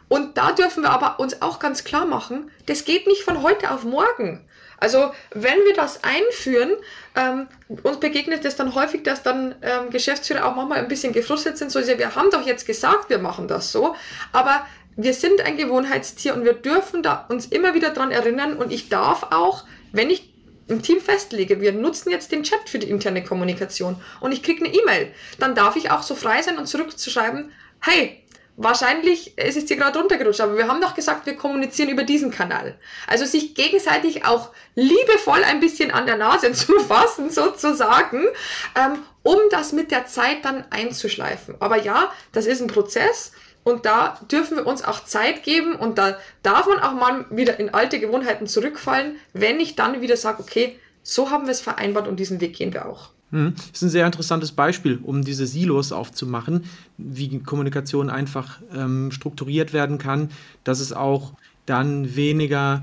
Und 0.09 0.37
da 0.37 0.51
dürfen 0.51 0.83
wir 0.83 0.91
aber 0.91 1.19
uns 1.19 1.41
auch 1.41 1.59
ganz 1.59 1.83
klar 1.85 2.05
machen, 2.05 2.51
das 2.65 2.85
geht 2.85 3.07
nicht 3.07 3.23
von 3.23 3.41
heute 3.41 3.71
auf 3.71 3.83
morgen. 3.83 4.45
Also 4.83 5.11
wenn 5.33 5.63
wir 5.63 5.73
das 5.73 6.01
einführen, 6.03 6.71
ähm, 7.15 7.47
uns 7.83 8.01
begegnet 8.01 8.43
es 8.43 8.57
dann 8.57 8.75
häufig, 8.75 9.01
dass 9.03 9.23
dann 9.23 9.55
ähm, 9.61 9.91
Geschäftsführer 9.91 10.45
auch 10.45 10.57
manchmal 10.57 10.79
ein 10.79 10.89
bisschen 10.89 11.13
gefrustet 11.13 11.57
sind, 11.57 11.71
so 11.71 11.79
wir 11.79 12.15
haben 12.15 12.29
doch 12.31 12.45
jetzt 12.45 12.67
gesagt, 12.67 13.09
wir 13.09 13.17
machen 13.17 13.47
das 13.47 13.71
so, 13.71 13.95
aber 14.33 14.65
wir 14.97 15.13
sind 15.13 15.39
ein 15.39 15.55
Gewohnheitstier 15.55 16.33
und 16.33 16.43
wir 16.43 16.51
dürfen 16.51 17.01
da 17.01 17.25
uns 17.29 17.45
immer 17.45 17.73
wieder 17.75 17.91
dran 17.91 18.11
erinnern 18.11 18.57
und 18.57 18.73
ich 18.73 18.89
darf 18.89 19.27
auch, 19.31 19.63
wenn 19.93 20.09
ich 20.09 20.33
im 20.67 20.81
Team 20.81 20.99
festlege, 20.99 21.61
wir 21.61 21.71
nutzen 21.71 22.11
jetzt 22.11 22.33
den 22.33 22.43
Chat 22.43 22.67
für 22.67 22.79
die 22.79 22.89
interne 22.89 23.23
Kommunikation 23.23 23.95
und 24.19 24.33
ich 24.33 24.43
kriege 24.43 24.65
eine 24.65 24.75
E-Mail, 24.75 25.13
dann 25.39 25.55
darf 25.55 25.77
ich 25.77 25.91
auch 25.91 26.03
so 26.03 26.13
frei 26.13 26.41
sein 26.41 26.57
und 26.57 26.67
zurückzuschreiben, 26.67 27.53
hey, 27.79 28.21
wahrscheinlich, 28.55 29.33
es 29.35 29.55
ist 29.55 29.69
dir 29.69 29.77
gerade 29.77 29.97
runtergerutscht, 29.97 30.41
aber 30.41 30.57
wir 30.57 30.67
haben 30.67 30.81
doch 30.81 30.95
gesagt, 30.95 31.25
wir 31.25 31.35
kommunizieren 31.35 31.89
über 31.89 32.03
diesen 32.03 32.31
Kanal. 32.31 32.77
Also 33.07 33.25
sich 33.25 33.55
gegenseitig 33.55 34.25
auch 34.25 34.51
liebevoll 34.75 35.43
ein 35.43 35.59
bisschen 35.59 35.91
an 35.91 36.05
der 36.05 36.17
Nase 36.17 36.51
zu 36.53 36.79
fassen, 36.79 37.29
sozusagen, 37.29 38.25
ähm, 38.75 38.99
um 39.23 39.37
das 39.51 39.71
mit 39.71 39.91
der 39.91 40.05
Zeit 40.05 40.43
dann 40.43 40.65
einzuschleifen. 40.69 41.55
Aber 41.59 41.77
ja, 41.77 42.11
das 42.31 42.45
ist 42.45 42.61
ein 42.61 42.67
Prozess. 42.67 43.31
Und 43.63 43.85
da 43.85 44.19
dürfen 44.29 44.57
wir 44.57 44.67
uns 44.67 44.83
auch 44.83 45.05
Zeit 45.05 45.43
geben 45.43 45.75
und 45.77 45.97
da 45.97 46.17
darf 46.41 46.67
man 46.67 46.79
auch 46.79 46.91
mal 46.91 47.25
wieder 47.29 47.61
in 47.61 47.73
alte 47.73 47.97
Gewohnheiten 47.97 48.45
zurückfallen, 48.45 49.17
wenn 49.31 49.61
ich 49.61 49.77
dann 49.77 50.01
wieder 50.01 50.17
sage, 50.17 50.41
okay, 50.41 50.77
so 51.01 51.31
haben 51.31 51.45
wir 51.45 51.51
es 51.51 51.61
vereinbart 51.61 52.09
und 52.09 52.17
diesen 52.17 52.41
Weg 52.41 52.57
gehen 52.57 52.73
wir 52.73 52.85
auch. 52.89 53.12
Das 53.33 53.65
ist 53.73 53.81
ein 53.81 53.89
sehr 53.89 54.05
interessantes 54.05 54.51
Beispiel, 54.51 54.99
um 55.01 55.23
diese 55.23 55.47
Silos 55.47 55.91
aufzumachen, 55.91 56.65
wie 56.97 57.39
Kommunikation 57.39 58.09
einfach 58.11 58.59
ähm, 58.75 59.11
strukturiert 59.11 59.73
werden 59.73 59.97
kann, 59.97 60.29
dass 60.63 60.79
es 60.79 60.93
auch 60.93 61.33
dann 61.65 62.15
weniger 62.15 62.81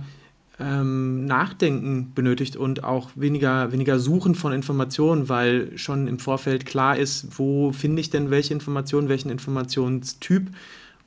ähm, 0.59 1.24
Nachdenken 1.24 2.12
benötigt 2.14 2.57
und 2.57 2.82
auch 2.82 3.11
weniger, 3.14 3.72
weniger 3.72 3.98
Suchen 3.98 4.34
von 4.34 4.53
Informationen, 4.53 5.28
weil 5.28 5.76
schon 5.78 6.09
im 6.09 6.18
Vorfeld 6.18 6.66
klar 6.66 6.98
ist, 6.98 7.38
wo 7.38 7.72
finde 7.72 8.01
ich 8.01 8.11
denn 8.11 8.30
welche 8.30 8.53
Informationen, 8.53 9.09
welchen 9.09 9.30
Informationstyp 9.30 10.48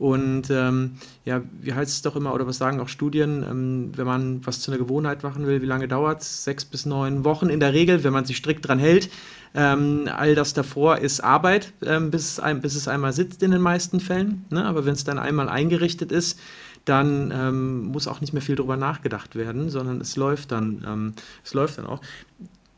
und 0.04 0.50
ähm, 0.50 0.96
ja, 1.24 1.42
wie 1.62 1.74
heißt 1.74 1.90
es 1.90 2.02
doch 2.02 2.18
immer, 2.18 2.34
oder 2.34 2.46
was 2.46 2.58
sagen 2.58 2.82
auch 2.82 2.90
Studien, 2.90 3.42
ähm, 3.50 3.92
wenn 3.96 4.06
man 4.06 4.46
was 4.46 4.60
zu 4.60 4.70
einer 4.70 4.78
Gewohnheit 4.78 5.24
machen 5.24 5.48
will, 5.48 5.62
wie 5.62 5.66
lange 5.66 5.88
dauert 5.88 6.20
es? 6.20 6.44
Sechs 6.44 6.66
bis 6.66 6.86
neun 6.86 7.24
Wochen 7.24 7.48
in 7.48 7.62
der 7.62 7.72
Regel, 7.72 8.04
wenn 8.04 8.12
man 8.12 8.26
sich 8.26 8.36
strikt 8.36 8.68
dran 8.68 8.80
hält. 8.80 9.10
Ähm, 9.56 10.10
all 10.14 10.36
das 10.36 10.54
davor 10.54 10.98
ist 10.98 11.22
Arbeit, 11.22 11.72
ähm, 11.86 12.12
bis, 12.12 12.38
ein, 12.38 12.60
bis 12.60 12.76
es 12.76 12.90
einmal 12.90 13.14
sitzt 13.14 13.44
in 13.44 13.52
den 13.52 13.62
meisten 13.62 14.02
Fällen. 14.02 14.44
Ne? 14.50 14.66
Aber 14.66 14.86
wenn 14.86 14.92
es 14.92 15.06
dann 15.06 15.20
einmal 15.20 15.48
eingerichtet 15.48 16.12
ist, 16.12 16.38
dann 16.84 17.32
ähm, 17.34 17.84
muss 17.84 18.10
auch 18.10 18.20
nicht 18.20 18.34
mehr 18.34 18.42
viel 18.42 18.58
darüber 18.58 18.76
nachgedacht 18.76 19.38
werden, 19.38 19.70
sondern 19.70 20.02
es 20.02 20.18
läuft 20.18 20.52
dann, 20.52 20.84
ähm, 20.86 21.14
es 21.46 21.54
läuft 21.54 21.78
dann 21.78 21.86
auch. 21.86 22.02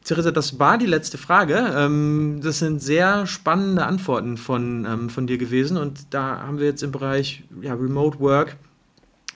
Theresa, 0.05 0.29
das 0.31 0.59
war 0.59 0.77
die 0.77 0.85
letzte 0.85 1.17
Frage. 1.17 1.73
Ähm, 1.75 2.39
das 2.41 2.59
sind 2.59 2.81
sehr 2.81 3.25
spannende 3.25 3.85
Antworten 3.85 4.37
von, 4.37 4.85
ähm, 4.85 5.09
von 5.09 5.25
dir 5.25 5.39
gewesen 5.39 5.77
und 5.77 6.13
da 6.13 6.41
haben 6.41 6.59
wir 6.59 6.67
jetzt 6.67 6.83
im 6.83 6.91
Bereich 6.91 7.43
ja, 7.61 7.73
Remote 7.73 8.19
Work 8.19 8.55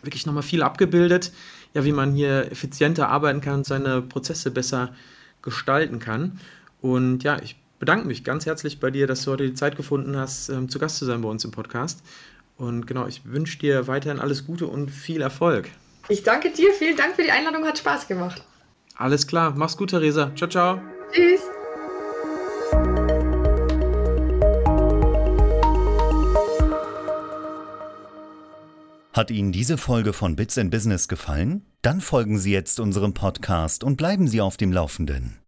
wirklich 0.03 0.25
nochmal 0.25 0.43
viel 0.43 0.61
abgebildet, 0.61 1.33
ja, 1.73 1.83
wie 1.85 1.91
man 1.91 2.13
hier 2.13 2.51
effizienter 2.51 3.09
arbeiten 3.09 3.41
kann 3.41 3.55
und 3.55 3.65
seine 3.65 4.01
Prozesse 4.01 4.51
besser 4.51 4.93
gestalten 5.41 5.99
kann. 5.99 6.39
Und 6.81 7.23
ja, 7.23 7.41
ich 7.41 7.59
bedanke 7.79 8.07
mich 8.07 8.23
ganz 8.23 8.45
herzlich 8.45 8.79
bei 8.79 8.91
dir, 8.91 9.07
dass 9.07 9.23
du 9.23 9.31
heute 9.31 9.47
die 9.47 9.55
Zeit 9.55 9.75
gefunden 9.75 10.15
hast, 10.15 10.49
ähm, 10.49 10.69
zu 10.69 10.77
Gast 10.77 10.97
zu 10.97 11.05
sein 11.05 11.21
bei 11.21 11.29
uns 11.29 11.43
im 11.43 11.51
Podcast. 11.51 12.03
Und 12.57 12.85
genau, 12.85 13.07
ich 13.07 13.25
wünsche 13.25 13.57
dir 13.57 13.87
weiterhin 13.87 14.19
alles 14.19 14.45
Gute 14.45 14.67
und 14.67 14.91
viel 14.91 15.21
Erfolg. 15.21 15.69
Ich 16.09 16.23
danke 16.23 16.51
dir, 16.51 16.71
vielen 16.73 16.95
Dank 16.95 17.15
für 17.15 17.23
die 17.23 17.31
Einladung, 17.31 17.65
hat 17.65 17.79
Spaß 17.79 18.07
gemacht. 18.07 18.43
Alles 18.99 19.25
klar, 19.27 19.53
mach's 19.55 19.77
gut, 19.77 19.91
Theresa. 19.91 20.31
Ciao, 20.35 20.49
ciao. 20.49 20.81
Tschüss. 21.13 21.41
Hat 29.13 29.31
Ihnen 29.31 29.51
diese 29.53 29.77
Folge 29.77 30.11
von 30.13 30.35
Bits 30.35 30.57
and 30.57 30.69
Business 30.69 31.07
gefallen? 31.07 31.65
Dann 31.81 32.01
folgen 32.01 32.37
Sie 32.37 32.51
jetzt 32.51 32.79
unserem 32.79 33.13
Podcast 33.13 33.85
und 33.85 33.95
bleiben 33.95 34.27
Sie 34.27 34.41
auf 34.41 34.57
dem 34.57 34.73
Laufenden. 34.73 35.39